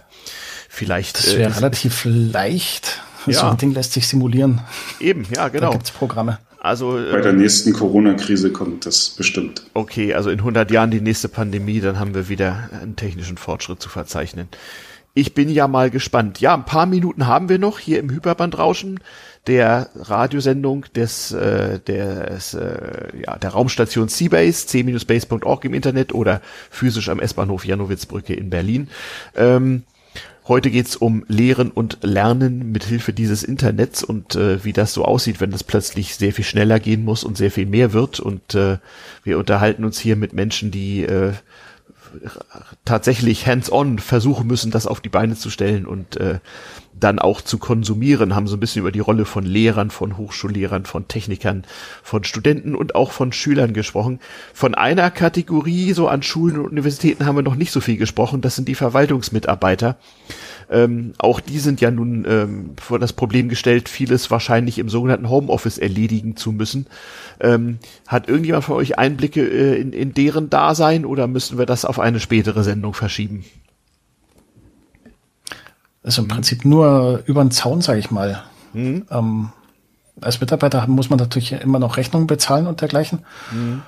vielleicht. 0.68 1.18
Das 1.18 1.36
wäre 1.36 1.52
äh, 1.52 1.54
relativ 1.54 2.02
leicht. 2.04 3.02
Ja. 3.26 3.34
So 3.34 3.46
ein 3.46 3.56
Ding 3.56 3.72
lässt 3.72 3.92
sich 3.92 4.09
simulieren. 4.09 4.62
Eben, 4.98 5.26
ja, 5.32 5.46
genau. 5.46 5.66
Da 5.66 5.72
gibt's 5.74 5.92
Programme. 5.92 6.38
Also, 6.68 6.92
Bei 6.92 7.22
der 7.22 7.32
ähm, 7.32 7.38
nächsten 7.38 7.72
Corona-Krise 7.72 8.52
kommt 8.52 8.84
das 8.84 9.10
bestimmt. 9.10 9.62
Okay, 9.72 10.12
also 10.12 10.28
in 10.28 10.40
100 10.40 10.70
Jahren 10.70 10.90
die 10.90 11.00
nächste 11.00 11.28
Pandemie, 11.28 11.80
dann 11.80 11.98
haben 11.98 12.14
wir 12.14 12.28
wieder 12.28 12.68
einen 12.80 12.94
technischen 12.94 13.38
Fortschritt 13.38 13.80
zu 13.80 13.88
verzeichnen. 13.88 14.48
Ich 15.14 15.32
bin 15.32 15.48
ja 15.48 15.66
mal 15.66 15.88
gespannt. 15.90 16.40
Ja, 16.40 16.54
ein 16.54 16.66
paar 16.66 16.84
Minuten 16.84 17.26
haben 17.26 17.48
wir 17.48 17.58
noch 17.58 17.78
hier 17.78 17.98
im 17.98 18.10
Hyperbandrauschen 18.10 19.00
der 19.46 19.88
Radiosendung 19.96 20.84
des, 20.94 21.32
äh, 21.32 21.80
des 21.80 22.52
äh, 22.52 23.18
ja, 23.26 23.38
der 23.38 23.50
Raumstation 23.50 24.08
Seabase, 24.08 24.66
c-base.org 24.66 25.64
im 25.64 25.72
Internet 25.72 26.12
oder 26.12 26.42
physisch 26.70 27.08
am 27.08 27.18
S-Bahnhof 27.18 27.64
Janowitzbrücke 27.64 28.34
in 28.34 28.50
Berlin. 28.50 28.88
Ähm, 29.34 29.84
Heute 30.49 30.70
geht's 30.70 30.96
um 30.96 31.26
Lehren 31.28 31.70
und 31.70 31.99
Lernen 32.01 32.72
mit 32.72 32.84
Hilfe 32.84 33.12
dieses 33.12 33.42
Internets 33.42 34.03
und 34.03 34.34
äh, 34.34 34.64
wie 34.64 34.72
das 34.72 34.94
so 34.94 35.05
aussieht, 35.05 35.42
wenn 35.42 35.51
das 35.51 35.62
plötzlich 35.62 36.14
sehr 36.14 36.32
viel 36.32 36.44
schneller 36.44 36.80
gehen 36.80 37.05
muss 37.05 37.22
und 37.22 37.36
sehr 37.36 37.51
viel 37.51 37.66
mehr 37.66 37.92
wird. 37.92 38.18
Und 38.18 38.55
äh, 38.55 38.78
wir 39.24 39.38
unterhalten 39.38 39.84
uns 39.84 39.99
hier 39.99 40.16
mit 40.16 40.32
Menschen, 40.32 40.70
die 40.70 41.05
äh, 41.05 41.34
tatsächlich 42.84 43.46
hands-on 43.46 43.98
versuchen 43.98 44.46
müssen, 44.46 44.70
das 44.70 44.86
auf 44.86 45.00
die 45.00 45.09
Beine 45.09 45.34
zu 45.34 45.50
stellen 45.50 45.86
und 45.86 46.16
äh, 46.16 46.40
dann 47.00 47.18
auch 47.18 47.40
zu 47.40 47.59
konsumieren, 47.59 48.34
haben 48.34 48.48
so 48.48 48.56
ein 48.56 48.61
bisschen 48.61 48.80
über 48.80 48.92
die 48.92 48.98
Rolle 49.00 49.24
von 49.24 49.44
Lehrern, 49.44 49.90
von 49.90 50.16
Hochschullehrern, 50.16 50.84
von 50.84 51.09
Technikern, 51.09 51.64
von 52.02 52.24
Studenten 52.24 52.74
und 52.74 52.94
auch 52.94 53.12
von 53.12 53.32
Schülern 53.32 53.72
gesprochen. 53.72 54.20
Von 54.52 54.74
einer 54.74 55.11
Kategorie 55.11 55.92
so 55.92 56.09
an 56.09 56.22
Schulen 56.22 56.59
und 56.59 56.66
Universitäten 56.66 57.26
haben 57.26 57.36
wir 57.36 57.42
noch 57.42 57.54
nicht 57.54 57.72
so 57.72 57.80
viel 57.80 57.96
gesprochen, 57.96 58.40
das 58.40 58.56
sind 58.56 58.68
die 58.68 58.74
Verwaltungsmitarbeiter. 58.74 59.96
Ähm, 60.70 61.14
auch 61.18 61.40
die 61.40 61.58
sind 61.58 61.80
ja 61.80 61.90
nun 61.90 62.26
ähm, 62.28 62.70
vor 62.80 62.98
das 62.98 63.12
Problem 63.12 63.48
gestellt, 63.48 63.88
vieles 63.88 64.30
wahrscheinlich 64.30 64.78
im 64.78 64.88
sogenannten 64.88 65.30
Homeoffice 65.30 65.78
erledigen 65.78 66.36
zu 66.36 66.52
müssen. 66.52 66.86
Ähm, 67.40 67.78
hat 68.06 68.28
irgendjemand 68.28 68.64
von 68.64 68.76
euch 68.76 68.98
Einblicke 68.98 69.40
äh, 69.40 69.80
in, 69.80 69.92
in 69.92 70.12
deren 70.12 70.50
Dasein 70.50 71.06
oder 71.06 71.26
müssen 71.26 71.58
wir 71.58 71.66
das 71.66 71.84
auf 71.84 71.98
eine 71.98 72.20
spätere 72.20 72.64
Sendung 72.64 72.92
verschieben? 72.92 73.44
Also 76.02 76.22
im 76.22 76.28
Prinzip 76.28 76.64
nur 76.64 77.22
über 77.26 77.42
den 77.42 77.50
Zaun, 77.50 77.80
sage 77.80 77.98
ich 77.98 78.10
mal. 78.10 78.42
Mhm. 78.74 79.06
Ähm, 79.10 79.48
als 80.20 80.40
Mitarbeiter 80.40 80.86
muss 80.86 81.10
man 81.10 81.18
natürlich 81.18 81.52
immer 81.52 81.78
noch 81.78 81.96
Rechnungen 81.96 82.26
bezahlen 82.26 82.66
und 82.66 82.80
dergleichen. 82.80 83.20
Mhm. 83.52 83.82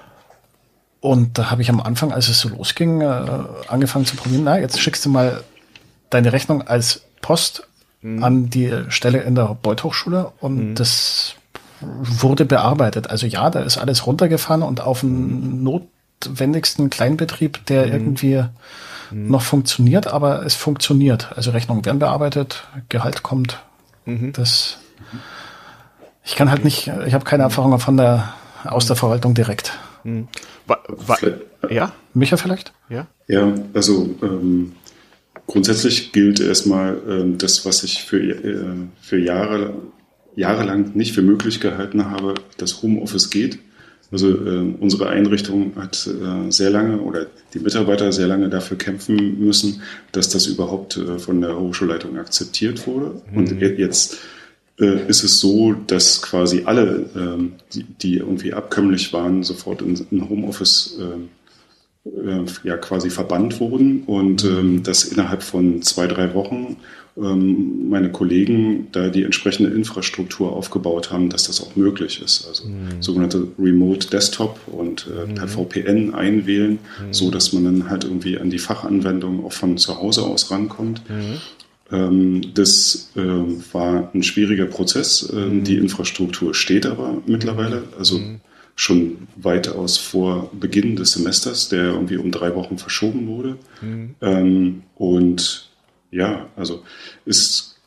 Und 1.01 1.39
da 1.39 1.51
habe 1.51 1.63
ich 1.63 1.71
am 1.71 1.81
Anfang, 1.81 2.13
als 2.13 2.29
es 2.29 2.41
so 2.41 2.51
losging, 2.51 3.01
äh, 3.01 3.27
angefangen 3.69 4.05
zu 4.05 4.17
probieren, 4.17 4.45
na, 4.45 4.59
jetzt 4.59 4.81
schickst 4.81 5.05
du 5.05 5.11
mal 5.11 5.43
deine 6.11 6.33
Rechnung 6.33 6.63
als 6.63 7.03
Post 7.23 7.67
mhm. 8.03 8.23
an 8.23 8.51
die 8.51 8.73
Stelle 8.89 9.21
in 9.23 9.35
der 9.35 9.57
Beuth 9.61 9.85
Hochschule 9.85 10.33
und 10.41 10.71
mhm. 10.71 10.75
das 10.75 11.35
wurde 11.81 12.45
bearbeitet. 12.45 13.09
Also 13.09 13.27
ja, 13.27 13.49
da 13.51 13.61
ist 13.61 13.79
alles 13.79 14.07
runtergefahren 14.07 14.63
und 14.63 14.81
auf 14.81 15.03
einen 15.03 15.63
notwendigsten 15.63 16.91
Kleinbetrieb, 16.91 17.65
der 17.67 17.87
mhm. 17.87 17.93
irgendwie 17.93 18.45
mhm. 19.11 19.29
noch 19.29 19.43
funktioniert, 19.43 20.07
aber 20.07 20.45
es 20.45 20.55
funktioniert. 20.55 21.33
Also 21.37 21.53
Rechnungen 21.53 21.85
werden 21.85 21.99
bearbeitet, 21.99 22.65
Gehalt 22.89 23.23
kommt. 23.23 23.61
Mhm. 24.05 24.33
Das 24.33 24.79
ich 26.25 26.37
kann 26.37 26.51
halt 26.51 26.65
nicht, 26.65 26.91
ich 27.07 27.15
habe 27.15 27.25
keine 27.25 27.45
Erfahrung 27.45 27.79
von 27.81 27.97
der 27.97 28.35
aus 28.65 28.87
der 28.87 28.97
Verwaltung 28.97 29.35
direkt. 29.35 29.79
Mhm. 30.05 30.29
Wa, 30.67 30.79
wa, 30.89 31.17
ja? 31.69 31.93
Micha 32.15 32.37
vielleicht? 32.37 32.73
Ja. 32.89 33.07
Ja, 33.27 33.53
also 33.75 34.15
ähm, 34.23 34.75
Grundsätzlich 35.51 36.13
gilt 36.13 36.39
erstmal 36.39 36.95
äh, 37.09 37.37
das, 37.37 37.67
was 37.67 37.83
ich 37.83 38.05
für, 38.05 38.21
äh, 38.21 38.55
für 39.01 39.19
Jahre, 39.19 39.75
jahrelang 40.37 40.93
nicht 40.95 41.13
für 41.13 41.23
möglich 41.23 41.59
gehalten 41.59 42.09
habe, 42.09 42.35
dass 42.57 42.85
Homeoffice 42.85 43.31
geht. 43.31 43.59
Also 44.13 44.29
äh, 44.29 44.75
unsere 44.79 45.09
Einrichtung 45.09 45.73
hat 45.75 46.07
äh, 46.07 46.53
sehr 46.53 46.71
lange 46.71 47.01
oder 47.01 47.27
die 47.53 47.59
Mitarbeiter 47.59 48.13
sehr 48.13 48.29
lange 48.29 48.49
dafür 48.49 48.79
kämpfen 48.79 49.45
müssen, 49.45 49.83
dass 50.13 50.29
das 50.29 50.47
überhaupt 50.47 50.97
äh, 50.97 51.19
von 51.19 51.41
der 51.41 51.59
Hochschulleitung 51.59 52.17
akzeptiert 52.17 52.87
wurde. 52.87 53.21
Mhm. 53.33 53.37
Und 53.37 53.61
jetzt 53.61 54.19
äh, 54.79 55.09
ist 55.09 55.25
es 55.25 55.41
so, 55.41 55.73
dass 55.73 56.23
quasi 56.23 56.63
alle, 56.65 57.11
ähm, 57.17 57.55
die, 57.75 57.83
die, 57.83 58.19
irgendwie 58.19 58.53
abkömmlich 58.53 59.13
waren, 59.13 59.43
sofort 59.43 59.83
in, 59.83 60.01
in 60.13 60.29
Homeoffice 60.29 60.97
äh, 62.05 62.45
ja 62.65 62.77
quasi 62.77 63.11
verbannt 63.11 63.61
wurden 63.61 64.05
und 64.05 64.45
ähm, 64.45 64.83
das 64.83 65.05
innerhalb 65.05 65.43
von 65.43 65.83
zwei, 65.83 66.07
drei 66.07 66.33
Wochen 66.35 66.77
ähm, 67.17 67.91
meine 67.91 68.11
Kollegen 68.11 68.89
da 68.93 69.09
die 69.09 69.25
entsprechende 69.25 69.71
Infrastruktur 69.71 70.53
aufgebaut 70.53 71.11
haben, 71.11 71.29
dass 71.29 71.45
das 71.45 71.61
auch 71.61 71.77
möglich 71.77 72.23
ist. 72.23 72.47
Also 72.49 72.69
mhm. 72.69 73.03
sogenannte 73.03 73.49
Remote 73.59 74.09
Desktop 74.09 74.61
und 74.67 75.09
äh, 75.09 75.33
per 75.35 75.47
mhm. 75.47 75.51
VPN 75.51 76.15
einwählen, 76.15 76.79
mhm. 77.05 77.13
so 77.13 77.31
dass 77.31 77.53
man 77.53 77.65
dann 77.65 77.91
halt 77.91 78.05
irgendwie 78.05 78.39
an 78.39 78.49
die 78.49 78.59
Fachanwendung 78.59 79.45
auch 79.45 79.53
von 79.53 79.77
zu 79.77 79.99
Hause 79.99 80.23
aus 80.23 80.51
rankommt. 80.51 81.03
Mhm. 81.11 81.37
Ähm, 81.93 82.55
das 82.55 83.11
äh, 83.17 83.21
war 83.21 84.11
ein 84.15 84.23
schwieriger 84.23 84.67
Prozess. 84.67 85.31
Ähm, 85.35 85.59
mhm. 85.59 85.65
Die 85.65 85.77
Infrastruktur 85.77 86.55
steht 86.55 86.87
aber 86.87 87.19
mittlerweile. 87.27 87.83
Also 87.99 88.19
mhm 88.19 88.41
schon 88.81 89.29
weitaus 89.37 89.99
vor 89.99 90.51
Beginn 90.59 90.97
des 90.97 91.13
Semesters, 91.13 91.69
der 91.69 91.85
irgendwie 91.93 92.17
um 92.17 92.31
drei 92.31 92.55
Wochen 92.55 92.79
verschoben 92.79 93.27
wurde. 93.27 93.59
Mhm. 93.83 94.15
Ähm, 94.23 94.83
und 94.95 95.69
ja, 96.11 96.49
also 96.57 96.83
ist 97.27 97.79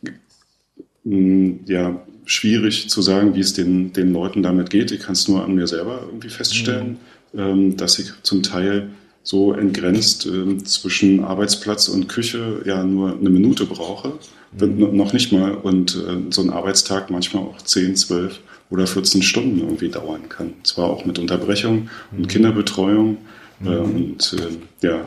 mh, 1.04 1.16
mm, 1.16 1.60
ja 1.66 2.00
schwierig 2.26 2.92
zu 2.92 3.02
sagen, 3.02 3.34
wie 3.34 3.40
es 3.40 3.54
den, 3.54 3.92
den 3.92 4.14
Leuten 4.14 4.44
damit 4.44 4.70
geht. 4.70 4.92
Ich 4.92 5.00
kann 5.00 5.14
es 5.14 5.28
nur 5.28 5.44
an 5.44 5.56
mir 5.56 5.66
selber 5.66 6.04
irgendwie 6.06 6.30
feststellen, 6.30 6.98
mhm. 7.34 7.40
ähm, 7.40 7.78
dass 7.78 7.98
ich 7.98 8.12
zum 8.22 8.44
Teil 8.44 8.90
so 9.24 9.54
entgrenzt 9.54 10.26
äh, 10.26 10.58
zwischen 10.64 11.24
Arbeitsplatz 11.24 11.88
und 11.88 12.10
Küche 12.10 12.62
ja 12.66 12.84
nur 12.84 13.18
eine 13.18 13.30
Minute 13.30 13.66
brauche, 13.66 14.14
mhm. 14.60 14.96
noch 14.96 15.14
nicht 15.14 15.32
mal 15.32 15.54
und 15.54 15.96
äh, 15.96 16.32
so 16.32 16.42
ein 16.42 16.50
Arbeitstag 16.50 17.10
manchmal 17.10 17.44
auch 17.44 17.62
10, 17.62 17.96
12 17.96 18.40
oder 18.70 18.86
14 18.86 19.22
Stunden 19.24 19.60
irgendwie 19.60 19.90
dauern 19.90 20.30
kann. 20.30 20.54
Zwar 20.64 20.90
auch 20.90 21.06
mit 21.06 21.20
Unterbrechung 21.20 21.90
und 22.12 22.20
mhm. 22.20 22.28
Kinderbetreuung 22.28 23.18
mhm. 23.60 23.68
äh, 23.68 23.78
und 23.78 24.36
äh, 24.38 24.88
ja, 24.88 25.06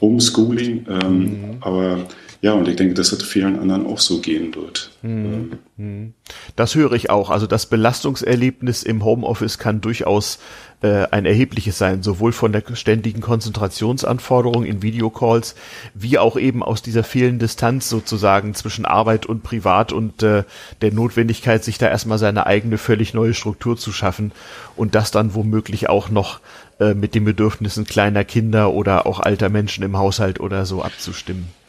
Homeschooling, 0.00 0.86
ähm, 0.88 1.18
mhm. 1.18 1.56
aber 1.60 2.06
ja, 2.42 2.52
und 2.54 2.66
ich 2.68 2.76
denke, 2.76 2.94
dass 2.94 3.10
das 3.10 3.22
vielen 3.22 3.58
anderen 3.58 3.86
auch 3.86 3.98
so 3.98 4.20
gehen 4.20 4.54
wird. 4.54 4.90
Mhm. 5.02 5.58
Ähm. 5.78 6.14
Das 6.56 6.74
höre 6.74 6.92
ich 6.92 7.10
auch. 7.10 7.28
Also 7.28 7.46
das 7.46 7.66
Belastungserlebnis 7.66 8.82
im 8.82 9.04
Homeoffice 9.04 9.58
kann 9.58 9.82
durchaus 9.82 10.38
äh, 10.80 11.06
ein 11.10 11.26
erhebliches 11.26 11.76
sein, 11.76 12.02
sowohl 12.02 12.32
von 12.32 12.52
der 12.52 12.62
ständigen 12.72 13.20
Konzentrationsanforderung 13.20 14.64
in 14.64 14.80
Videocalls, 14.80 15.54
wie 15.92 16.16
auch 16.16 16.38
eben 16.38 16.62
aus 16.62 16.80
dieser 16.80 17.04
fehlenden 17.04 17.40
Distanz 17.40 17.90
sozusagen 17.90 18.54
zwischen 18.54 18.86
Arbeit 18.86 19.26
und 19.26 19.42
Privat 19.42 19.92
und 19.92 20.22
äh, 20.22 20.44
der 20.80 20.92
Notwendigkeit, 20.92 21.62
sich 21.62 21.76
da 21.76 21.88
erstmal 21.88 22.16
seine 22.18 22.46
eigene 22.46 22.78
völlig 22.78 23.12
neue 23.12 23.34
Struktur 23.34 23.76
zu 23.76 23.92
schaffen 23.92 24.32
und 24.76 24.94
das 24.94 25.10
dann 25.10 25.34
womöglich 25.34 25.90
auch 25.90 26.08
noch 26.08 26.40
äh, 26.78 26.94
mit 26.94 27.14
den 27.14 27.26
Bedürfnissen 27.26 27.84
kleiner 27.84 28.24
Kinder 28.24 28.72
oder 28.72 29.06
auch 29.06 29.20
alter 29.20 29.50
Menschen 29.50 29.84
im 29.84 29.98
Haushalt 29.98 30.40
oder 30.40 30.64
so 30.64 30.82
abzustimmen. 30.82 31.59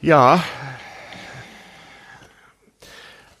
Ja. 0.00 0.42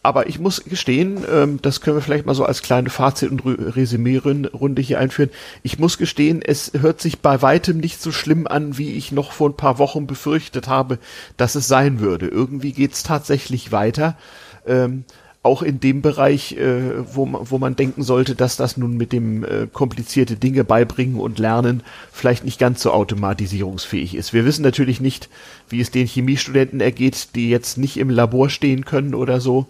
Aber 0.02 0.28
ich 0.28 0.38
muss 0.38 0.62
gestehen, 0.62 1.24
ähm, 1.28 1.60
das 1.62 1.80
können 1.80 1.96
wir 1.96 2.00
vielleicht 2.00 2.26
mal 2.26 2.34
so 2.34 2.44
als 2.44 2.62
kleine 2.62 2.90
Fazit- 2.90 3.28
und 3.28 3.40
Resümee-Runde 3.44 4.80
hier 4.80 5.00
einführen. 5.00 5.30
Ich 5.64 5.80
muss 5.80 5.98
gestehen, 5.98 6.42
es 6.42 6.70
hört 6.78 7.00
sich 7.00 7.18
bei 7.18 7.42
weitem 7.42 7.78
nicht 7.78 8.00
so 8.00 8.12
schlimm 8.12 8.46
an, 8.46 8.78
wie 8.78 8.92
ich 8.92 9.10
noch 9.10 9.32
vor 9.32 9.48
ein 9.48 9.56
paar 9.56 9.80
Wochen 9.80 10.06
befürchtet 10.06 10.68
habe, 10.68 11.00
dass 11.36 11.56
es 11.56 11.66
sein 11.66 11.98
würde. 11.98 12.28
Irgendwie 12.28 12.72
geht's 12.72 13.02
tatsächlich 13.02 13.72
weiter. 13.72 14.16
Ähm, 14.64 15.04
auch 15.46 15.62
in 15.62 15.80
dem 15.80 16.02
Bereich, 16.02 16.52
äh, 16.52 17.14
wo, 17.14 17.26
wo 17.44 17.58
man 17.58 17.76
denken 17.76 18.02
sollte, 18.02 18.34
dass 18.34 18.56
das 18.56 18.76
nun 18.76 18.96
mit 18.98 19.12
dem 19.12 19.44
äh, 19.44 19.66
komplizierte 19.72 20.36
Dinge 20.36 20.64
beibringen 20.64 21.18
und 21.18 21.38
lernen 21.38 21.82
vielleicht 22.12 22.44
nicht 22.44 22.58
ganz 22.58 22.82
so 22.82 22.90
automatisierungsfähig 22.90 24.14
ist. 24.14 24.34
Wir 24.34 24.44
wissen 24.44 24.62
natürlich 24.62 25.00
nicht, 25.00 25.30
wie 25.70 25.80
es 25.80 25.90
den 25.90 26.06
Chemiestudenten 26.06 26.80
ergeht, 26.80 27.28
die 27.34 27.48
jetzt 27.48 27.78
nicht 27.78 27.96
im 27.96 28.10
Labor 28.10 28.50
stehen 28.50 28.84
können 28.84 29.14
oder 29.14 29.40
so, 29.40 29.66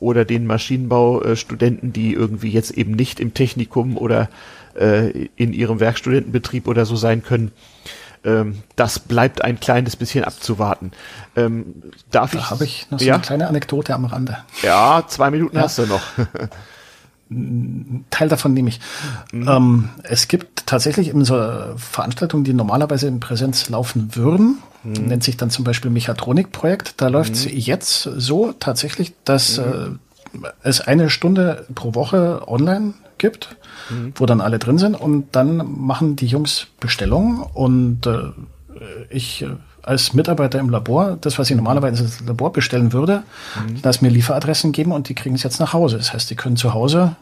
oder 0.00 0.24
den 0.24 0.46
Maschinenbaustudenten, 0.46 1.92
die 1.92 2.14
irgendwie 2.14 2.48
jetzt 2.48 2.70
eben 2.70 2.92
nicht 2.92 3.20
im 3.20 3.34
Technikum 3.34 3.98
oder 3.98 4.30
äh, 4.74 5.28
in 5.36 5.52
ihrem 5.52 5.78
Werkstudentenbetrieb 5.78 6.66
oder 6.66 6.86
so 6.86 6.96
sein 6.96 7.22
können 7.22 7.52
ähm, 8.24 8.62
das 8.76 8.98
bleibt 8.98 9.42
ein 9.42 9.60
kleines 9.60 9.96
bisschen 9.96 10.24
abzuwarten. 10.24 10.92
Ähm, 11.36 11.82
darf 12.10 12.32
da 12.32 12.38
ich? 12.38 12.50
habe 12.50 12.64
ich 12.64 12.90
noch 12.90 12.98
so 12.98 13.04
ja? 13.04 13.14
eine 13.14 13.22
kleine 13.22 13.48
Anekdote 13.48 13.94
am 13.94 14.04
Rande. 14.04 14.38
Ja, 14.62 15.04
zwei 15.08 15.30
Minuten 15.30 15.56
ja. 15.56 15.62
hast 15.62 15.78
du 15.78 15.86
noch. 15.86 16.02
Teil 18.10 18.28
davon 18.28 18.54
nehme 18.54 18.70
ich. 18.70 18.80
Mhm. 19.32 19.48
Ähm, 19.48 19.88
es 20.02 20.26
gibt 20.26 20.66
tatsächlich 20.66 21.08
in 21.08 21.24
so 21.24 21.36
Veranstaltungen, 21.76 22.42
die 22.42 22.52
normalerweise 22.52 23.06
in 23.06 23.20
Präsenz 23.20 23.68
laufen 23.68 24.16
würden, 24.16 24.58
mhm. 24.82 25.06
nennt 25.06 25.22
sich 25.22 25.36
dann 25.36 25.48
zum 25.48 25.64
Beispiel 25.64 25.92
Mechatronik-Projekt. 25.92 26.94
Da 26.96 27.08
läuft 27.08 27.34
es 27.34 27.46
mhm. 27.46 27.52
jetzt 27.56 28.02
so 28.02 28.52
tatsächlich, 28.52 29.12
dass 29.24 29.58
mhm. 29.58 30.00
äh, 30.42 30.48
es 30.62 30.80
eine 30.80 31.08
Stunde 31.08 31.66
pro 31.74 31.94
Woche 31.94 32.42
online 32.48 32.94
gibt 33.20 33.56
mhm. 33.90 34.12
wo 34.16 34.26
dann 34.26 34.40
alle 34.40 34.58
drin 34.58 34.78
sind 34.78 34.94
und 34.94 35.28
dann 35.32 35.56
machen 35.80 36.16
die 36.16 36.26
Jungs 36.26 36.68
Bestellungen 36.78 37.42
und 37.42 38.06
äh, 38.06 38.30
ich 39.10 39.42
äh, 39.42 39.48
als 39.82 40.12
Mitarbeiter 40.12 40.58
im 40.58 40.68
Labor, 40.68 41.16
das, 41.20 41.38
was 41.38 41.48
ich 41.48 41.56
normalerweise 41.56 42.04
ins 42.04 42.20
Labor 42.20 42.52
bestellen 42.52 42.92
würde, 42.92 43.22
mhm. 43.56 43.76
lass 43.82 44.02
mir 44.02 44.10
Lieferadressen 44.10 44.72
geben 44.72 44.92
und 44.92 45.08
die 45.08 45.14
kriegen 45.14 45.34
es 45.34 45.42
jetzt 45.42 45.58
nach 45.58 45.72
Hause. 45.72 45.96
Das 45.96 46.12
heißt, 46.12 46.28
die 46.28 46.36
können 46.36 46.56
zu 46.56 46.74
Hause 46.74 47.16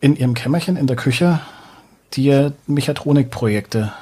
in 0.00 0.16
ihrem 0.16 0.34
Kämmerchen 0.34 0.76
in 0.76 0.86
der 0.86 0.96
Küche 0.96 1.40
die 2.12 2.50
Mechatronikprojekte 2.66 3.92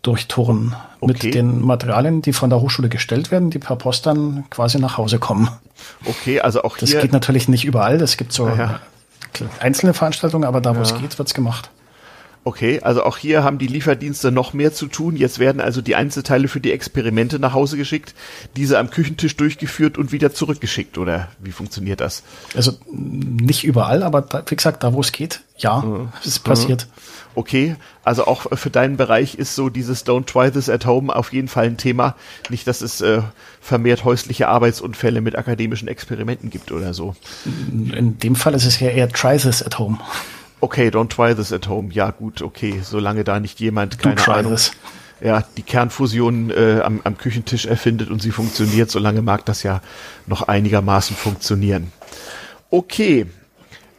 durchtouren 0.00 0.74
okay. 1.00 1.12
mit 1.12 1.34
den 1.34 1.60
Materialien, 1.60 2.22
die 2.22 2.32
von 2.32 2.48
der 2.48 2.60
Hochschule 2.60 2.88
gestellt 2.88 3.30
werden, 3.30 3.50
die 3.50 3.58
per 3.58 3.76
Post 3.76 4.06
dann 4.06 4.44
quasi 4.50 4.78
nach 4.78 4.96
Hause 4.96 5.18
kommen. 5.18 5.48
Okay, 6.04 6.40
also 6.40 6.62
auch 6.62 6.76
hier. 6.76 6.88
Das 6.88 7.00
geht 7.00 7.12
natürlich 7.12 7.48
nicht 7.48 7.64
überall. 7.64 7.98
Das 7.98 8.16
gibt 8.16 8.32
so 8.32 8.48
ja 8.48 8.80
einzelne 9.60 9.94
Veranstaltungen, 9.94 10.44
aber 10.44 10.60
da, 10.60 10.70
wo 10.74 10.80
ja. 10.80 10.82
es 10.82 10.94
geht, 10.96 11.18
wird's 11.18 11.34
gemacht. 11.34 11.70
Okay, 12.46 12.80
also 12.80 13.04
auch 13.04 13.16
hier 13.16 13.42
haben 13.42 13.56
die 13.56 13.66
Lieferdienste 13.66 14.30
noch 14.30 14.52
mehr 14.52 14.70
zu 14.72 14.86
tun. 14.86 15.16
Jetzt 15.16 15.38
werden 15.38 15.62
also 15.62 15.80
die 15.80 15.96
Einzelteile 15.96 16.46
für 16.46 16.60
die 16.60 16.72
Experimente 16.72 17.38
nach 17.38 17.54
Hause 17.54 17.78
geschickt, 17.78 18.14
diese 18.54 18.78
am 18.78 18.90
Küchentisch 18.90 19.34
durchgeführt 19.36 19.96
und 19.96 20.12
wieder 20.12 20.34
zurückgeschickt, 20.34 20.98
oder 20.98 21.28
wie 21.40 21.52
funktioniert 21.52 22.02
das? 22.02 22.22
Also 22.54 22.72
nicht 22.92 23.64
überall, 23.64 24.02
aber 24.02 24.20
da, 24.20 24.42
wie 24.46 24.56
gesagt, 24.56 24.82
da 24.82 24.92
wo 24.92 25.00
es 25.00 25.12
geht, 25.12 25.40
ja, 25.56 25.80
mhm. 25.80 26.12
es 26.22 26.38
passiert. 26.38 26.86
Mhm. 26.86 27.14
Okay, 27.36 27.76
also 28.04 28.26
auch 28.26 28.46
für 28.52 28.70
deinen 28.70 28.98
Bereich 28.98 29.36
ist 29.36 29.54
so 29.54 29.70
dieses 29.70 30.04
Don't 30.06 30.26
try 30.26 30.50
this 30.50 30.68
at 30.68 30.84
home 30.84 31.16
auf 31.16 31.32
jeden 31.32 31.48
Fall 31.48 31.64
ein 31.64 31.78
Thema. 31.78 32.14
Nicht, 32.50 32.66
dass 32.66 32.82
es 32.82 33.00
äh, 33.00 33.22
vermehrt 33.62 34.04
häusliche 34.04 34.48
Arbeitsunfälle 34.48 35.22
mit 35.22 35.36
akademischen 35.36 35.88
Experimenten 35.88 36.50
gibt 36.50 36.70
oder 36.72 36.92
so. 36.92 37.16
In 37.64 38.18
dem 38.18 38.36
Fall 38.36 38.54
ist 38.54 38.66
es 38.66 38.78
ja 38.80 38.88
eher 38.88 39.08
try 39.08 39.38
this 39.38 39.62
at 39.62 39.78
home. 39.78 39.98
Okay, 40.64 40.88
don't 40.88 41.10
try 41.10 41.34
this 41.34 41.52
at 41.52 41.68
home. 41.68 41.90
Ja, 41.92 42.10
gut, 42.10 42.40
okay. 42.40 42.80
Solange 42.82 43.22
da 43.22 43.38
nicht 43.38 43.60
jemand, 43.60 43.98
keine 43.98 44.14
du 44.14 44.32
Ahnung, 44.32 44.56
ja, 45.20 45.44
die 45.58 45.62
Kernfusion 45.62 46.50
äh, 46.50 46.80
am, 46.82 47.02
am 47.04 47.18
Küchentisch 47.18 47.66
erfindet 47.66 48.08
und 48.08 48.22
sie 48.22 48.30
funktioniert, 48.30 48.90
solange 48.90 49.20
mag 49.20 49.44
das 49.44 49.62
ja 49.62 49.82
noch 50.26 50.48
einigermaßen 50.48 51.16
funktionieren. 51.16 51.92
Okay. 52.70 53.26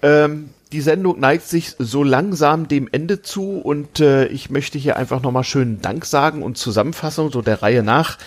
Ähm, 0.01 0.49
die 0.71 0.81
Sendung 0.81 1.19
neigt 1.19 1.47
sich 1.47 1.75
so 1.77 2.01
langsam 2.01 2.67
dem 2.67 2.89
Ende 2.91 3.21
zu 3.21 3.59
und 3.59 3.99
äh, 3.99 4.25
ich 4.25 4.49
möchte 4.49 4.79
hier 4.79 4.97
einfach 4.97 5.21
nochmal 5.21 5.43
schönen 5.43 5.83
Dank 5.83 6.03
sagen 6.03 6.41
und 6.41 6.57
Zusammenfassung 6.57 7.31
so 7.31 7.43
der 7.43 7.61
Reihe 7.61 7.83
nach. 7.83 8.17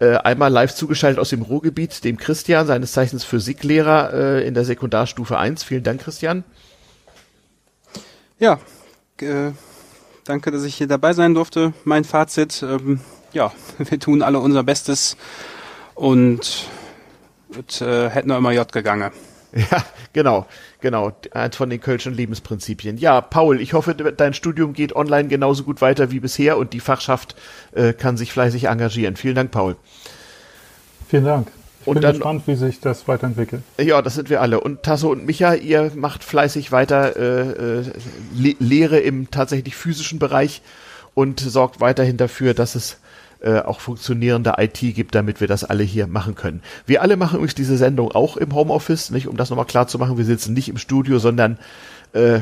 Äh, 0.00 0.16
einmal 0.16 0.52
live 0.52 0.74
zugeschaltet 0.74 1.18
aus 1.18 1.30
dem 1.30 1.40
Ruhrgebiet, 1.40 2.04
dem 2.04 2.18
Christian, 2.18 2.66
seines 2.66 2.92
Zeichens 2.92 3.24
Physiklehrer 3.24 4.12
äh, 4.12 4.46
in 4.46 4.52
der 4.52 4.66
Sekundarstufe 4.66 5.38
1. 5.38 5.64
Vielen 5.64 5.82
Dank, 5.82 6.02
Christian. 6.02 6.44
Ja, 8.38 8.58
äh, 9.20 9.52
danke, 10.24 10.50
dass 10.50 10.64
ich 10.64 10.74
hier 10.74 10.86
dabei 10.86 11.14
sein 11.14 11.34
durfte. 11.34 11.72
Mein 11.84 12.04
Fazit, 12.04 12.62
ähm, 12.62 13.00
ja, 13.32 13.52
wir 13.78 13.98
tun 13.98 14.22
alle 14.22 14.40
unser 14.40 14.62
Bestes 14.62 15.16
und 15.94 16.68
es 17.66 17.80
äh, 17.80 18.10
hätten 18.10 18.28
wir 18.28 18.36
immer 18.36 18.52
J 18.52 18.70
gegangen. 18.70 19.10
Ja, 19.70 19.82
genau, 20.12 20.44
genau. 20.80 21.12
Eins 21.30 21.56
von 21.56 21.70
den 21.70 21.80
Kölschen 21.80 22.12
Lebensprinzipien. 22.12 22.98
Ja, 22.98 23.22
Paul, 23.22 23.62
ich 23.62 23.72
hoffe, 23.72 23.94
dein 23.94 24.34
Studium 24.34 24.74
geht 24.74 24.94
online 24.94 25.28
genauso 25.28 25.64
gut 25.64 25.80
weiter 25.80 26.10
wie 26.10 26.20
bisher 26.20 26.58
und 26.58 26.74
die 26.74 26.80
Fachschaft 26.80 27.36
äh, 27.72 27.94
kann 27.94 28.18
sich 28.18 28.32
fleißig 28.32 28.64
engagieren. 28.64 29.16
Vielen 29.16 29.36
Dank, 29.36 29.52
Paul. 29.52 29.76
Vielen 31.08 31.24
Dank 31.24 31.50
und 31.86 31.94
bin 31.94 32.02
dann, 32.02 32.12
gespannt, 32.12 32.42
wie 32.46 32.56
sich 32.56 32.80
das 32.80 33.08
weiterentwickelt. 33.08 33.62
Ja, 33.80 34.02
das 34.02 34.14
sind 34.14 34.28
wir 34.28 34.40
alle. 34.40 34.60
Und 34.60 34.82
Tasso 34.82 35.10
und 35.10 35.24
Micha, 35.24 35.54
ihr 35.54 35.92
macht 35.94 36.24
fleißig 36.24 36.72
weiter 36.72 37.16
äh, 37.16 37.78
äh, 37.78 37.84
Le 38.36 38.54
Lehre 38.58 38.98
im 38.98 39.30
tatsächlich 39.30 39.76
physischen 39.76 40.18
Bereich 40.18 40.62
und 41.14 41.40
sorgt 41.40 41.80
weiterhin 41.80 42.16
dafür, 42.16 42.52
dass 42.52 42.74
es 42.74 42.98
äh, 43.40 43.60
auch 43.60 43.80
funktionierende 43.80 44.54
IT 44.58 44.80
gibt, 44.80 45.14
damit 45.14 45.40
wir 45.40 45.48
das 45.48 45.64
alle 45.64 45.84
hier 45.84 46.06
machen 46.06 46.34
können. 46.34 46.62
Wir 46.86 47.02
alle 47.02 47.16
machen 47.16 47.36
übrigens 47.36 47.54
diese 47.54 47.76
Sendung 47.76 48.10
auch 48.12 48.36
im 48.36 48.54
Homeoffice, 48.54 49.10
nicht 49.10 49.28
um 49.28 49.36
das 49.36 49.50
nochmal 49.50 49.66
klar 49.66 49.86
zu 49.86 49.98
machen. 49.98 50.18
Wir 50.18 50.24
sitzen 50.24 50.54
nicht 50.54 50.68
im 50.68 50.78
Studio, 50.78 51.18
sondern 51.18 51.58
äh, 52.12 52.40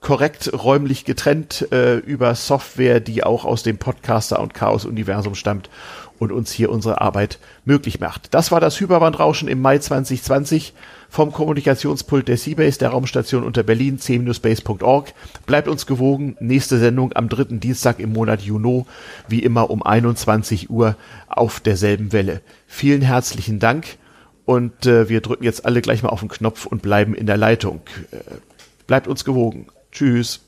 korrekt 0.00 0.52
räumlich 0.52 1.04
getrennt 1.04 1.66
äh, 1.72 1.96
über 1.96 2.34
Software, 2.34 3.00
die 3.00 3.24
auch 3.24 3.44
aus 3.44 3.64
dem 3.64 3.78
Podcaster 3.78 4.40
und 4.40 4.54
Chaos-Universum 4.54 5.34
stammt 5.34 5.68
und 6.18 6.32
uns 6.32 6.52
hier 6.52 6.70
unsere 6.70 7.00
Arbeit 7.00 7.38
möglich 7.64 8.00
macht. 8.00 8.34
Das 8.34 8.50
war 8.50 8.60
das 8.60 8.80
Hyperbandrauschen 8.80 9.48
im 9.48 9.60
Mai 9.60 9.78
2020 9.78 10.72
vom 11.08 11.32
Kommunikationspult 11.32 12.28
der 12.28 12.36
Seabase, 12.36 12.78
der 12.78 12.90
Raumstation 12.90 13.44
unter 13.44 13.62
Berlin, 13.62 13.98
c-base.org. 13.98 15.12
Bleibt 15.46 15.68
uns 15.68 15.86
gewogen. 15.86 16.36
Nächste 16.40 16.78
Sendung 16.78 17.12
am 17.14 17.28
dritten 17.28 17.60
Dienstag 17.60 18.00
im 18.00 18.12
Monat 18.12 18.42
Juni, 18.42 18.84
wie 19.28 19.42
immer 19.42 19.70
um 19.70 19.82
21 19.82 20.70
Uhr 20.70 20.96
auf 21.28 21.60
derselben 21.60 22.12
Welle. 22.12 22.40
Vielen 22.66 23.02
herzlichen 23.02 23.58
Dank 23.58 23.98
und 24.44 24.86
äh, 24.86 25.08
wir 25.08 25.20
drücken 25.20 25.44
jetzt 25.44 25.66
alle 25.66 25.82
gleich 25.82 26.02
mal 26.02 26.08
auf 26.08 26.20
den 26.20 26.28
Knopf 26.28 26.66
und 26.66 26.80
bleiben 26.80 27.14
in 27.14 27.26
der 27.26 27.36
Leitung. 27.36 27.82
Äh, 28.12 28.18
bleibt 28.86 29.08
uns 29.08 29.24
gewogen. 29.24 29.66
Tschüss. 29.92 30.40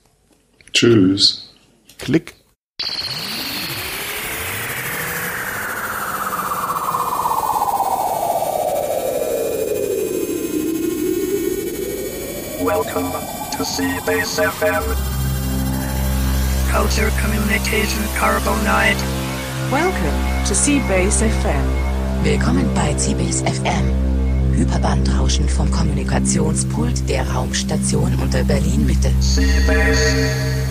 Tschüss. 0.72 1.54
Klick. 1.98 2.34
Welcome 12.98 13.20
to 13.52 13.62
Seabase 13.62 14.42
FM. 14.58 14.82
Culture 16.68 17.10
Communication 17.22 18.02
Carbonite. 18.18 18.98
Welcome 19.70 20.18
to 20.44 20.52
Seabase 20.52 21.22
FM. 21.22 22.24
Willkommen 22.24 22.68
bei 22.74 22.92
CBS 22.94 23.42
FM. 23.42 23.86
Hyperbandrauschen 24.52 25.48
vom 25.48 25.70
Kommunikationspult 25.70 27.08
der 27.08 27.24
Raumstation 27.30 28.12
unter 28.20 28.42
Berlin 28.42 28.84
Mitte. 28.84 29.12
Seabase 29.20 30.67